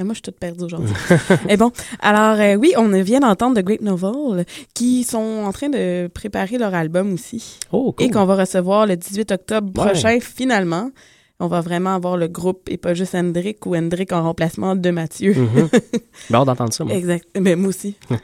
Et 0.00 0.02
moi, 0.02 0.14
je 0.14 0.16
suis 0.16 0.22
toute 0.22 0.38
perdue 0.38 0.64
aujourd'hui. 0.64 0.94
Et 1.50 1.58
bon, 1.58 1.70
alors 2.00 2.40
euh, 2.40 2.54
oui, 2.54 2.72
on 2.78 2.88
vient 3.02 3.20
d'entendre 3.20 3.60
The 3.60 3.64
Great 3.64 3.82
Novel, 3.82 4.46
qui 4.74 5.04
sont 5.04 5.42
en 5.44 5.52
train 5.52 5.68
de 5.68 6.06
préparer 6.08 6.56
leur 6.56 6.74
album 6.74 7.12
aussi. 7.12 7.58
Oh, 7.70 7.92
cool. 7.92 8.06
Et 8.06 8.10
qu'on 8.10 8.24
va 8.24 8.36
recevoir 8.36 8.86
le 8.86 8.96
18 8.96 9.30
octobre 9.32 9.70
Ouais. 9.78 9.90
prochain, 9.90 10.18
finalement. 10.20 10.90
On 11.38 11.48
va 11.48 11.60
vraiment 11.60 11.94
avoir 11.94 12.16
le 12.16 12.28
groupe 12.28 12.68
et 12.70 12.78
pas 12.78 12.94
juste 12.94 13.14
Hendrick 13.14 13.64
ou 13.66 13.76
Hendrick 13.76 14.12
en 14.12 14.22
remplacement 14.22 14.74
de 14.76 14.90
Mathieu. 14.90 15.34
Ben, 16.30 16.38
hâte 16.40 16.46
d'entendre 16.46 16.72
ça, 16.72 16.84
moi. 16.84 16.94
exact. 16.94 17.26
Mais 17.38 17.54
moi 17.56 17.68
aussi. 17.68 17.96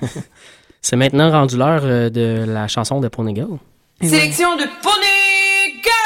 C'est 0.83 0.97
maintenant 0.97 1.31
rendu 1.31 1.57
l'heure 1.57 1.83
euh, 1.85 2.11
de 2.11 2.45
la 2.47 2.69
chanson 2.69 3.01
de 3.01 3.09
Pony 3.09 3.35
Girl. 3.35 3.59
Et 4.01 4.09
Sélection 4.09 4.57
de 4.57 4.65
Pony 4.83 5.83
Girl! 5.83 5.97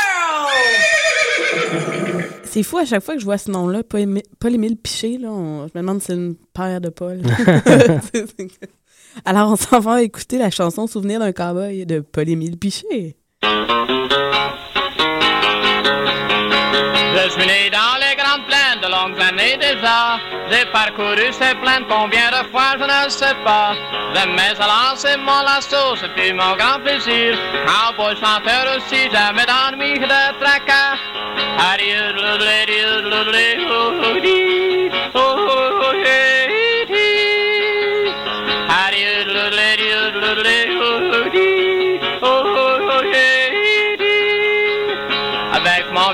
C'est 2.53 2.65
fou 2.65 2.79
à 2.79 2.85
chaque 2.85 3.03
fois 3.05 3.15
que 3.15 3.21
je 3.21 3.25
vois 3.25 3.39
ce 3.39 3.49
nom-là, 3.51 3.83
Paul 3.85 4.01
Émi- 4.01 4.25
Paul-Émile 4.41 4.77
Piché, 4.77 5.19
là, 5.19 5.29
on- 5.31 5.69
je 5.69 5.73
me 5.77 5.81
demande 5.83 6.01
si 6.01 6.07
c'est 6.07 6.15
une 6.15 6.35
paire 6.53 6.81
de 6.81 6.89
Paul. 6.89 7.21
Alors, 9.25 9.53
on 9.53 9.57
s'en 9.57 9.79
va 9.79 10.03
écouter 10.03 10.37
la 10.39 10.51
chanson 10.51 10.89
Souvenir 10.89 11.21
d'un 11.21 11.31
cowboy 11.33 11.87
de 11.87 12.01
Paul-Émile 12.01 12.59
Piché. 12.59 13.17
Je 17.23 17.29
suis 17.31 17.47
né 17.47 17.71
dans 17.71 17.99
les 18.01 18.17
grandes 18.17 18.47
plaines 18.49 18.81
de 18.83 18.89
longues 18.89 19.21
années 19.21 19.57
déjà. 19.61 20.19
J'ai 20.51 20.65
parcouru 20.73 21.31
ces 21.33 21.55
plaines 21.63 21.85
combien 21.89 22.31
de 22.31 22.49
fois 22.51 22.77
je 22.79 22.85
ne 22.85 23.09
sais 23.11 23.35
pas. 23.45 23.75
J'aimais 24.15 24.55
à 24.59 24.67
lancer 24.67 25.17
mon 25.19 25.43
lasso, 25.43 25.95
ce 25.97 26.07
fut 26.17 26.33
mon 26.33 26.57
grand 26.57 26.81
plaisir. 26.83 27.37
Cowboy 27.67 28.17
chanteur 28.17 28.77
aussi, 28.77 29.09
jamais 29.13 29.47
d'ennui 29.47 29.99
de 30.01 30.41
tracas. 30.41 30.97
Avec 31.59 31.91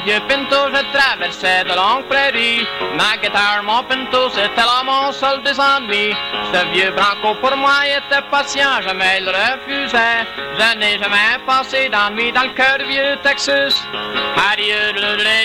vieux 0.07 0.21
pinto, 0.29 0.57
je 0.73 0.83
traversais 0.97 1.65
de 1.65 1.75
longues 1.75 2.07
prairies. 2.09 2.65
Ma 2.99 3.17
guitare, 3.21 3.63
mon 3.65 3.83
pinto, 3.89 4.31
c'était 4.31 4.67
là 4.71 4.81
mon 4.85 5.11
seul 5.13 5.43
des 5.43 5.59
ennuis. 5.59 6.15
Ce 6.53 6.61
vieux 6.73 6.93
branco 6.93 7.35
pour 7.41 7.57
moi 7.57 7.79
était 7.97 8.27
patient, 8.31 8.81
jamais 8.83 9.19
il 9.21 9.29
refusait. 9.29 10.23
Je 10.59 10.79
n'ai 10.79 10.99
jamais 11.03 11.37
passé 11.47 11.89
d'ennui 11.89 12.31
dans 12.33 12.45
le 12.45 12.55
cœur 12.61 12.79
vieux 12.89 13.17
Texas. 13.25 13.75
Adieu, 14.53 14.85
le 14.95 15.11
lé, 15.25 15.37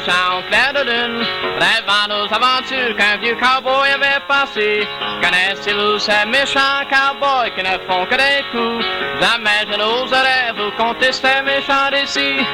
venu, 0.00 0.06
couchant 0.06 0.38
au 0.38 0.42
clair 0.48 0.72
de 0.74 0.90
lune, 0.90 1.26
rêvant 1.58 2.08
nos 2.08 2.24
aventures 2.32 2.96
qu'un 2.96 3.16
vieux 3.18 3.36
cowboy 3.36 3.90
avait 3.90 4.20
passé. 4.28 4.86
Connaissez-vous 5.22 5.98
ces 5.98 6.26
méchants 6.26 6.84
cowboys 6.90 7.50
qui 7.54 7.62
ne 7.62 7.78
font 7.86 8.06
que 8.06 8.16
des 8.16 8.42
coups? 8.50 8.84
Jamais 9.20 9.66
je 9.70 9.78
n'oserais 9.78 10.52
vous 10.56 10.70
conter 10.76 11.12
ces 11.12 11.42
méchants 11.42 11.90
récits. 11.90 12.44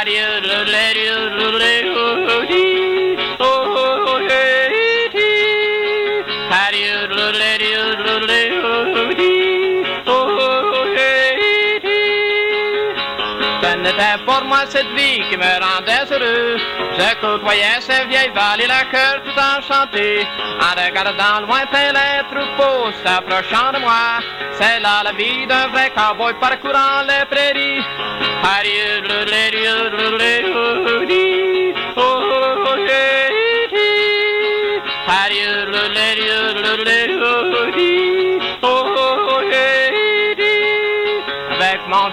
Adieu, 0.00 0.40
le 0.42 0.64
lé, 0.64 0.94
le 1.38 1.58
lé, 1.58 1.84
oh, 1.86 2.44
di, 2.46 2.54
oh, 2.54 2.96
oh, 2.96 2.99
cette 14.70 14.92
vie 14.96 15.20
qui 15.28 15.36
me 15.36 15.52
rendait 15.66 16.06
heureux. 16.10 16.56
Je 16.96 17.20
côtoyais 17.20 17.80
ces 17.80 18.06
vieilles 18.06 18.32
vallées, 18.34 18.68
la 18.68 18.84
cœur 18.84 19.20
tout 19.24 19.38
enchanté. 19.38 20.26
En 20.60 20.72
regardant 20.80 21.46
lointain 21.46 21.92
les 21.98 22.22
troupeaux 22.30 22.92
s'approchant 23.02 23.72
de 23.74 23.80
moi. 23.80 24.20
C'est 24.52 24.78
là 24.80 25.02
la 25.04 25.12
vie 25.12 25.46
d'un 25.46 25.66
vrai 25.68 25.90
cowboy 25.90 26.34
parcourant 26.40 27.02
les 27.08 27.24
prairies. 27.26 27.82
Oh, 38.62 38.99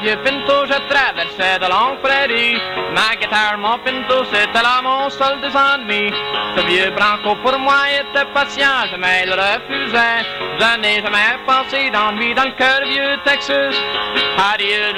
vieux 0.01 0.17
pinto, 0.23 0.65
je 0.65 0.77
traversais 0.89 1.59
de 1.59 1.67
longues 1.69 1.99
prairies. 2.01 2.57
Ma 2.95 3.15
guitare, 3.15 3.57
mon 3.57 3.77
pinto, 3.79 4.23
c'était 4.25 4.61
là 4.61 4.81
mon 4.83 5.09
seul 5.09 5.39
des 5.41 5.55
ennuis. 5.55 6.13
Ce 6.55 6.61
vieux 6.65 6.91
branco 6.91 7.35
pour 7.43 7.57
moi 7.59 7.81
était 7.99 8.25
patient, 8.33 8.87
jamais 8.91 9.25
il 9.25 9.33
refusait. 9.33 10.23
Je 10.59 10.79
n'ai 10.81 11.01
jamais 11.01 11.37
pensé 11.45 11.89
d'ennui 11.89 12.33
dans 12.33 12.45
le 12.45 12.51
cœur 12.51 12.81
vieux 12.85 13.17
Texas. 13.25 13.75
Adieu, 14.53 14.93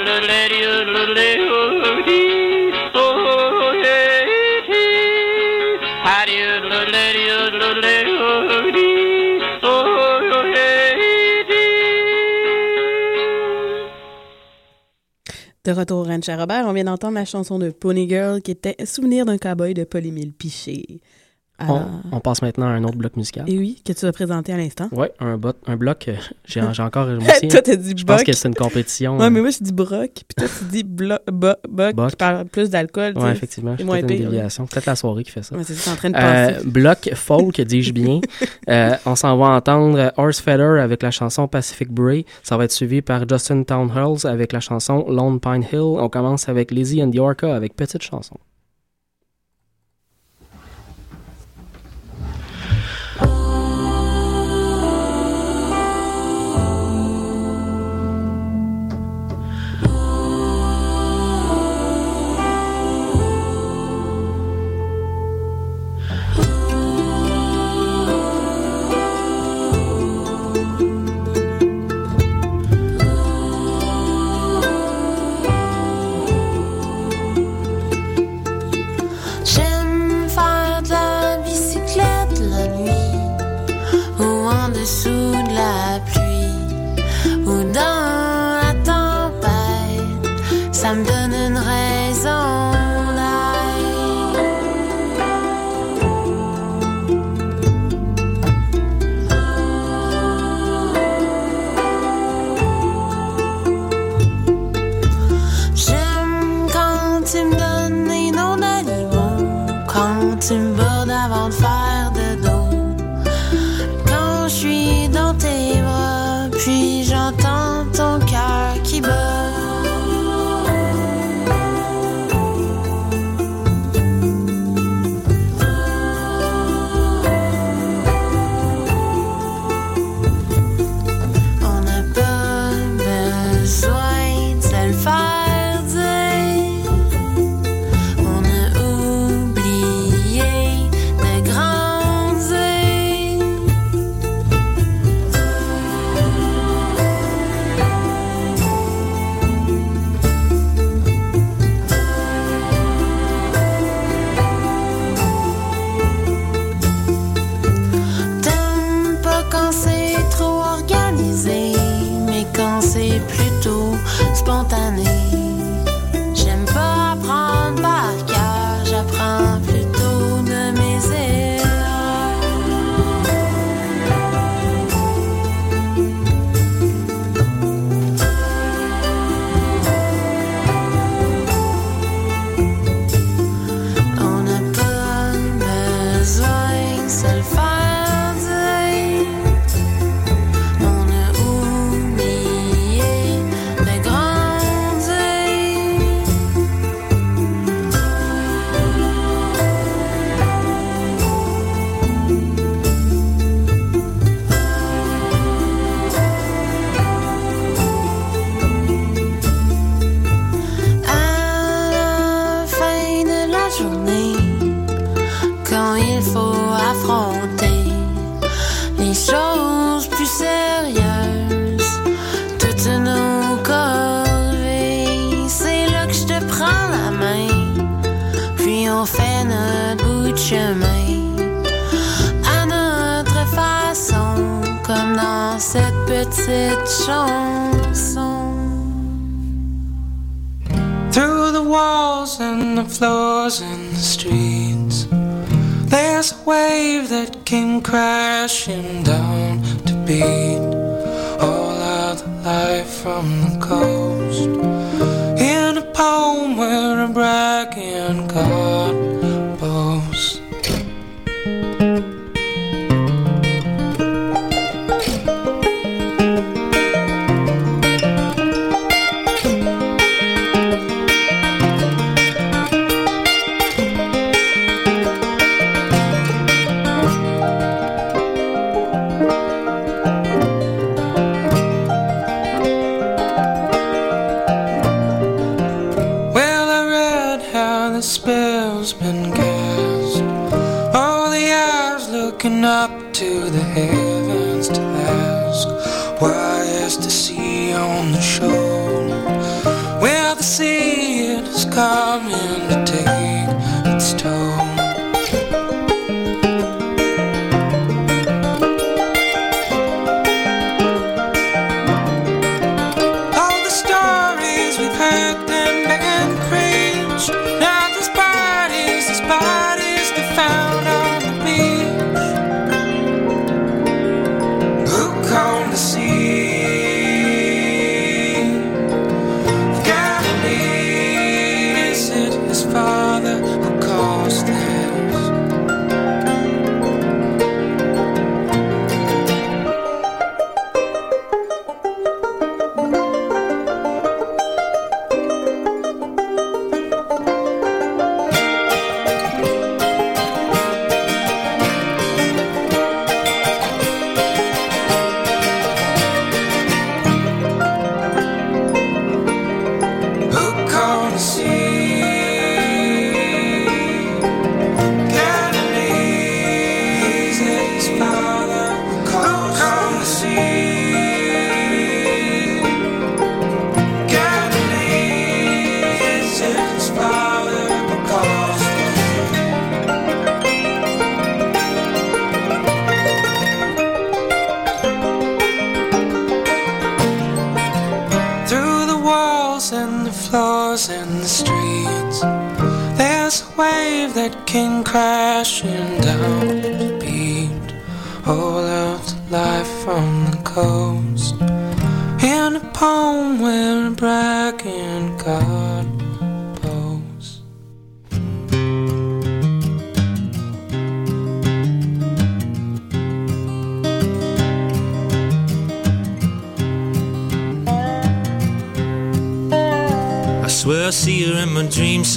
De 15.70 15.74
retour 15.76 15.98
au 15.98 16.02
Ranch 16.02 16.28
à 16.28 16.36
Robert, 16.36 16.64
on 16.66 16.72
vient 16.72 16.82
d'entendre 16.82 17.14
la 17.14 17.24
chanson 17.24 17.60
de 17.60 17.70
Pony 17.70 18.08
Girl 18.08 18.42
qui 18.42 18.50
était 18.50 18.74
Souvenir 18.84 19.24
d'un 19.24 19.38
cowboy 19.38 19.72
de 19.72 19.84
Paul-Émile 19.84 20.32
Piché. 20.32 21.00
Alors- 21.60 21.88
On, 22.10 22.16
on 22.16 22.20
passe 22.20 22.42
maintenant 22.42 22.66
à 22.66 22.70
un 22.70 22.82
autre 22.84 22.96
bloc 22.96 23.16
musical. 23.16 23.44
Et 23.48 23.58
oui, 23.58 23.82
que 23.84 23.92
tu 23.92 24.06
as 24.06 24.12
présenté 24.12 24.52
à 24.52 24.56
l'instant. 24.56 24.88
Oui, 24.92 25.06
un, 25.20 25.36
bot, 25.36 25.52
un 25.66 25.76
bloc. 25.76 26.06
euh, 26.08 26.14
J'ai 26.44 26.60
encore. 26.62 27.06
moi 27.06 27.18
aussi, 27.36 27.48
Toi, 27.48 27.62
t'as 27.62 27.76
dit 27.76 27.94
Je 27.96 28.04
pense 28.04 28.22
que 28.24 28.32
c'est 28.32 28.48
une 28.48 28.54
compétition. 28.54 29.20
Euh, 29.20 29.30
mais 29.30 29.40
moi, 29.40 29.50
je 29.50 29.62
dis 29.62 29.72
broc, 29.72 30.10
puis 30.14 30.34
toi, 30.36 30.46
tu 30.48 30.64
dis 30.64 30.82
blo- 30.84 31.18
bo- 31.30 31.48
boc, 31.68 31.94
Boc. 31.94 32.10
qui 32.10 32.16
parle 32.16 32.44
plus 32.46 32.70
d'alcool. 32.70 33.14
sais. 33.20 33.30
effectivement. 33.30 33.74
C'est 33.78 33.84
moins 33.84 33.98
une 33.98 34.06
pire. 34.06 34.28
déviation. 34.30 34.66
Peut-être 34.66 34.86
la 34.86 34.96
soirée 34.96 35.22
qui 35.24 35.30
fait 35.30 35.42
ça. 35.42 35.54
Ouais, 35.56 35.64
c'est 35.64 35.74
ça, 35.74 35.92
en 35.92 35.96
train 35.96 36.10
de 36.10 36.16
Euh, 36.16 36.54
penser. 36.54 36.66
bloc 36.66 37.10
folk, 37.14 37.60
dis-je 37.66 37.92
bien. 37.92 38.20
Euh, 38.68 38.94
on 39.06 39.14
s'en 39.16 39.36
va 39.36 39.46
entendre 39.48 40.12
Horse 40.16 40.40
Feather 40.40 40.80
avec 40.82 41.02
la 41.02 41.10
chanson 41.10 41.46
Pacific 41.48 41.90
Bray. 41.90 42.24
Ça 42.42 42.56
va 42.56 42.64
être 42.64 42.72
suivi 42.72 43.02
par 43.02 43.28
Justin 43.28 43.62
Townhurls 43.64 44.24
avec 44.26 44.52
la 44.52 44.60
chanson 44.60 45.04
Lone 45.08 45.40
Pine 45.40 45.64
Hill. 45.70 45.80
On 45.80 46.08
commence 46.08 46.48
avec 46.48 46.70
Lizzie 46.70 47.02
and 47.02 47.10
the 47.10 47.18
Orca 47.18 47.54
avec 47.54 47.76
Petite 47.76 48.02
chanson. 48.02 48.36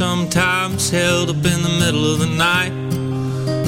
sometimes 0.04 0.90
held 0.90 1.30
up 1.30 1.46
in 1.54 1.60
the 1.68 1.76
middle 1.82 2.06
of 2.12 2.20
the 2.20 2.32
night. 2.50 2.74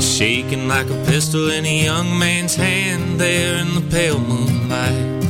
Shaking 0.01 0.67
like 0.67 0.89
a 0.89 0.99
pistol 1.05 1.49
in 1.49 1.63
a 1.65 1.77
young 1.89 2.09
man's 2.19 2.55
hand 2.55 3.21
there 3.21 3.55
in 3.63 3.69
the 3.77 3.85
pale 3.95 4.19
moonlight. 4.19 5.23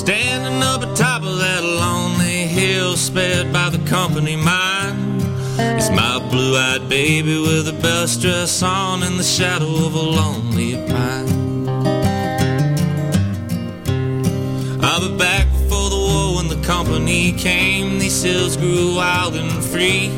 Standing 0.00 0.62
up 0.62 0.80
atop 0.88 1.22
of 1.22 1.36
that 1.46 1.64
lonely 1.64 2.40
hill, 2.58 2.96
spared 2.96 3.52
by 3.52 3.68
the 3.68 3.82
company 3.96 4.36
mine. 4.36 5.00
It's 5.78 5.90
my 5.90 6.14
blue 6.30 6.56
eyed 6.56 6.88
baby 6.88 7.36
with 7.48 7.66
a 7.74 7.76
best 7.88 8.20
dress 8.22 8.62
on 8.62 9.02
in 9.02 9.16
the 9.16 9.28
shadow 9.38 9.72
of 9.86 9.92
a 10.02 10.06
lonely 10.20 10.72
pine. 10.90 11.32
I'll 14.86 15.02
be 15.08 15.16
back 15.28 15.46
before 15.56 15.88
the 15.94 16.02
war 16.08 16.36
when 16.36 16.48
the 16.54 16.60
company 16.74 17.32
came. 17.32 17.98
These 17.98 18.22
hills 18.22 18.56
grew 18.56 18.96
wild 18.96 19.34
and 19.34 19.51
free. 19.72 20.08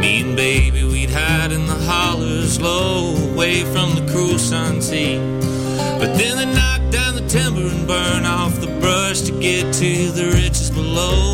Me 0.00 0.22
and 0.22 0.34
baby, 0.34 0.82
we'd 0.82 1.10
hide 1.10 1.52
in 1.52 1.66
the 1.66 1.74
hollers 1.74 2.58
low, 2.58 3.14
away 3.30 3.62
from 3.64 3.94
the 3.94 4.10
cruel 4.10 4.38
sun 4.38 4.80
sea. 4.80 5.18
But 6.00 6.16
then 6.16 6.36
they 6.38 6.46
knock 6.46 6.80
down 6.90 7.14
the 7.14 7.26
timber 7.28 7.66
and 7.68 7.86
burn 7.86 8.24
off 8.24 8.58
the 8.62 8.72
brush 8.80 9.20
to 9.22 9.32
get 9.32 9.74
to 9.74 10.10
the 10.12 10.30
riches 10.34 10.70
below. 10.70 11.27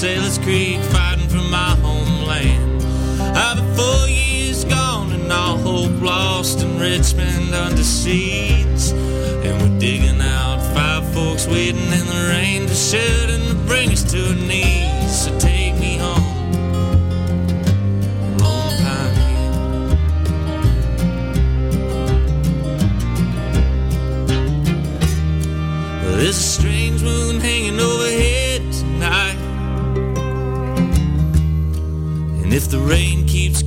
sailor's 0.00 0.38
creed. 0.38 0.69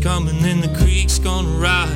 coming 0.03 0.43
and 0.43 0.61
the 0.61 0.67
creek's 0.79 1.17
gonna 1.17 1.47
rise. 1.47 1.89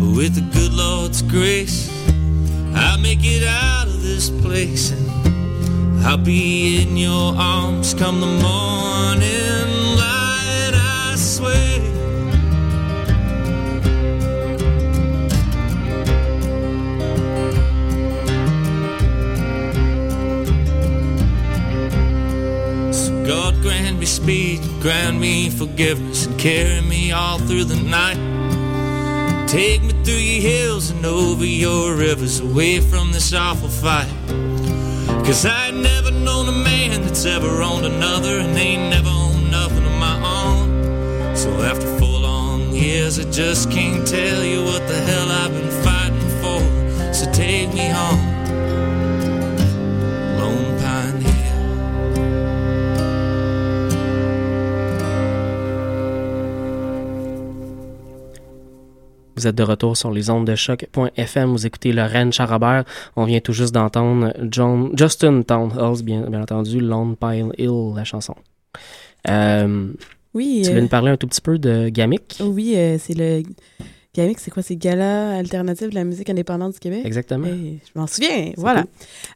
But 0.00 0.16
with 0.16 0.34
the 0.34 0.44
good 0.52 0.72
Lord's 0.72 1.22
grace, 1.22 1.88
I'll 2.74 2.98
make 2.98 3.20
it 3.22 3.46
out 3.46 3.86
of 3.86 4.02
this 4.02 4.30
place 4.30 4.90
and 4.90 6.04
I'll 6.04 6.16
be 6.16 6.82
in 6.82 6.96
your 6.96 7.36
arms 7.36 7.94
come 7.94 8.20
the 8.20 8.26
morning 8.26 9.96
light, 9.96 10.72
I 10.74 11.14
swear. 11.16 11.76
speech 24.06 24.65
grant 24.86 25.18
me 25.18 25.50
forgiveness, 25.50 26.26
and 26.26 26.38
carry 26.38 26.80
me 26.80 27.10
all 27.10 27.38
through 27.38 27.64
the 27.64 27.74
night. 27.74 28.18
Take 29.48 29.82
me 29.82 29.90
through 30.04 30.14
your 30.14 30.42
hills 30.42 30.90
and 30.90 31.04
over 31.04 31.44
your 31.44 31.96
rivers, 31.96 32.38
away 32.38 32.78
from 32.78 33.10
this 33.10 33.34
awful 33.34 33.68
fight. 33.68 34.06
Cause 35.26 35.44
I 35.44 35.70
ain't 35.70 35.78
never 35.78 36.12
known 36.12 36.48
a 36.48 36.52
man 36.52 37.02
that's 37.02 37.24
ever 37.24 37.48
owned 37.62 37.84
another, 37.84 38.38
and 38.38 38.56
ain't 38.56 38.88
never 38.90 39.08
owned 39.08 39.50
nothing 39.50 39.84
of 39.84 39.96
my 39.98 40.16
own. 40.22 41.34
So 41.36 41.50
after 41.62 41.88
four 41.98 42.20
long 42.20 42.70
years, 42.70 43.18
I 43.18 43.28
just 43.32 43.72
can't 43.72 44.06
tell 44.06 44.44
you 44.44 44.62
what 44.62 44.86
the 44.86 45.00
hell 45.00 45.28
I've 45.42 45.50
been 45.50 45.72
fighting 45.82 46.30
for. 46.40 47.12
So 47.12 47.28
take 47.32 47.74
me 47.74 47.88
home, 47.88 48.20
Vous 59.46 59.50
êtes 59.50 59.58
de 59.58 59.62
retour 59.62 59.96
sur 59.96 60.10
les 60.10 60.28
ondes 60.28 60.44
de 60.44 60.56
choc.fm. 60.56 61.50
Vous 61.52 61.66
écoutez 61.66 61.92
Lorraine 61.92 62.32
Charabert. 62.32 62.82
On 63.14 63.26
vient 63.26 63.38
tout 63.38 63.52
juste 63.52 63.72
d'entendre 63.72 64.34
John, 64.50 64.90
Justin 64.98 65.42
Townhouse, 65.42 66.02
bien, 66.02 66.22
bien 66.22 66.42
entendu, 66.42 66.80
Lone 66.80 67.14
Pine 67.14 67.52
Hill, 67.56 67.92
la 67.94 68.02
chanson. 68.02 68.34
Euh, 69.28 69.92
Oui. 70.34 70.62
tu 70.64 70.70
euh, 70.72 70.74
veux 70.74 70.80
nous 70.80 70.88
parler 70.88 71.12
un 71.12 71.16
tout 71.16 71.28
petit 71.28 71.40
peu 71.40 71.60
de 71.60 71.90
Gamic? 71.90 72.42
Oui, 72.44 72.72
euh, 72.74 72.96
c'est 72.98 73.14
le. 73.14 73.44
GAMIC, 74.16 74.40
c'est 74.40 74.50
quoi? 74.50 74.62
C'est 74.62 74.76
Gala 74.76 75.36
alternative 75.36 75.90
de 75.90 75.94
la 75.94 76.04
musique 76.04 76.30
indépendante 76.30 76.72
du 76.72 76.78
Québec? 76.78 77.02
Exactement. 77.04 77.46
Hey, 77.46 77.80
je 77.84 78.00
m'en 78.00 78.06
souviens, 78.06 78.52
voilà. 78.56 78.84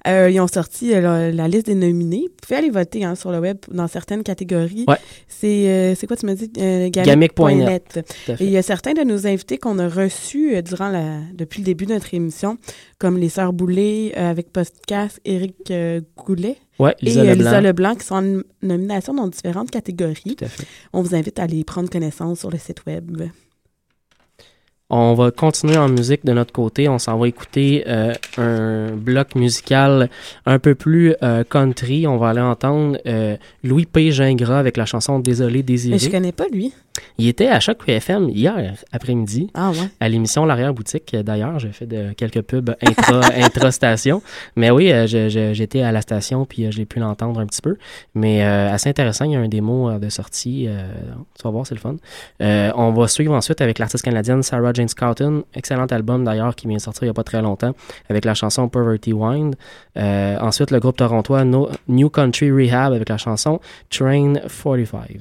Euh, 0.08 0.30
ils 0.30 0.40
ont 0.40 0.48
sorti 0.48 0.94
euh, 0.94 1.00
la, 1.02 1.30
la 1.30 1.48
liste 1.48 1.66
des 1.66 1.74
nominés. 1.74 2.28
Vous 2.28 2.36
pouvez 2.42 2.56
aller 2.56 2.70
voter 2.70 3.04
hein, 3.04 3.14
sur 3.14 3.30
le 3.30 3.40
web 3.40 3.58
dans 3.70 3.88
certaines 3.88 4.22
catégories. 4.22 4.86
Ouais. 4.88 4.96
C'est 5.28 5.68
euh, 5.68 5.94
quoi 6.06 6.16
tu 6.16 6.26
dit? 6.34 6.50
Euh, 6.58 6.88
Gamic.net. 6.88 8.00
Et 8.28 8.44
il 8.44 8.50
y 8.50 8.56
a 8.56 8.62
certains 8.62 8.94
de 8.94 9.02
nos 9.02 9.26
invités 9.26 9.58
qu'on 9.58 9.78
a 9.78 9.88
reçus 9.88 10.62
durant 10.62 10.88
la, 10.88 11.18
depuis 11.34 11.60
le 11.60 11.66
début 11.66 11.84
de 11.84 11.92
notre 11.92 12.14
émission, 12.14 12.56
comme 12.98 13.18
les 13.18 13.28
Sœurs 13.28 13.52
Boulay 13.52 14.14
avec 14.14 14.50
podcast 14.50 15.20
Éric 15.26 15.72
Goulet. 16.16 16.56
Ouais, 16.78 16.94
et 17.02 17.04
Lisa 17.04 17.22
Leblanc. 17.22 17.34
Lisa 17.34 17.60
Leblanc, 17.60 17.94
qui 17.96 18.06
sont 18.06 18.14
en 18.14 18.42
nomination 18.62 19.12
dans 19.12 19.28
différentes 19.28 19.70
catégories. 19.70 20.36
Tout 20.36 20.46
à 20.46 20.48
fait. 20.48 20.66
On 20.94 21.02
vous 21.02 21.14
invite 21.14 21.38
à 21.38 21.42
aller 21.42 21.62
prendre 21.64 21.90
connaissance 21.90 22.38
sur 22.40 22.50
le 22.50 22.56
site 22.56 22.86
web. 22.86 23.22
On 24.90 25.14
va 25.14 25.30
continuer 25.30 25.76
en 25.76 25.88
musique 25.88 26.24
de 26.24 26.32
notre 26.32 26.52
côté. 26.52 26.88
On 26.88 26.98
s'en 26.98 27.16
va 27.16 27.28
écouter 27.28 27.84
euh, 27.86 28.12
un 28.36 28.90
bloc 28.96 29.36
musical 29.36 30.10
un 30.46 30.58
peu 30.58 30.74
plus 30.74 31.14
euh, 31.22 31.44
country. 31.44 32.08
On 32.08 32.16
va 32.16 32.30
aller 32.30 32.40
entendre 32.40 32.98
euh, 33.06 33.36
Louis 33.62 33.86
P. 33.86 34.10
Gingras 34.10 34.58
avec 34.58 34.76
la 34.76 34.86
chanson 34.86 35.20
Désolé 35.20 35.62
Désiré. 35.62 35.94
Mais 35.94 35.98
je 36.00 36.10
connais 36.10 36.32
pas 36.32 36.48
lui. 36.52 36.74
Il 37.18 37.28
était 37.28 37.46
à 37.48 37.60
Choc 37.60 37.78
FM 37.86 38.30
hier 38.30 38.74
après-midi 38.92 39.50
Ah 39.54 39.70
ouais. 39.70 39.76
à 40.00 40.08
l'émission 40.08 40.44
L'arrière-boutique. 40.44 41.14
D'ailleurs, 41.14 41.58
j'ai 41.58 41.70
fait 41.70 41.86
de, 41.86 42.12
quelques 42.14 42.42
pubs 42.42 42.74
intra, 42.82 43.20
intra-station. 43.36 44.22
Mais 44.56 44.70
oui, 44.70 44.90
euh, 44.92 45.06
j'étais 45.06 45.82
à 45.82 45.92
la 45.92 46.00
station 46.00 46.44
puis 46.46 46.64
euh, 46.66 46.70
j'ai 46.70 46.86
pu 46.86 46.98
l'entendre 46.98 47.40
un 47.40 47.46
petit 47.46 47.62
peu. 47.62 47.76
Mais 48.14 48.42
euh, 48.44 48.72
assez 48.72 48.88
intéressant, 48.88 49.24
il 49.24 49.32
y 49.32 49.36
a 49.36 49.38
un 49.38 49.48
démo 49.48 49.88
euh, 49.90 49.98
de 49.98 50.08
sortie. 50.08 50.66
euh, 50.68 50.82
tu 51.38 51.42
vas 51.44 51.50
voir, 51.50 51.66
c'est 51.66 51.74
le 51.74 51.80
fun. 51.80 51.96
Euh, 52.42 52.72
on 52.74 52.92
va 52.92 53.06
suivre 53.06 53.34
ensuite 53.34 53.60
avec 53.60 53.78
l'artiste 53.78 54.04
canadienne 54.04 54.42
Sarah 54.42 54.72
Jane 54.72 54.88
Scouten. 54.88 55.42
Excellent 55.54 55.86
album 55.86 56.24
d'ailleurs 56.24 56.56
qui 56.56 56.66
vient 56.66 56.76
de 56.76 56.82
sortir 56.82 57.04
il 57.04 57.06
n'y 57.06 57.10
a 57.10 57.14
pas 57.14 57.24
très 57.24 57.40
longtemps 57.42 57.72
avec 58.08 58.24
la 58.24 58.34
chanson 58.34 58.68
Poverty 58.68 59.12
Wind. 59.12 59.54
Euh, 59.96 60.38
ensuite, 60.40 60.70
le 60.70 60.80
groupe 60.80 60.96
torontois 60.96 61.44
No- 61.44 61.68
New 61.88 62.10
Country 62.10 62.50
Rehab 62.50 62.92
avec 62.92 63.08
la 63.08 63.16
chanson 63.16 63.60
Train 63.90 64.34
45. 64.62 65.20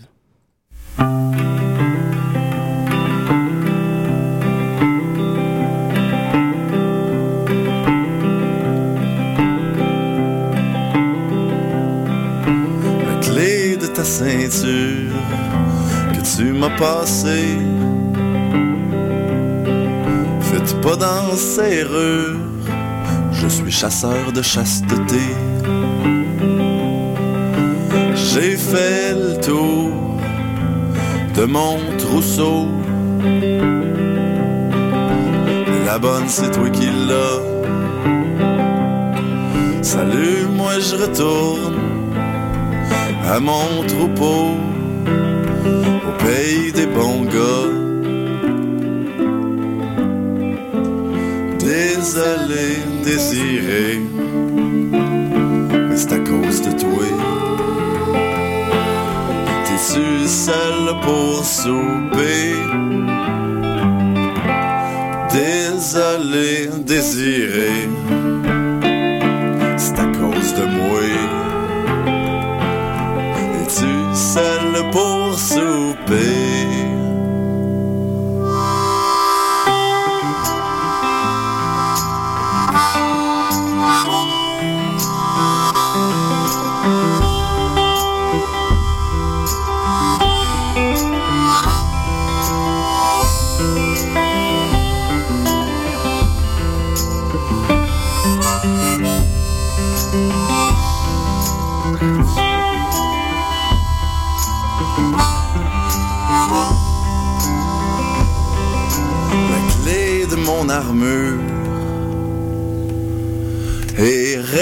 Ceinture 14.19 15.13
que 16.13 16.21
tu 16.35 16.51
m'as 16.51 16.75
passée. 16.77 17.57
Faites 20.41 20.81
pas 20.81 20.95
dans 20.95 21.35
serrure, 21.35 22.37
je 23.31 23.47
suis 23.47 23.71
chasseur 23.71 24.31
de 24.33 24.41
chasteté. 24.41 25.25
J'ai 28.15 28.57
fait 28.57 29.13
le 29.13 29.39
tour 29.39 29.88
de 31.39 31.45
mon 31.45 31.77
trousseau. 31.97 32.67
La 35.85 35.97
bonne, 35.97 36.27
c'est 36.27 36.51
toi 36.51 36.69
qui 36.69 36.87
l'as. 37.07 37.39
Salut, 39.81 40.41
moi 40.59 40.73
je 40.87 40.95
retourne 41.03 41.77
à 43.35 43.39
mon 43.39 43.69
troupeau, 43.91 44.43
au 46.09 46.13
pays 46.25 46.71
des 46.73 46.87
bons 46.97 47.23
gars. 47.35 47.69
Désolé, 51.59 52.67
désiré, 53.05 54.01
pour 61.01 61.43
souper? 61.43 62.53
Désolé, 65.31 66.69
désiré, 66.85 67.88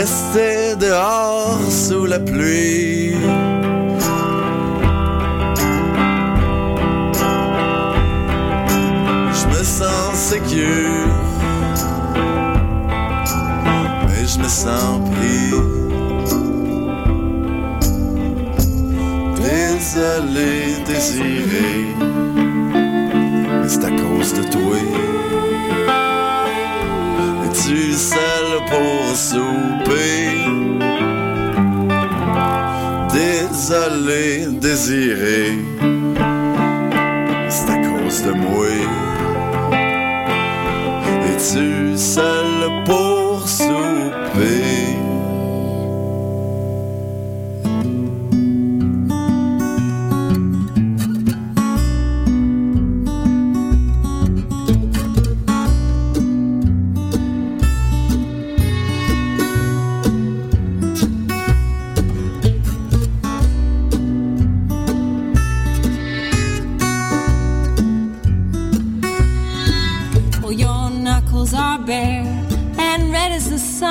est 0.08 0.36
restée 0.38 0.76
dehors 0.76 1.60
sous 1.70 2.06
la 2.06 2.20
pluie. 2.20 3.14
Je 9.34 9.48
me 9.48 9.64
sens 9.64 10.16
sécure, 10.16 11.16
mais 14.08 14.28
je 14.28 14.40
me 14.40 14.48
sens 14.48 15.00
pris. 15.12 15.54
Désolé, 19.36 20.84
désiré 20.86 21.88
mais 23.62 23.70
c'est 23.70 23.86
à 23.86 23.92
cause 23.92 24.34
de 24.34 24.44
toi. 24.52 24.78
Souper? 29.18 30.30
Désolé, 33.14 34.46
désiré, 34.62 35.58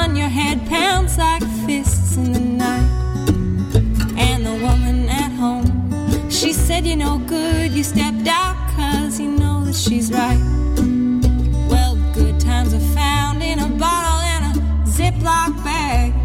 on 0.07 0.15
your 0.15 0.29
head 0.29 0.65
pounds 0.69 1.19
like 1.19 1.43
fists 1.67 2.17
in 2.17 2.33
the 2.33 2.39
night. 2.39 2.89
And 4.17 4.47
the 4.47 4.57
woman 4.67 5.09
at 5.09 5.33
home, 5.33 6.31
she 6.31 6.53
said, 6.53 6.87
You're 6.87 6.97
no 6.97 7.19
good, 7.19 7.73
you 7.73 7.83
stepped 7.83 8.29
out, 8.29 8.57
cause 8.77 9.19
you 9.19 9.33
know 9.33 9.65
that 9.65 9.75
she's 9.75 10.13
right. 10.13 10.39
Well, 11.69 11.97
good 12.15 12.39
times 12.39 12.73
are 12.73 12.89
found 12.95 13.43
in 13.43 13.59
a 13.59 13.69
bottle 13.69 14.21
and 14.35 14.45
a 14.57 14.61
Ziploc 14.89 15.65
bag. 15.65 16.16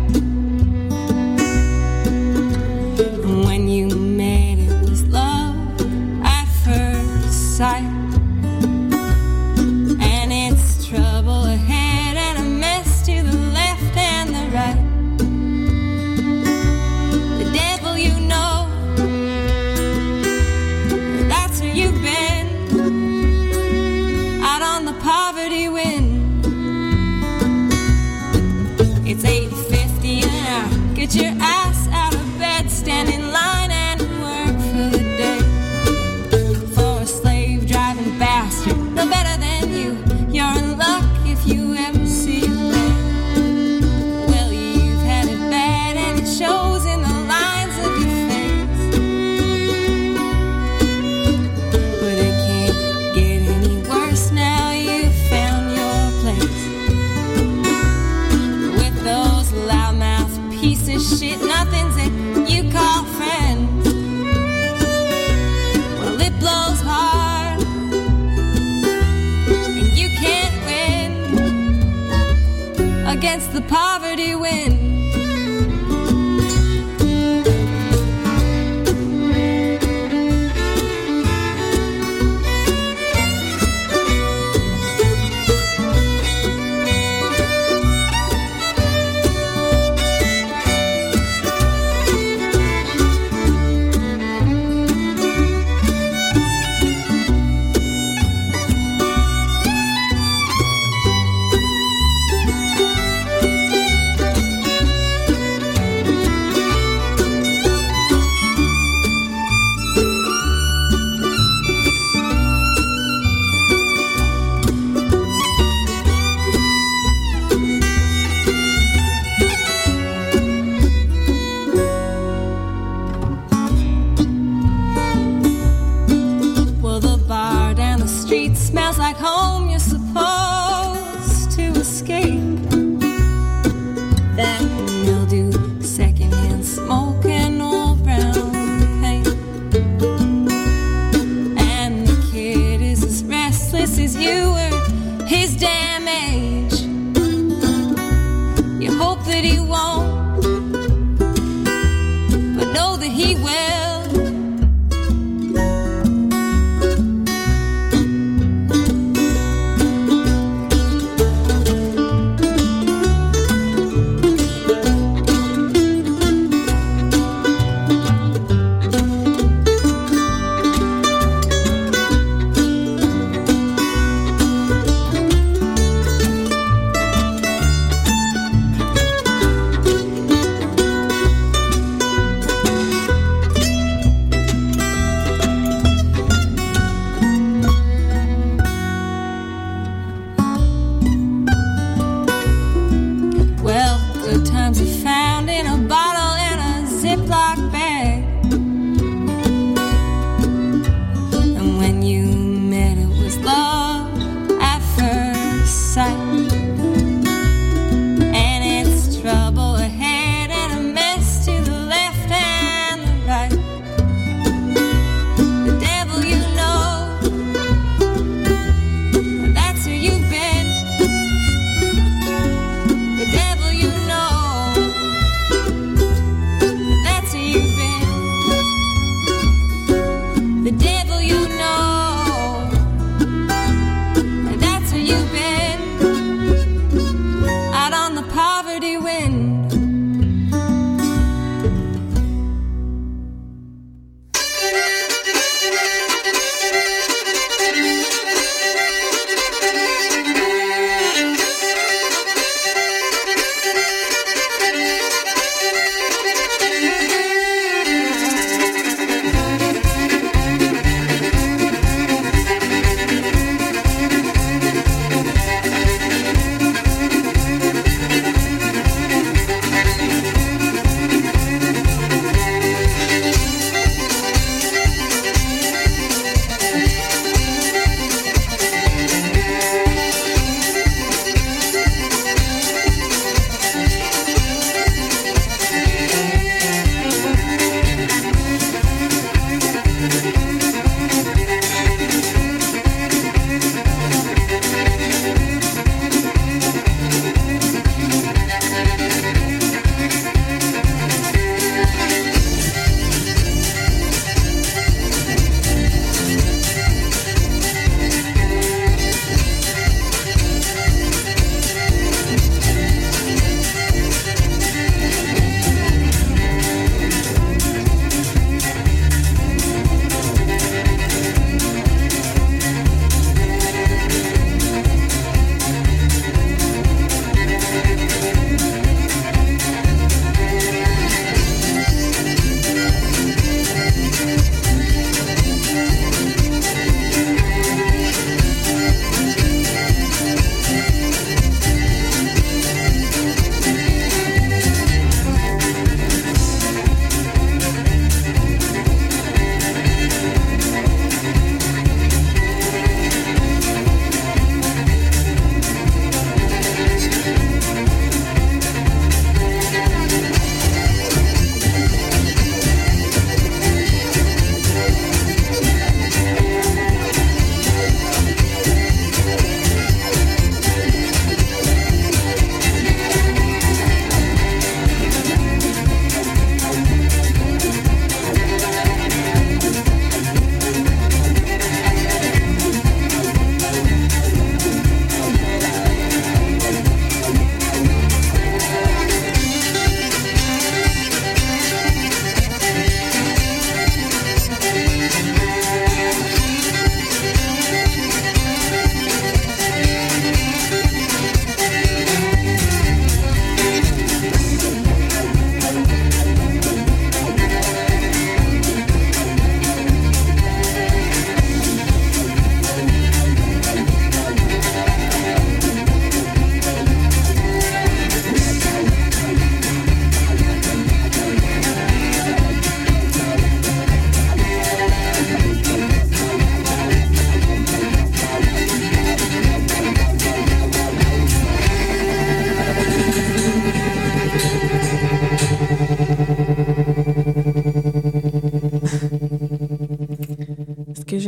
damaged. 145.60 146.41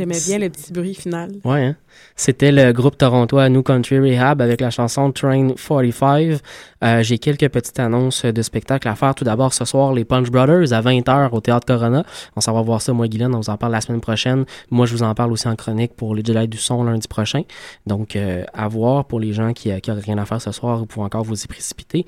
J'aimais 0.04 0.20
bien 0.26 0.40
le 0.40 0.50
petit 0.50 0.74
bruit 0.74 0.96
final. 0.96 1.32
Ouais, 1.44 1.64
hein? 1.66 1.76
C'était 2.16 2.52
le 2.52 2.72
groupe 2.74 2.98
torontois 2.98 3.50
New 3.50 3.64
Country 3.64 4.00
Rehab 4.00 4.42
avec 4.42 4.62
la 4.62 4.70
chanson 4.70 5.12
Train 5.12 5.54
45. 5.56 6.40
Euh, 6.84 7.02
J'ai 7.04 7.18
quelques 7.18 7.50
petites 7.50 7.80
annonces 7.80 8.26
de 8.26 8.42
spectacles 8.42 8.88
à 8.88 8.96
faire. 8.96 9.16
Tout 9.16 9.24
d'abord, 9.24 9.54
ce 9.54 9.66
soir, 9.66 9.94
les 9.94 10.04
Punch 10.06 10.30
Brothers 10.30 10.74
à 10.74 10.82
20h 10.82 11.30
au 11.32 11.40
Théâtre 11.40 11.66
Corona. 11.66 12.04
On 12.36 12.42
s'en 12.42 12.54
va 12.54 12.62
voir 12.62 12.82
ça, 12.82 12.94
moi, 12.94 13.08
Guylaine. 13.08 13.34
On 13.34 13.40
vous 13.40 13.50
en 13.50 13.58
parle 13.58 13.72
la 13.72 13.82
semaine 13.82 14.02
prochaine. 14.02 14.46
Moi, 14.70 14.86
je 14.86 14.94
vous 14.94 15.04
en 15.04 15.14
parle 15.16 15.32
aussi 15.32 15.48
en 15.48 15.56
chronique 15.56 15.94
pour 15.96 16.14
les 16.16 16.24
Jedi 16.24 16.48
du 16.48 16.58
son 16.58 16.84
lundi 16.84 17.08
prochain. 17.08 17.44
Donc, 17.88 18.16
euh, 18.16 18.44
à 18.54 18.68
voir 18.68 19.06
pour 19.06 19.20
les 19.20 19.34
gens 19.34 19.54
qui 19.54 19.70
n'auraient 19.70 20.02
rien 20.02 20.18
à 20.18 20.26
faire 20.26 20.42
ce 20.42 20.52
soir. 20.52 20.78
Vous 20.78 20.86
pouvez 20.86 21.06
encore 21.06 21.24
vous 21.24 21.42
y 21.42 21.48
précipiter. 21.48 22.06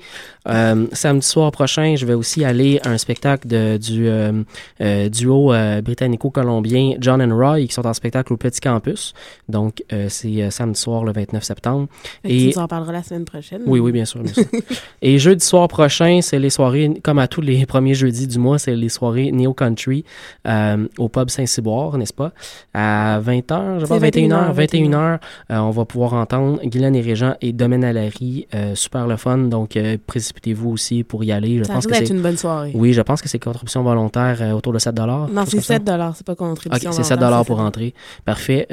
Euh, 0.48 0.86
samedi 0.92 1.26
soir 1.26 1.50
prochain, 1.52 1.94
je 1.96 2.04
vais 2.06 2.14
aussi 2.14 2.44
aller 2.44 2.80
à 2.84 2.90
un 2.90 2.98
spectacle 2.98 3.48
de, 3.48 3.76
du 3.78 4.06
euh, 4.08 4.42
euh, 4.80 5.08
duo 5.08 5.52
euh, 5.52 5.80
britannico-colombien 5.80 6.96
John 7.00 7.22
and 7.22 7.34
Roy 7.36 7.66
qui 7.66 7.72
sont 7.72 7.86
en 7.86 7.94
spectacle 7.94 8.32
au 8.32 8.36
Petit 8.36 8.60
Campus. 8.60 9.14
Donc, 9.48 9.82
euh, 9.92 10.08
c'est 10.08 10.42
euh, 10.42 10.50
samedi 10.50 10.78
soir 10.80 11.04
le 11.04 11.12
29 11.12 11.42
septembre. 11.42 11.88
Fait 12.22 12.28
que 12.28 12.34
Tu 12.34 12.46
nous 12.48 12.58
en 12.58 12.68
parleras 12.68 12.92
la 12.92 13.02
semaine 13.02 13.24
prochaine. 13.24 13.62
Oui, 13.66 13.80
oui, 13.80 13.92
bien 13.92 14.04
sûr. 14.04 14.20
bien 14.22 14.32
sûr. 14.32 14.44
Et 15.02 15.18
jeudi 15.18 15.44
soir 15.44 15.68
prochain, 15.68 16.20
c'est 16.22 16.38
les 16.38 16.50
soirées, 16.50 16.92
comme 17.02 17.18
à 17.18 17.28
tous 17.28 17.40
les 17.40 17.66
premiers 17.66 17.94
jeudis 17.94 18.26
du 18.26 18.38
mois, 18.38 18.58
c'est 18.58 18.74
les 18.74 18.88
soirées 18.88 19.30
Neo 19.32 19.54
Country 19.54 20.04
euh, 20.46 20.86
au 20.98 21.08
pub 21.08 21.30
Saint-Cyboire, 21.30 21.96
n'est-ce 21.98 22.12
pas? 22.12 22.32
À 22.74 23.20
20h, 23.20 23.80
je 23.80 23.86
pense, 23.86 24.00
21h, 24.00 24.54
21h, 24.54 24.54
21h, 24.54 25.18
euh, 25.50 25.58
on 25.58 25.70
va 25.70 25.84
pouvoir 25.84 26.14
entendre 26.14 26.60
Guylaine 26.64 26.96
et 26.96 27.00
Régent 27.00 27.34
et 27.40 27.52
Domaine 27.52 27.84
Alary, 27.84 28.46
euh, 28.54 28.74
super 28.74 29.06
le 29.06 29.16
fun, 29.16 29.38
donc 29.38 29.76
euh, 29.76 29.96
précipitez-vous 30.06 30.70
aussi 30.70 31.04
pour 31.04 31.24
y 31.24 31.32
aller. 31.32 31.58
Je 31.58 31.64
Ça 31.64 31.74
pense 31.74 31.86
que 31.86 31.94
c'est 31.94 32.10
une 32.10 32.22
bonne 32.22 32.36
soirée. 32.36 32.72
Oui, 32.74 32.92
je 32.92 33.02
pense 33.02 33.22
que 33.22 33.28
c'est 33.28 33.38
contribution 33.38 33.82
volontaire 33.82 34.38
euh, 34.40 34.52
autour 34.52 34.72
de 34.72 34.78
7 34.78 34.94
Non, 34.96 35.28
c'est 35.28 35.44
chose 35.44 35.50
comme 35.52 35.60
ça. 35.60 35.74
7 35.74 35.82
c'est 36.16 36.26
pas 36.26 36.34
contribution. 36.34 36.90
Ok, 36.90 36.96
c'est 36.96 37.04
7 37.04 37.18
volontaire, 37.18 37.44
pour 37.44 37.60
entrer. 37.60 37.94
Parfait. 38.24 38.66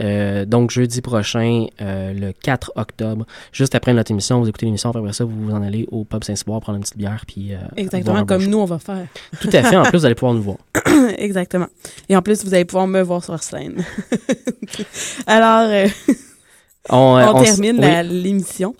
Donc, 0.47 0.71
jeudi 0.71 1.01
prochain, 1.01 1.65
le 1.79 2.31
4 2.31 2.73
octobre, 2.75 3.25
juste 3.51 3.75
après 3.75 3.93
notre 3.93 4.11
émission, 4.11 4.39
vous 4.39 4.49
écoutez 4.49 4.65
l'émission, 4.65 4.89
après 4.89 5.13
ça, 5.13 5.25
vous 5.25 5.45
vous 5.45 5.51
en 5.51 5.61
allez 5.61 5.82
au 5.91 6.03
pub 6.05 6.23
Saint-Cyboire 6.23 6.59
prendre 6.61 6.77
une 6.77 6.83
petite 6.83 6.97
bière, 6.97 7.23
puis... 7.27 7.53
euh, 7.53 7.57
Exactement 7.77 8.19
bon 8.19 8.25
comme 8.25 8.41
show. 8.41 8.49
nous, 8.49 8.57
on 8.59 8.65
va 8.65 8.79
faire. 8.79 9.05
Tout 9.41 9.49
à 9.53 9.63
fait. 9.63 9.75
En 9.77 9.83
plus, 9.89 9.99
vous 9.99 10.05
allez 10.05 10.15
pouvoir 10.15 10.33
nous 10.33 10.41
voir. 10.43 10.57
Exactement. 11.17 11.67
Et 12.09 12.15
en 12.15 12.21
plus, 12.21 12.43
vous 12.45 12.53
allez 12.53 12.65
pouvoir 12.65 12.87
me 12.87 13.01
voir 13.01 13.23
sur 13.23 13.41
scène. 13.41 13.83
Alors, 15.27 15.69
euh, 15.69 15.87
On, 16.89 17.17
euh, 17.17 17.25
on, 17.27 17.35
on 17.37 17.43
s- 17.43 17.59
termine 17.59 17.81
l'émission 18.09 18.75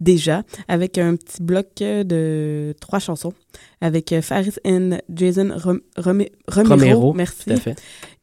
déjà 0.00 0.42
avec 0.68 0.98
un 0.98 1.16
petit 1.16 1.42
bloc 1.42 1.66
de 1.78 2.74
trois 2.80 2.98
chansons 2.98 3.32
avec 3.80 4.14
Faris 4.22 4.52
and 4.66 4.98
Jason 5.12 5.50
Rom- 5.56 5.80
Rome- 5.96 6.26
Romero. 6.48 6.68
Romero, 6.74 7.12
Merci. 7.14 7.44
tout 7.46 7.52
à 7.52 7.56
fait. 7.56 7.76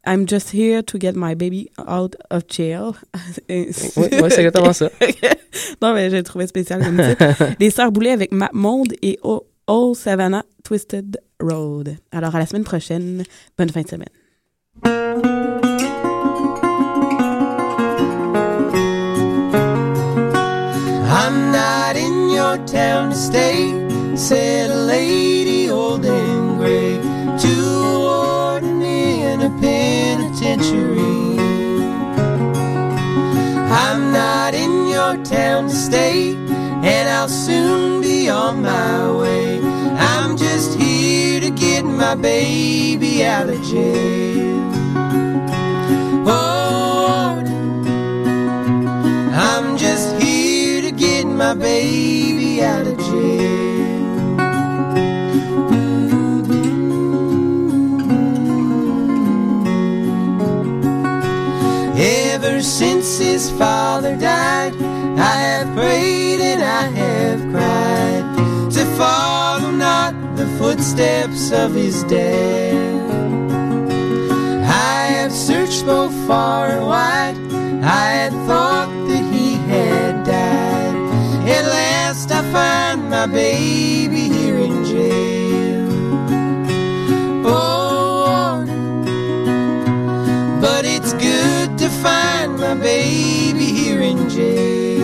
I'm 0.05 0.25
just 0.27 0.49
here 0.53 0.81
to 0.83 0.97
get 0.97 1.15
my 1.15 1.33
baby 1.33 1.69
out 1.87 2.15
of 2.29 2.43
jail. 2.49 2.95
Oui, 3.49 3.71
oui, 3.97 4.29
c'est 4.29 4.43
exactement 4.45 4.73
ça. 4.73 4.89
non, 5.81 5.93
mais 5.93 6.09
j'ai 6.09 6.23
trouvé 6.23 6.47
spécial 6.47 6.83
comme 6.83 6.97
titre. 6.97 7.55
Les 7.59 7.69
Sœurs 7.69 7.91
Boulay 7.91 8.11
avec 8.11 8.31
Map 8.31 8.49
Monde 8.53 8.93
et 9.01 9.17
O- 9.23 9.45
Old 9.67 9.95
Savannah 9.95 10.43
Twisted 10.63 11.17
Road. 11.39 11.95
Alors, 12.11 12.35
à 12.35 12.39
la 12.39 12.45
semaine 12.45 12.63
prochaine. 12.63 13.23
Bonne 13.57 13.69
fin 13.69 13.81
de 13.81 13.87
semaine. 13.87 14.09
I'm 21.21 21.51
not 21.51 21.95
in 21.95 22.29
your 22.29 22.57
town 22.65 23.09
to 23.11 23.15
stay, 23.15 23.71
said 24.15 24.69
a 24.71 24.75
lady 24.75 25.32
penitentiary. 30.73 31.37
I'm 33.71 34.11
not 34.11 34.53
in 34.53 34.87
your 34.87 35.23
town 35.23 35.69
to 35.69 35.75
stay, 35.75 36.35
and 36.35 37.09
I'll 37.09 37.29
soon 37.29 38.01
be 38.01 38.29
on 38.29 38.61
my 38.61 39.11
way. 39.11 39.59
I'm 39.97 40.37
just 40.37 40.77
here 40.79 41.39
to 41.41 41.49
get 41.49 41.83
my 41.85 42.15
baby 42.15 43.23
out 43.25 43.49
of 43.49 43.61
jail. 43.63 44.71
Oh, 46.25 47.41
I'm 49.33 49.77
just 49.77 50.21
here 50.21 50.81
to 50.81 50.91
get 50.91 51.25
my 51.25 51.53
baby 51.53 52.63
out 52.63 52.87
of 52.87 52.92
since 62.63 63.17
his 63.17 63.51
father 63.51 64.15
died, 64.15 64.73
I 65.19 65.35
have 65.47 65.75
prayed 65.75 66.39
and 66.39 66.63
I 66.63 66.83
have 66.83 67.41
cried 67.51 68.71
to 68.71 68.85
follow 68.97 69.69
not 69.71 70.13
the 70.37 70.47
footsteps 70.57 71.51
of 71.51 71.73
his 71.73 72.03
dad. 72.03 73.11
I 74.63 75.07
have 75.17 75.33
searched 75.33 75.85
both 75.85 76.13
far 76.25 76.67
and 76.67 76.85
wide. 76.87 77.37
I 77.83 78.05
had 78.21 78.31
thought 78.47 78.89
that 79.09 79.33
he 79.33 79.55
had 79.55 80.25
died. 80.25 81.49
At 81.49 81.65
last 81.65 82.31
I 82.31 82.41
find 82.53 83.09
my 83.09 83.27
baby 83.27 84.42
baby 92.75 93.65
here 93.65 94.01
in 94.01 94.29
jail. 94.29 95.01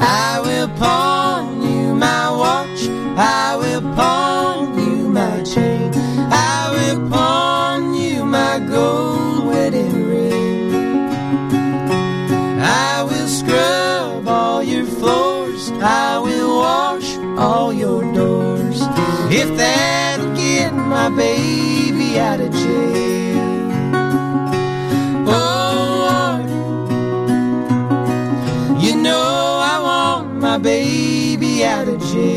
I 0.00 0.40
will 0.42 0.68
pawn 0.78 1.13
baby 31.84 32.33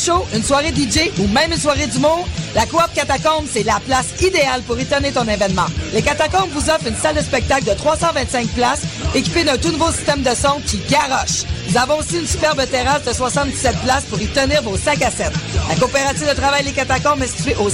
show, 0.00 0.24
une 0.34 0.42
soirée 0.42 0.72
DJ 0.74 1.10
ou 1.18 1.26
même 1.28 1.52
une 1.52 1.58
soirée 1.58 1.86
d'humour? 1.86 2.26
La 2.54 2.66
Coop 2.66 2.82
Catacombe, 2.94 3.46
c'est 3.50 3.62
la 3.62 3.78
place 3.86 4.06
idéale 4.20 4.62
pour 4.62 4.78
y 4.80 4.84
tenir 4.84 5.12
ton 5.12 5.24
événement. 5.24 5.66
Les 5.92 6.02
Catacombes 6.02 6.50
vous 6.52 6.70
offrent 6.70 6.86
une 6.86 6.96
salle 6.96 7.16
de 7.16 7.20
spectacle 7.20 7.64
de 7.64 7.74
325 7.74 8.48
places 8.48 8.82
équipée 9.14 9.44
d'un 9.44 9.56
tout 9.56 9.70
nouveau 9.70 9.92
système 9.92 10.22
de 10.22 10.34
son 10.34 10.60
qui 10.66 10.78
garoche. 10.90 11.44
Nous 11.68 11.76
avons 11.76 11.98
aussi 11.98 12.18
une 12.18 12.26
superbe 12.26 12.62
terrasse 12.68 13.04
de 13.04 13.12
77 13.12 13.76
places 13.84 14.04
pour 14.04 14.20
y 14.20 14.26
tenir 14.26 14.62
vos 14.62 14.76
5 14.76 15.02
à 15.02 15.10
7. 15.10 15.30
La 15.68 15.76
coopérative 15.76 16.28
de 16.28 16.34
travail 16.34 16.64
Les 16.64 16.72
Catacombes 16.72 17.22
est 17.22 17.28
située 17.28 17.56
au 17.56 17.70